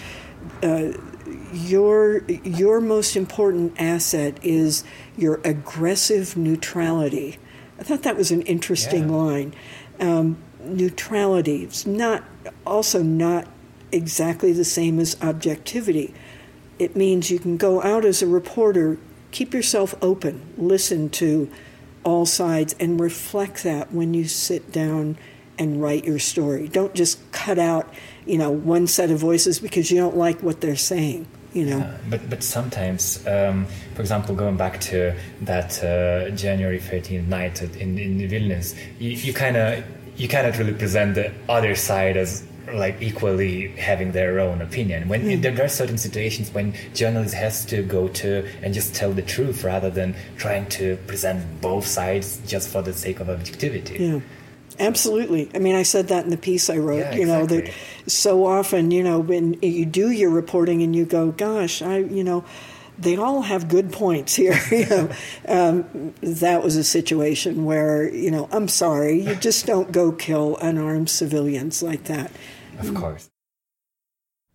uh, 0.62 0.92
your, 1.52 2.24
your 2.24 2.80
most 2.80 3.16
important 3.16 3.78
asset 3.78 4.38
is 4.42 4.82
your 5.16 5.40
aggressive 5.44 6.36
neutrality. 6.36 7.38
I 7.78 7.82
thought 7.82 8.02
that 8.04 8.16
was 8.16 8.30
an 8.30 8.42
interesting 8.42 9.10
yeah. 9.10 9.16
line. 9.16 9.54
Um, 10.00 10.38
neutrality. 10.60 11.62
It's 11.64 11.86
not 11.86 12.24
also 12.66 13.02
not 13.02 13.48
exactly 13.92 14.52
the 14.52 14.64
same 14.64 14.98
as 14.98 15.16
objectivity. 15.22 16.14
It 16.78 16.96
means 16.96 17.30
you 17.30 17.38
can 17.38 17.56
go 17.56 17.82
out 17.82 18.04
as 18.04 18.22
a 18.22 18.26
reporter, 18.26 18.98
keep 19.30 19.54
yourself 19.54 19.94
open, 20.02 20.42
listen 20.56 21.08
to 21.10 21.50
all 22.04 22.26
sides, 22.26 22.74
and 22.78 23.00
reflect 23.00 23.62
that 23.64 23.92
when 23.92 24.14
you 24.14 24.28
sit 24.28 24.72
down 24.72 25.16
and 25.58 25.80
write 25.80 26.04
your 26.04 26.18
story. 26.18 26.68
Don't 26.68 26.94
just 26.94 27.18
cut 27.32 27.58
out, 27.58 27.92
you 28.26 28.36
know, 28.36 28.50
one 28.50 28.86
set 28.86 29.10
of 29.10 29.18
voices 29.18 29.58
because 29.58 29.90
you 29.90 29.98
don't 29.98 30.16
like 30.16 30.42
what 30.42 30.60
they're 30.60 30.76
saying. 30.76 31.26
You 31.54 31.64
know. 31.64 31.98
But 32.10 32.28
but 32.28 32.42
sometimes, 32.42 33.26
um, 33.26 33.64
for 33.94 34.02
example, 34.02 34.34
going 34.34 34.58
back 34.58 34.78
to 34.92 35.16
that 35.40 35.82
uh, 35.82 36.28
January 36.36 36.78
13th 36.78 37.26
night 37.28 37.62
in 37.62 37.98
in 37.98 38.18
Vilnius, 38.28 38.76
you, 38.98 39.12
you 39.12 39.32
kind 39.32 39.56
of 39.56 39.82
you 40.16 40.28
cannot 40.28 40.58
really 40.58 40.74
present 40.74 41.14
the 41.14 41.32
other 41.48 41.74
side 41.74 42.16
as 42.16 42.44
like 42.72 43.00
equally 43.00 43.68
having 43.76 44.12
their 44.12 44.40
own 44.40 44.60
opinion. 44.60 45.08
When 45.08 45.22
mm. 45.22 45.42
there 45.42 45.64
are 45.64 45.68
certain 45.68 45.98
situations 45.98 46.52
when 46.52 46.74
journalists 46.94 47.34
has 47.34 47.64
to 47.66 47.82
go 47.82 48.08
to 48.08 48.46
and 48.62 48.74
just 48.74 48.94
tell 48.94 49.12
the 49.12 49.22
truth 49.22 49.62
rather 49.62 49.90
than 49.90 50.16
trying 50.36 50.66
to 50.70 50.96
present 51.06 51.60
both 51.60 51.86
sides 51.86 52.40
just 52.46 52.68
for 52.68 52.82
the 52.82 52.92
sake 52.92 53.20
of 53.20 53.28
objectivity. 53.28 53.96
Yeah. 53.98 54.20
Absolutely. 54.78 55.48
I 55.54 55.58
mean 55.58 55.74
i 55.74 55.82
said 55.82 56.08
that 56.08 56.24
in 56.24 56.30
the 56.30 56.36
piece 56.36 56.68
i 56.68 56.76
wrote 56.76 56.98
yeah, 56.98 57.14
you 57.14 57.24
know 57.24 57.46
that 57.46 57.72
so 58.06 58.44
often 58.44 58.90
you 58.90 59.02
know 59.02 59.18
when 59.18 59.54
you 59.62 59.86
do 59.86 60.10
your 60.10 60.28
reporting 60.28 60.82
and 60.82 60.94
you 60.94 61.06
go 61.06 61.30
gosh 61.30 61.80
i 61.80 61.98
you 61.98 62.22
know 62.22 62.44
they 62.98 63.16
all 63.16 63.42
have 63.42 63.68
good 63.68 63.92
points 63.92 64.34
here. 64.34 64.58
you 64.70 64.86
know, 64.86 65.10
um, 65.48 66.14
that 66.20 66.62
was 66.62 66.76
a 66.76 66.84
situation 66.84 67.64
where 67.64 68.12
you 68.12 68.30
know, 68.30 68.48
I'm 68.52 68.68
sorry, 68.68 69.20
you 69.20 69.34
just 69.34 69.66
don't 69.66 69.92
go 69.92 70.12
kill 70.12 70.56
unarmed 70.58 71.10
civilians 71.10 71.82
like 71.82 72.04
that. 72.04 72.30
Of 72.78 72.94
course. 72.94 73.30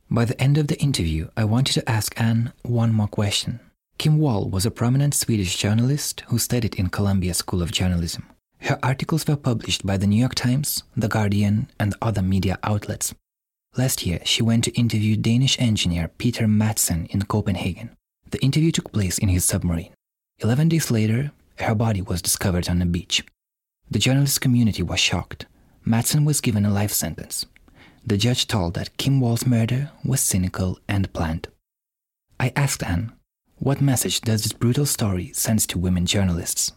By 0.09 0.25
the 0.25 0.39
end 0.41 0.57
of 0.57 0.67
the 0.67 0.79
interview, 0.79 1.29
I 1.37 1.45
wanted 1.45 1.73
to 1.73 1.89
ask 1.89 2.19
Anne 2.19 2.51
one 2.63 2.91
more 2.91 3.07
question. 3.07 3.61
Kim 3.97 4.17
Wall 4.17 4.49
was 4.49 4.65
a 4.65 4.71
prominent 4.71 5.13
Swedish 5.13 5.55
journalist 5.55 6.23
who 6.27 6.37
studied 6.37 6.75
in 6.75 6.89
Columbia 6.89 7.33
School 7.33 7.61
of 7.61 7.71
Journalism. 7.71 8.25
Her 8.59 8.77
articles 8.83 9.25
were 9.25 9.37
published 9.37 9.85
by 9.85 9.97
the 9.97 10.07
New 10.07 10.19
York 10.19 10.35
Times, 10.35 10.83
The 10.97 11.07
Guardian, 11.07 11.69
and 11.79 11.95
other 12.01 12.21
media 12.21 12.59
outlets. 12.63 13.13
Last 13.77 14.05
year, 14.05 14.19
she 14.25 14.43
went 14.43 14.65
to 14.65 14.71
interview 14.71 15.15
Danish 15.15 15.57
engineer 15.59 16.09
Peter 16.09 16.45
Madsen 16.45 17.07
in 17.07 17.21
Copenhagen. 17.21 17.95
The 18.31 18.41
interview 18.41 18.71
took 18.71 18.91
place 18.91 19.17
in 19.17 19.29
his 19.29 19.45
submarine. 19.45 19.93
Eleven 20.39 20.69
days 20.69 20.89
later, 20.89 21.31
her 21.59 21.75
body 21.75 22.01
was 22.01 22.21
discovered 22.21 22.69
on 22.69 22.79
the 22.79 22.85
beach. 22.85 23.23
The 23.89 23.99
journalist 23.99 24.41
community 24.41 24.81
was 24.81 24.99
shocked. 24.99 25.45
Madsen 25.85 26.25
was 26.25 26.41
given 26.41 26.65
a 26.65 26.71
life 26.71 26.91
sentence. 26.91 27.45
The 28.05 28.17
judge 28.17 28.47
told 28.47 28.73
that 28.73 28.97
Kim 28.97 29.19
Wall's 29.19 29.45
murder 29.45 29.91
was 30.03 30.21
cynical 30.21 30.79
and 30.87 31.11
planned. 31.13 31.49
I 32.39 32.51
asked 32.55 32.83
Anne, 32.83 33.11
what 33.57 33.81
message 33.81 34.21
does 34.21 34.43
this 34.43 34.53
brutal 34.53 34.85
story 34.85 35.31
send 35.33 35.59
to 35.67 35.77
women 35.77 36.05
journalists? 36.05 36.71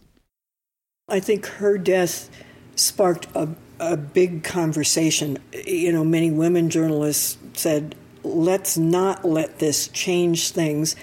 I 1.07 1.19
think 1.19 1.45
her 1.45 1.77
death 1.77 2.29
sparked 2.75 3.27
a, 3.33 3.49
a 3.79 3.97
big 3.97 4.43
conversation. 4.43 5.39
You 5.65 5.91
know, 5.93 6.03
many 6.03 6.29
women 6.31 6.69
journalists 6.69 7.37
said, 7.53 7.95
let's 8.23 8.77
not 8.77 9.23
let 9.23 9.59
this 9.59 9.87
change 9.87 10.51
things 10.51 10.95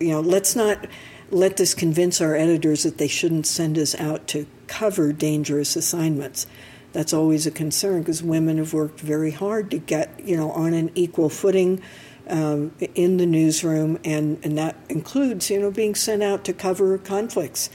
you 0.00 0.08
know, 0.08 0.20
let's 0.20 0.56
not 0.56 0.86
let 1.30 1.56
this 1.56 1.74
convince 1.74 2.20
our 2.20 2.36
editors 2.36 2.84
that 2.84 2.98
they 2.98 3.08
shouldn't 3.08 3.46
send 3.46 3.78
us 3.78 3.94
out 3.96 4.26
to 4.28 4.46
cover 4.66 5.12
dangerous 5.12 5.76
assignments. 5.76 6.46
That's 6.92 7.12
always 7.12 7.46
a 7.46 7.50
concern 7.50 8.00
because 8.00 8.22
women 8.22 8.58
have 8.58 8.72
worked 8.72 9.00
very 9.00 9.32
hard 9.32 9.70
to 9.72 9.78
get, 9.78 10.18
you 10.24 10.36
know, 10.36 10.50
on 10.52 10.72
an 10.72 10.90
equal 10.94 11.28
footing 11.28 11.82
um, 12.28 12.72
in 12.94 13.18
the 13.18 13.26
newsroom, 13.26 13.98
and, 14.04 14.38
and 14.42 14.56
that 14.58 14.76
includes, 14.88 15.50
you 15.50 15.60
know, 15.60 15.70
being 15.70 15.94
sent 15.94 16.22
out 16.22 16.44
to 16.44 16.52
cover 16.52 16.98
conflicts. 16.98 17.70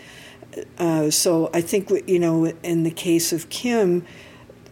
Uh, 0.78 1.10
so 1.10 1.50
I 1.54 1.62
think, 1.62 1.90
you 2.08 2.20
know, 2.20 2.46
in 2.46 2.84
the 2.84 2.92
case 2.92 3.32
of 3.32 3.50
Kim, 3.50 4.06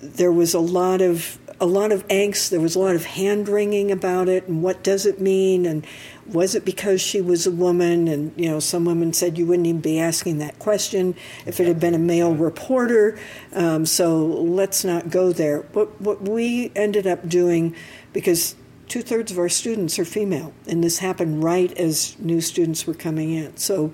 there 0.02 0.32
was 0.32 0.54
a 0.54 0.60
lot 0.60 1.02
of 1.02 1.40
a 1.62 1.66
lot 1.66 1.92
of 1.92 2.08
angst. 2.08 2.50
There 2.50 2.60
was 2.60 2.76
a 2.76 2.80
lot 2.80 2.96
of 2.96 3.06
hand 3.06 3.50
wringing 3.50 3.92
about 3.92 4.30
it, 4.30 4.48
and 4.48 4.64
what 4.64 4.84
does 4.84 5.06
it 5.06 5.20
mean, 5.20 5.66
and 5.66 5.86
was 6.26 6.56
it 6.56 6.64
because 6.64 7.02
she 7.02 7.22
was 7.22 7.48
a 7.48 7.52
woman? 7.52 8.08
And, 8.08 8.34
you 8.38 8.50
know, 8.50 8.60
some 8.60 8.86
women 8.86 9.14
said 9.14 9.38
you 9.38 9.46
wouldn't 9.46 9.68
even 9.68 9.82
be 9.82 10.00
asking 10.00 10.38
that 10.38 10.60
question 10.60 11.16
if 11.46 11.60
it 11.60 11.68
had 11.68 11.80
been 11.80 11.96
a 11.96 12.00
male 12.00 12.34
reporter. 12.34 13.20
Um, 13.54 13.86
so 13.86 14.26
let's 14.26 14.84
not 14.86 15.10
go 15.10 15.32
there. 15.32 15.62
What, 15.74 16.00
what 16.00 16.22
we 16.22 16.72
ended 16.76 17.08
up 17.08 17.28
doing, 17.28 17.76
because 18.14 18.56
two 18.88 19.02
thirds 19.02 19.32
of 19.32 19.38
our 19.40 19.50
students 19.50 20.00
are 20.00 20.06
female, 20.06 20.54
and 20.68 20.84
this 20.84 21.00
happened 21.00 21.44
right 21.44 21.72
as 21.78 22.18
new 22.20 22.42
students 22.42 22.88
were 22.88 22.94
coming 22.94 23.32
in. 23.32 23.58
So, 23.58 23.92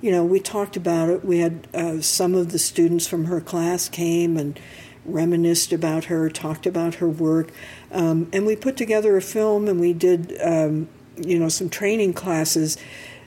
you 0.00 0.12
know, 0.12 0.24
we 0.24 0.40
talked 0.40 0.76
about 0.76 1.08
it. 1.08 1.24
We 1.24 1.38
had 1.38 1.66
uh, 1.74 2.00
some 2.00 2.34
of 2.34 2.52
the 2.52 2.58
students 2.58 3.06
from 3.08 3.24
her 3.24 3.40
class 3.40 3.88
came 3.88 4.36
and 4.36 4.60
reminisced 5.08 5.72
about 5.72 6.04
her, 6.04 6.28
talked 6.28 6.66
about 6.66 6.96
her 6.96 7.08
work, 7.08 7.50
um, 7.90 8.28
and 8.32 8.46
we 8.46 8.56
put 8.56 8.76
together 8.76 9.16
a 9.16 9.22
film 9.22 9.68
and 9.68 9.80
we 9.80 9.92
did, 9.92 10.36
um, 10.42 10.88
you 11.16 11.38
know, 11.38 11.48
some 11.48 11.68
training 11.68 12.12
classes 12.12 12.76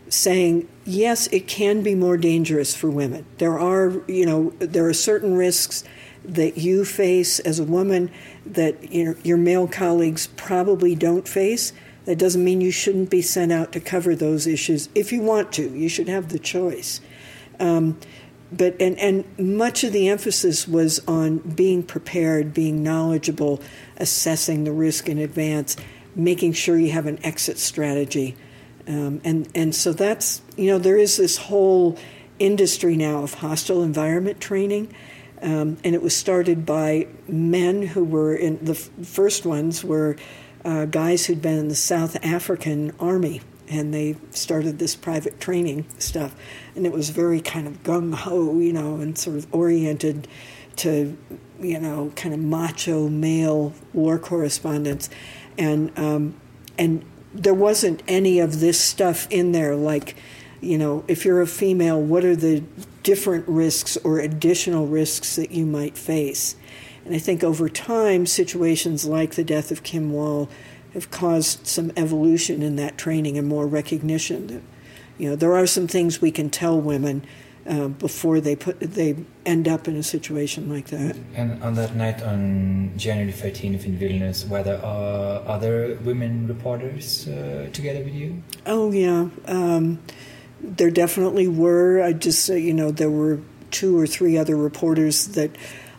saying 0.10 0.68
yes, 0.86 1.28
it 1.28 1.48
can 1.48 1.82
be 1.82 1.96
more 1.96 2.18
dangerous 2.18 2.76
for 2.76 2.90
women. 2.90 3.26
There 3.38 3.58
are, 3.60 4.02
you 4.08 4.26
know, 4.26 4.54
there 4.60 4.88
are 4.88 4.94
certain 4.94 5.36
risks 5.36 5.84
that 6.24 6.58
you 6.58 6.86
face 6.86 7.40
as 7.40 7.60
a 7.60 7.64
woman 7.64 8.12
that 8.46 8.92
you 8.92 9.06
know, 9.06 9.16
your 9.24 9.38
male 9.38 9.68
colleagues 9.68 10.28
probably 10.28 10.96
don't 10.96 11.28
face. 11.28 11.74
That 12.06 12.18
doesn't 12.18 12.44
mean 12.44 12.62
you 12.62 12.72
shouldn't 12.72 13.10
be 13.10 13.22
sent 13.22 13.52
out 13.52 13.72
to 13.74 13.80
cover 13.80 14.16
those 14.16 14.48
issues 14.48 14.90
if 14.96 15.12
you 15.12 15.22
want 15.22 15.52
to. 15.54 15.70
You 15.70 15.90
should 15.90 16.08
have 16.08 16.30
the 16.30 16.40
choice. 16.40 17.00
Um, 17.60 18.00
but 18.52 18.76
and 18.80 18.98
and 19.00 19.26
much 19.40 19.84
of 19.84 19.94
the 19.94 20.10
emphasis 20.10 20.68
was 20.68 21.00
on 21.08 21.38
being 21.38 21.84
prepared, 21.84 22.54
being 22.54 22.84
knowledgeable, 22.84 23.62
assessing 23.98 24.64
the 24.64 24.72
risk 24.72 25.08
in 25.08 25.18
advance, 25.18 25.78
making 26.16 26.54
sure 26.54 26.78
you 26.78 26.92
have 26.92 27.06
an 27.06 27.24
exit 27.24 27.58
strategy, 27.58 28.36
um, 28.88 29.22
and 29.24 29.48
and 29.56 29.74
so 29.74 29.94
that's 29.94 30.42
you 30.58 30.68
know 30.68 30.78
there 30.78 30.98
is 30.98 31.18
this 31.18 31.38
whole 31.38 31.98
industry 32.40 32.96
now 32.98 33.24
of 33.24 33.36
hostile 33.36 33.84
environment 33.84 34.42
training. 34.42 34.94
Um, 35.44 35.78
and 35.84 35.96
it 35.96 36.04
was 36.04 36.16
started 36.16 36.68
by 36.68 37.08
men 37.28 37.82
who 37.82 38.04
were 38.04 38.36
in 38.36 38.64
the 38.64 38.74
f- 38.74 38.90
first 39.04 39.44
ones 39.44 39.84
were 39.84 40.16
uh, 40.64 40.86
guys 40.86 41.26
who'd 41.26 41.42
been 41.42 41.58
in 41.58 41.68
the 41.68 41.76
South 41.76 42.16
African 42.24 42.92
army, 43.00 43.42
and 43.72 43.94
they 43.94 44.16
started 44.32 44.80
this 44.80 44.96
private 44.96 45.40
training 45.40 45.86
stuff, 45.98 46.36
and 46.76 46.86
it 46.86 46.92
was 46.92 47.10
very 47.10 47.42
kind 47.42 47.68
of 47.68 47.84
gung 47.84 48.14
ho, 48.14 48.60
you 48.60 48.74
know, 48.74 48.96
and 48.96 49.18
sort 49.18 49.38
of 49.38 49.48
oriented 49.54 50.28
to, 50.78 51.18
you 51.60 51.80
know, 51.80 52.12
kind 52.16 52.34
of 52.34 52.40
macho 52.40 53.08
male 53.08 53.74
war 53.94 54.20
correspondents, 54.20 55.10
and 55.58 55.98
um, 55.98 56.36
and 56.78 57.04
there 57.34 57.54
wasn't 57.54 58.04
any 58.08 58.40
of 58.40 58.60
this 58.60 58.80
stuff 58.80 59.28
in 59.32 59.54
there 59.54 59.76
like 59.76 60.16
you 60.62 60.78
know, 60.78 61.04
if 61.08 61.26
you're 61.26 61.42
a 61.42 61.48
female, 61.48 62.00
what 62.00 62.24
are 62.24 62.36
the 62.36 62.64
different 63.02 63.48
risks 63.48 63.98
or 63.98 64.20
additional 64.20 64.86
risks 64.86 65.36
that 65.36 65.52
you 65.52 65.66
might 65.66 65.98
face? 65.98 66.56
And 67.04 67.16
I 67.16 67.18
think 67.18 67.44
over 67.44 67.68
time, 67.68 68.28
situations 68.28 69.06
like 69.06 69.34
the 69.34 69.44
death 69.44 69.72
of 69.72 69.82
Kim 69.82 70.14
Wall 70.14 70.50
have 70.94 71.12
caused 71.12 71.66
some 71.66 71.92
evolution 71.96 72.62
in 72.62 72.76
that 72.76 72.98
training 72.98 73.38
and 73.38 73.48
more 73.48 73.68
recognition. 73.68 74.48
That, 74.48 74.62
you 75.18 75.30
know, 75.30 75.36
there 75.36 75.56
are 75.56 75.68
some 75.68 75.88
things 75.88 76.22
we 76.22 76.32
can 76.32 76.50
tell 76.50 76.80
women 76.80 77.26
uh, 77.68 77.88
before 77.88 78.40
they 78.40 78.56
put 78.56 78.80
they 78.80 79.16
end 79.46 79.68
up 79.68 79.88
in 79.88 79.96
a 79.96 80.04
situation 80.04 80.70
like 80.70 80.88
that. 80.88 81.16
And 81.36 81.62
on 81.64 81.76
that 81.76 81.96
night 81.96 82.22
on 82.24 82.94
January 82.98 83.32
13th 83.32 83.86
in 83.86 83.98
Vilnius, 83.98 84.48
were 84.48 84.64
there 84.64 84.84
uh, 84.84 85.44
other 85.46 85.98
women 86.04 86.48
reporters 86.48 87.28
uh, 87.28 87.70
together 87.72 88.04
with 88.04 88.14
you? 88.14 88.42
Oh 88.66 88.92
yeah. 88.92 89.30
Um, 89.46 90.00
there 90.60 90.92
definitely 90.92 91.48
were. 91.48 92.02
I 92.04 92.14
just, 92.14 92.46
say, 92.46 92.60
you 92.60 92.74
know, 92.74 92.92
there 92.92 93.10
were 93.10 93.40
two 93.72 93.98
or 93.98 94.06
three 94.06 94.38
other 94.38 94.56
reporters 94.56 95.28
that 95.30 95.52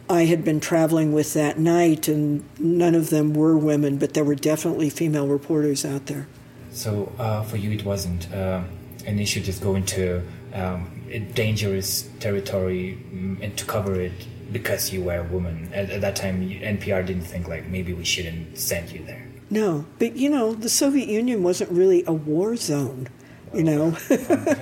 I 0.08 0.24
had 0.24 0.44
been 0.44 0.60
traveling 0.60 1.12
with 1.12 1.34
that 1.34 1.58
night, 1.58 2.08
and 2.08 2.44
none 2.58 2.94
of 2.94 3.10
them 3.10 3.34
were 3.34 3.56
women, 3.56 3.98
but 3.98 4.14
there 4.14 4.24
were 4.24 4.34
definitely 4.34 4.90
female 4.90 5.26
reporters 5.26 5.84
out 5.84 6.06
there. 6.06 6.26
So 6.70 7.12
uh, 7.18 7.42
for 7.42 7.56
you, 7.56 7.70
it 7.70 7.84
wasn't 7.84 8.32
uh, 8.32 8.62
an 9.06 9.18
issue 9.18 9.40
just 9.40 9.62
going 9.62 9.84
to 9.86 10.22
um, 10.54 10.90
dangerous 11.34 12.08
territory 12.20 12.98
mm, 13.12 13.42
and 13.42 13.56
to 13.56 13.64
cover 13.64 14.00
it 14.00 14.12
because 14.52 14.92
you 14.92 15.02
were 15.02 15.20
a 15.20 15.24
woman. 15.24 15.70
At, 15.72 15.90
at 15.90 16.00
that 16.00 16.16
time, 16.16 16.48
NPR 16.48 17.06
didn't 17.06 17.24
think 17.24 17.48
like 17.48 17.66
maybe 17.66 17.92
we 17.92 18.04
shouldn't 18.04 18.58
send 18.58 18.90
you 18.90 19.04
there. 19.04 19.26
No, 19.50 19.84
but 19.98 20.16
you 20.16 20.30
know, 20.30 20.54
the 20.54 20.68
Soviet 20.68 21.08
Union 21.08 21.42
wasn't 21.42 21.70
really 21.70 22.04
a 22.06 22.12
war 22.12 22.56
zone 22.56 23.08
you 23.54 23.62
know. 23.64 23.96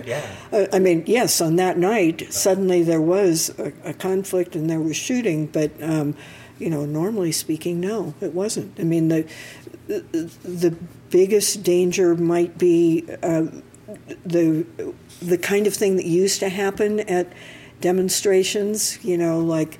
yeah. 0.04 0.66
I 0.72 0.78
mean, 0.78 1.04
yes, 1.06 1.40
on 1.40 1.56
that 1.56 1.78
night, 1.78 2.32
suddenly 2.32 2.82
there 2.82 3.00
was 3.00 3.50
a, 3.58 3.72
a 3.84 3.94
conflict 3.94 4.54
and 4.54 4.68
there 4.68 4.80
was 4.80 4.96
shooting, 4.96 5.46
but, 5.46 5.70
um, 5.82 6.14
you 6.58 6.70
know, 6.70 6.84
normally 6.84 7.32
speaking, 7.32 7.80
no, 7.80 8.14
it 8.20 8.34
wasn't. 8.34 8.78
I 8.78 8.84
mean, 8.84 9.08
the, 9.08 9.26
the 9.86 10.76
biggest 11.10 11.62
danger 11.62 12.14
might 12.14 12.58
be 12.58 13.06
uh, 13.22 13.46
the, 14.24 14.66
the 15.20 15.38
kind 15.38 15.66
of 15.66 15.74
thing 15.74 15.96
that 15.96 16.06
used 16.06 16.40
to 16.40 16.48
happen 16.48 17.00
at 17.00 17.32
demonstrations, 17.80 19.02
you 19.04 19.16
know, 19.16 19.40
like 19.40 19.78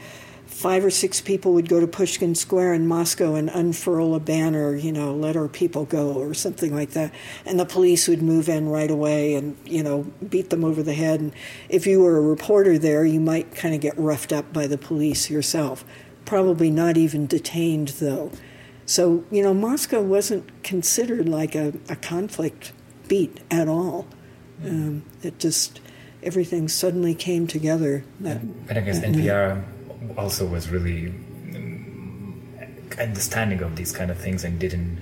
five 0.61 0.84
or 0.84 0.90
six 0.90 1.22
people 1.22 1.54
would 1.54 1.70
go 1.70 1.80
to 1.80 1.86
Pushkin 1.86 2.34
Square 2.34 2.74
in 2.74 2.86
Moscow 2.86 3.34
and 3.34 3.48
unfurl 3.48 4.14
a 4.14 4.20
banner, 4.20 4.76
you 4.76 4.92
know, 4.92 5.14
let 5.14 5.34
our 5.34 5.48
people 5.48 5.86
go 5.86 6.12
or 6.12 6.34
something 6.34 6.74
like 6.74 6.90
that. 6.90 7.14
And 7.46 7.58
the 7.58 7.64
police 7.64 8.06
would 8.06 8.20
move 8.20 8.46
in 8.46 8.68
right 8.68 8.90
away 8.90 9.36
and, 9.36 9.56
you 9.64 9.82
know, 9.82 10.02
beat 10.28 10.50
them 10.50 10.62
over 10.62 10.82
the 10.82 10.92
head. 10.92 11.20
And 11.20 11.32
if 11.70 11.86
you 11.86 12.02
were 12.02 12.18
a 12.18 12.20
reporter 12.20 12.78
there, 12.78 13.06
you 13.06 13.20
might 13.20 13.54
kind 13.54 13.74
of 13.74 13.80
get 13.80 13.96
roughed 13.96 14.34
up 14.34 14.52
by 14.52 14.66
the 14.66 14.76
police 14.76 15.30
yourself. 15.30 15.82
Probably 16.26 16.70
not 16.70 16.98
even 16.98 17.26
detained, 17.26 17.88
though. 17.88 18.30
So, 18.84 19.24
you 19.30 19.42
know, 19.42 19.54
Moscow 19.54 20.02
wasn't 20.02 20.62
considered 20.62 21.26
like 21.26 21.54
a, 21.54 21.72
a 21.88 21.96
conflict 21.96 22.74
beat 23.08 23.40
at 23.50 23.66
all. 23.66 24.06
Um, 24.62 25.04
it 25.22 25.38
just, 25.38 25.80
everything 26.22 26.68
suddenly 26.68 27.14
came 27.14 27.46
together. 27.46 28.04
That, 28.20 28.66
but 28.66 28.76
I 28.76 28.80
guess 28.80 29.00
NPR 29.00 29.64
also 30.16 30.46
was 30.46 30.68
really 30.70 31.09
um, 31.09 32.42
understanding 32.98 33.62
of 33.62 33.76
these 33.76 33.92
kind 33.92 34.11
of 34.11 34.18
things 34.18 34.44
and 34.44 34.59
didn't 34.59 34.98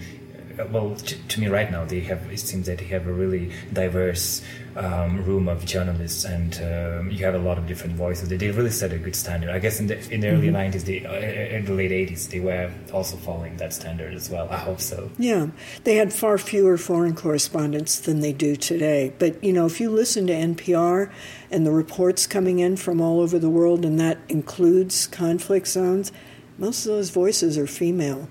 well 0.70 0.94
to, 0.94 1.28
to, 1.28 1.40
me 1.40 1.48
right 1.48 1.70
now 1.70 1.84
they 1.84 2.00
have 2.00 2.20
it 2.30 2.38
seems 2.38 2.66
that 2.66 2.78
they 2.78 2.84
have 2.84 3.06
a 3.06 3.12
really 3.12 3.52
diverse 3.72 4.42
um, 4.78 5.24
room 5.24 5.48
of 5.48 5.64
journalists 5.64 6.24
and 6.24 6.54
um, 6.62 7.10
you 7.10 7.24
have 7.24 7.34
a 7.34 7.38
lot 7.38 7.58
of 7.58 7.66
different 7.66 7.96
voices. 7.96 8.28
They, 8.28 8.36
they 8.36 8.50
really 8.50 8.70
set 8.70 8.92
a 8.92 8.98
good 8.98 9.16
standard. 9.16 9.50
I 9.50 9.58
guess 9.58 9.80
in 9.80 9.88
the 9.88 9.98
in 10.12 10.20
the 10.20 10.28
early 10.28 10.48
mm-hmm. 10.48 10.76
90s 10.78 10.84
they, 10.84 11.04
uh, 11.04 11.56
in 11.56 11.64
the 11.64 11.72
late 11.72 11.90
80s 11.90 12.28
they 12.28 12.40
were 12.40 12.70
also 12.92 13.16
following 13.16 13.56
that 13.56 13.72
standard 13.72 14.14
as 14.14 14.30
well. 14.30 14.48
I 14.50 14.56
hope 14.56 14.80
so. 14.80 15.10
Yeah. 15.18 15.48
They 15.84 15.96
had 15.96 16.12
far 16.12 16.38
fewer 16.38 16.78
foreign 16.78 17.14
correspondents 17.14 17.98
than 17.98 18.20
they 18.20 18.32
do 18.32 18.56
today. 18.56 19.12
But 19.18 19.42
you 19.42 19.52
know 19.52 19.66
if 19.66 19.80
you 19.80 19.90
listen 19.90 20.26
to 20.28 20.32
npr 20.32 21.10
and 21.50 21.66
the 21.66 21.72
reports 21.72 22.26
coming 22.26 22.58
in 22.58 22.76
from 22.76 23.00
all 23.00 23.20
over 23.20 23.38
the 23.38 23.50
world 23.50 23.84
and 23.84 23.98
that 23.98 24.18
includes 24.28 25.06
conflict 25.06 25.66
zones 25.66 26.12
most 26.56 26.86
of 26.86 26.92
those 26.92 27.10
voices 27.10 27.56
are 27.56 27.66
female 27.66 28.28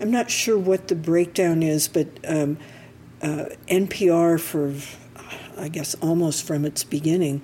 I'm 0.00 0.10
not 0.10 0.30
sure 0.30 0.58
what 0.58 0.88
the 0.88 0.94
breakdown 0.94 1.62
is, 1.62 1.86
but 1.88 2.08
um, 2.26 2.58
uh, 3.22 3.46
NPR, 3.68 4.40
for 4.40 4.74
I 5.58 5.68
guess 5.68 5.94
almost 5.96 6.46
from 6.46 6.64
its 6.64 6.84
beginning, 6.84 7.42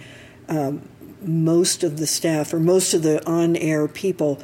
um, 0.49 0.89
most 1.21 1.85
of 1.85 1.99
the 1.99 2.07
staff 2.07 2.55
or 2.55 2.61
most 2.61 2.95
of 2.95 3.03
the 3.03 3.25
on 3.29 3.57
air 3.57 3.87
people 3.89 4.41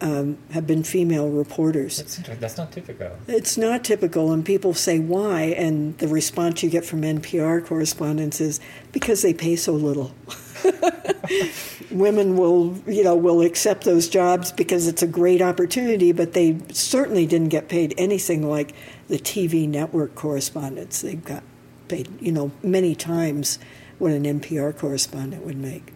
um, 0.00 0.38
have 0.52 0.66
been 0.66 0.84
female 0.84 1.28
reporters. 1.28 1.96
That's, 1.96 2.38
that's, 2.38 2.56
not 2.56 2.70
typical. 2.70 3.10
It's 3.26 3.56
not 3.56 3.82
typical, 3.82 4.32
and 4.32 4.44
people 4.44 4.74
say 4.74 4.98
why, 5.00 5.42
and 5.42 5.98
the 5.98 6.06
response 6.06 6.62
you 6.62 6.70
get 6.70 6.84
from 6.84 7.02
NPR 7.02 7.64
correspondents 7.64 8.40
is 8.40 8.60
because 8.92 9.22
they 9.22 9.34
pay 9.34 9.56
so 9.56 9.72
little. 9.72 10.14
women 11.90 12.36
will, 12.36 12.76
you 12.86 13.04
know, 13.04 13.14
will 13.14 13.40
accept 13.40 13.84
those 13.84 14.08
jobs 14.08 14.52
because 14.52 14.86
it's 14.86 15.02
a 15.02 15.06
great 15.06 15.42
opportunity, 15.42 16.12
but 16.12 16.32
they 16.32 16.58
certainly 16.72 17.26
didn't 17.26 17.48
get 17.48 17.68
paid 17.68 17.94
anything 17.98 18.48
like 18.48 18.74
the 19.08 19.18
TV 19.18 19.68
network 19.68 20.14
correspondents. 20.14 21.02
They 21.02 21.14
got 21.14 21.42
paid, 21.88 22.08
you 22.20 22.32
know, 22.32 22.50
many 22.62 22.94
times 22.94 23.58
what 23.98 24.12
an 24.12 24.24
NPR 24.24 24.76
correspondent 24.76 25.44
would 25.44 25.58
make. 25.58 25.92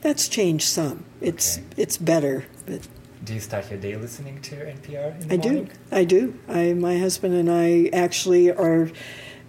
That's 0.00 0.28
changed 0.28 0.68
some. 0.68 1.04
It's 1.20 1.58
okay. 1.58 1.66
it's 1.76 1.96
better, 1.96 2.46
but. 2.66 2.86
Do 3.22 3.34
you 3.34 3.40
start 3.40 3.70
your 3.70 3.78
day 3.78 3.96
listening 3.96 4.40
to 4.42 4.54
NPR? 4.56 5.24
I 5.24 5.36
morning? 5.36 5.64
do. 5.64 5.70
I 5.92 6.04
do. 6.04 6.38
I, 6.48 6.72
my 6.72 6.98
husband 6.98 7.34
and 7.34 7.50
I 7.50 7.90
actually 7.92 8.50
our 8.50 8.90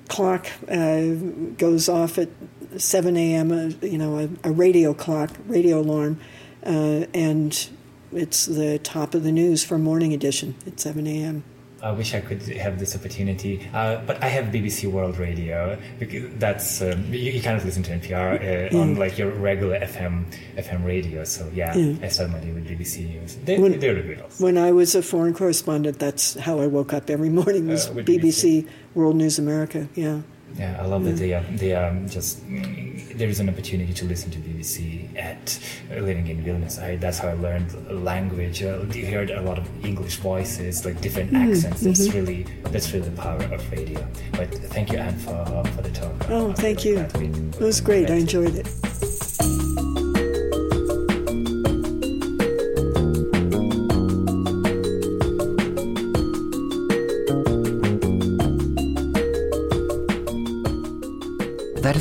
clock 0.10 0.48
uh, 0.68 1.14
goes 1.58 1.88
off 1.88 2.18
at 2.18 2.28
7 2.78 3.18
a.m. 3.18 3.52
A, 3.52 3.86
you 3.86 3.98
know, 3.98 4.18
a, 4.20 4.50
a, 4.50 4.52
radio 4.52 4.94
clock, 4.94 5.32
radio 5.48 5.80
alarm, 5.80 6.20
uh, 6.66 7.06
and 7.14 7.70
it's 8.14 8.46
the 8.46 8.80
top 8.80 9.14
of 9.16 9.24
the 9.24 9.32
news 9.32 9.64
for 9.64 9.78
morning 9.78 10.14
edition 10.14 10.56
at 10.68 10.80
7 10.80 11.06
a.m. 11.08 11.44
I 11.84 11.92
wish 11.92 12.14
I 12.14 12.22
could 12.22 12.44
have 12.44 12.78
this 12.80 12.96
opportunity. 12.96 13.68
Uh, 13.74 14.02
but 14.06 14.24
I 14.24 14.28
have 14.28 14.54
BBC 14.54 14.90
World 14.92 15.18
Radio. 15.18 15.80
Because 15.98 16.32
that's 16.38 16.82
um, 16.82 17.12
you, 17.12 17.32
you 17.32 17.42
cannot 17.42 17.66
listen 17.66 17.82
to 17.84 17.98
NPR 17.98 18.72
uh, 18.72 18.78
on 18.78 18.96
like 18.96 19.18
your 19.18 19.32
regular 19.32 19.80
FM 19.80 20.26
FM 20.58 20.86
radio. 20.86 21.24
So 21.24 21.50
yeah, 21.54 21.74
I 22.04 22.08
started 22.10 22.34
my 22.34 22.40
day 22.40 22.52
with 22.52 22.68
BBC 22.68 23.10
News. 23.10 23.36
They, 23.38 23.58
When- 23.58 23.80
they're 23.80 23.96
the 23.96 24.02
good 24.02 24.22
also. 24.22 24.44
When 24.44 24.58
I 24.58 24.72
was 24.72 24.94
a 24.94 25.02
foreign 25.02 25.34
correspondent, 25.34 25.98
that's 25.98 26.36
how 26.36 26.60
I 26.60 26.68
woke 26.68 26.94
up 26.94 27.10
every 27.10 27.30
morning 27.30 27.68
was 27.68 27.90
Uh, 27.90 27.94
with 27.94 28.06
BBC 28.06 28.68
World 28.94 29.16
News 29.16 29.40
America. 29.40 29.88
Yeah. 29.96 30.22
Yeah, 30.58 30.78
I 30.82 30.86
love 30.86 31.06
that 31.06 31.14
they, 31.18 31.34
uh, 31.34 31.42
they 31.52 31.74
um, 31.76 32.08
just 32.10 32.42
there 33.16 33.30
is 33.30 33.40
an 33.40 33.50
opportunity 33.50 33.94
to 33.94 34.06
listen 34.06 34.30
to 34.32 34.38
BBC 34.40 35.16
at 35.18 35.60
living 35.90 36.28
in 36.28 36.44
Vilnius. 36.44 36.82
I, 36.82 36.98
that's 36.98 37.20
how 37.20 37.30
I 37.30 37.34
learned 37.34 38.04
language. 38.04 38.62
Uh, 38.64 38.84
you 38.94 39.06
heard 39.08 39.32
a 39.32 39.42
lot 39.42 39.58
of 39.58 39.68
English 39.86 40.18
voices, 40.18 40.86
like 40.86 41.00
different 41.02 41.32
Mm-hmm. 41.32 41.52
accents. 41.54 41.82
That's 41.82 42.14
really 42.14 42.44
that's 42.74 42.92
really 42.94 43.10
the 43.10 43.22
power 43.22 43.42
of 43.44 43.72
radio. 43.72 44.06
But 44.34 44.54
thank 44.74 44.92
you, 44.92 44.98
Anne, 45.00 45.18
for 45.20 45.64
for 45.76 45.82
the 45.82 45.92
talk. 45.92 46.30
Oh, 46.30 46.54
thank 46.54 46.84
you. 46.86 47.00
It 47.00 47.60
was 47.60 47.80
great. 47.82 48.10
I 48.10 48.16
enjoyed 48.16 48.56
it. 48.56 48.68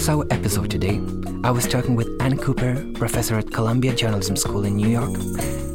Is 0.00 0.08
our 0.08 0.26
episode 0.30 0.70
today. 0.70 0.98
I 1.44 1.50
was 1.50 1.66
talking 1.66 1.94
with 1.94 2.08
Anne 2.22 2.38
Cooper, 2.38 2.86
professor 2.94 3.36
at 3.36 3.50
Columbia 3.50 3.94
Journalism 3.94 4.34
School 4.34 4.64
in 4.64 4.74
New 4.74 4.88
York. 4.88 5.14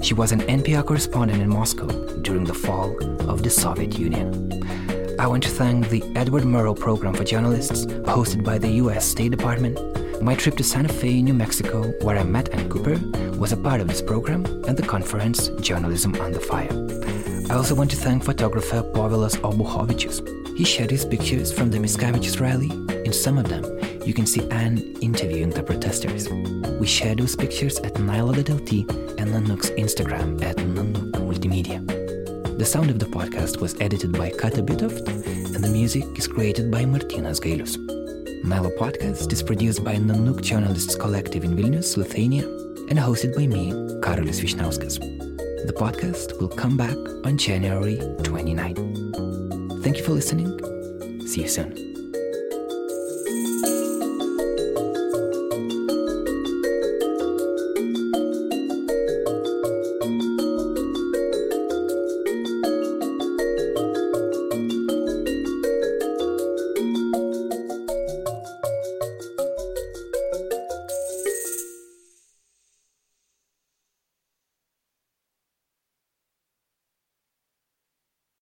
She 0.02 0.16
was 0.16 0.32
an 0.32 0.42
NPR 0.42 0.84
correspondent 0.84 1.44
in 1.44 1.48
Moscow 1.48 1.86
during 2.24 2.44
the 2.44 2.54
fall 2.56 2.90
of 3.30 3.44
the 3.44 3.52
Soviet 3.52 4.00
Union. 4.00 4.28
I 5.20 5.28
want 5.28 5.44
to 5.44 5.50
thank 5.50 5.90
the 5.90 6.02
Edward 6.16 6.42
Murrow 6.42 6.74
Program 6.74 7.14
for 7.14 7.24
Journalists, 7.24 7.86
hosted 8.14 8.44
by 8.44 8.58
the 8.58 8.70
US 8.84 9.06
State 9.06 9.30
Department. 9.30 9.78
My 10.24 10.34
trip 10.34 10.56
to 10.58 10.64
Santa 10.64 10.92
Fe, 10.92 11.22
New 11.22 11.36
Mexico, 11.36 11.94
where 12.02 12.18
I 12.18 12.24
met 12.24 12.50
Anne 12.50 12.68
Cooper, 12.68 12.98
was 13.38 13.52
a 13.52 13.58
part 13.58 13.80
of 13.80 13.88
this 13.88 14.02
program 14.02 14.44
and 14.68 14.76
the 14.76 14.88
conference 14.88 15.50
Journalism 15.62 16.16
Under 16.16 16.40
Fire. 16.40 16.74
I 17.52 17.54
also 17.54 17.76
want 17.76 17.92
to 17.92 17.98
thank 17.98 18.24
photographer 18.24 18.82
Povilas 18.82 19.38
Obuchovičius. 19.38 20.58
He 20.58 20.64
shared 20.64 20.90
his 20.90 21.06
pictures 21.06 21.52
from 21.52 21.70
the 21.70 21.78
Miscavige 21.78 22.40
rally. 22.40 22.72
In 23.06 23.14
some 23.14 23.38
of 23.38 23.48
them, 23.48 23.64
you 24.06 24.14
can 24.14 24.26
see 24.26 24.48
Anne 24.52 24.78
interviewing 25.02 25.50
the 25.50 25.64
protesters. 25.64 26.30
We 26.80 26.88
share 26.88 27.16
those 27.16 27.36
pictures 27.36 27.80
at 27.80 28.00
Nilo.lt 28.00 28.46
and 28.48 29.30
Nanook's 29.34 29.72
Instagram 29.72 30.44
at 30.44 30.58
Nanook 30.58 31.12
Multimedia. 31.14 31.86
The 32.58 32.66
sound 32.66 32.90
of 32.90 33.00
the 33.00 33.06
podcast 33.06 33.60
was 33.60 33.76
edited 33.82 34.14
by 34.14 34.30
Kata 34.30 34.62
Bitoft, 34.62 35.08
and 35.56 35.64
the 35.64 35.70
music 35.70 36.06
is 36.18 36.28
created 36.28 36.72
by 36.72 36.84
Martinas 36.86 37.40
Gailius. 37.42 37.78
Nilo 38.46 38.70
Podcast 38.78 39.34
is 39.34 39.42
produced 39.42 39.84
by 39.84 39.96
Nanook 39.96 40.42
Journalists 40.42 40.96
Collective 40.96 41.44
in 41.44 41.56
Vilnius, 41.56 41.98
Lithuania, 41.98 42.44
and 42.90 43.00
hosted 43.00 43.36
by 43.36 43.48
me, 43.48 43.72
Karolis 44.02 44.40
Vyšniauskas. 44.40 45.00
The 45.66 45.74
podcast 45.74 46.40
will 46.40 46.50
come 46.50 46.78
back 46.78 46.96
on 47.26 47.38
January 47.40 47.98
29. 48.22 48.76
Thank 49.82 49.98
you 49.98 50.04
for 50.04 50.12
listening. 50.12 50.60
See 51.26 51.42
you 51.42 51.48
soon. 51.48 51.95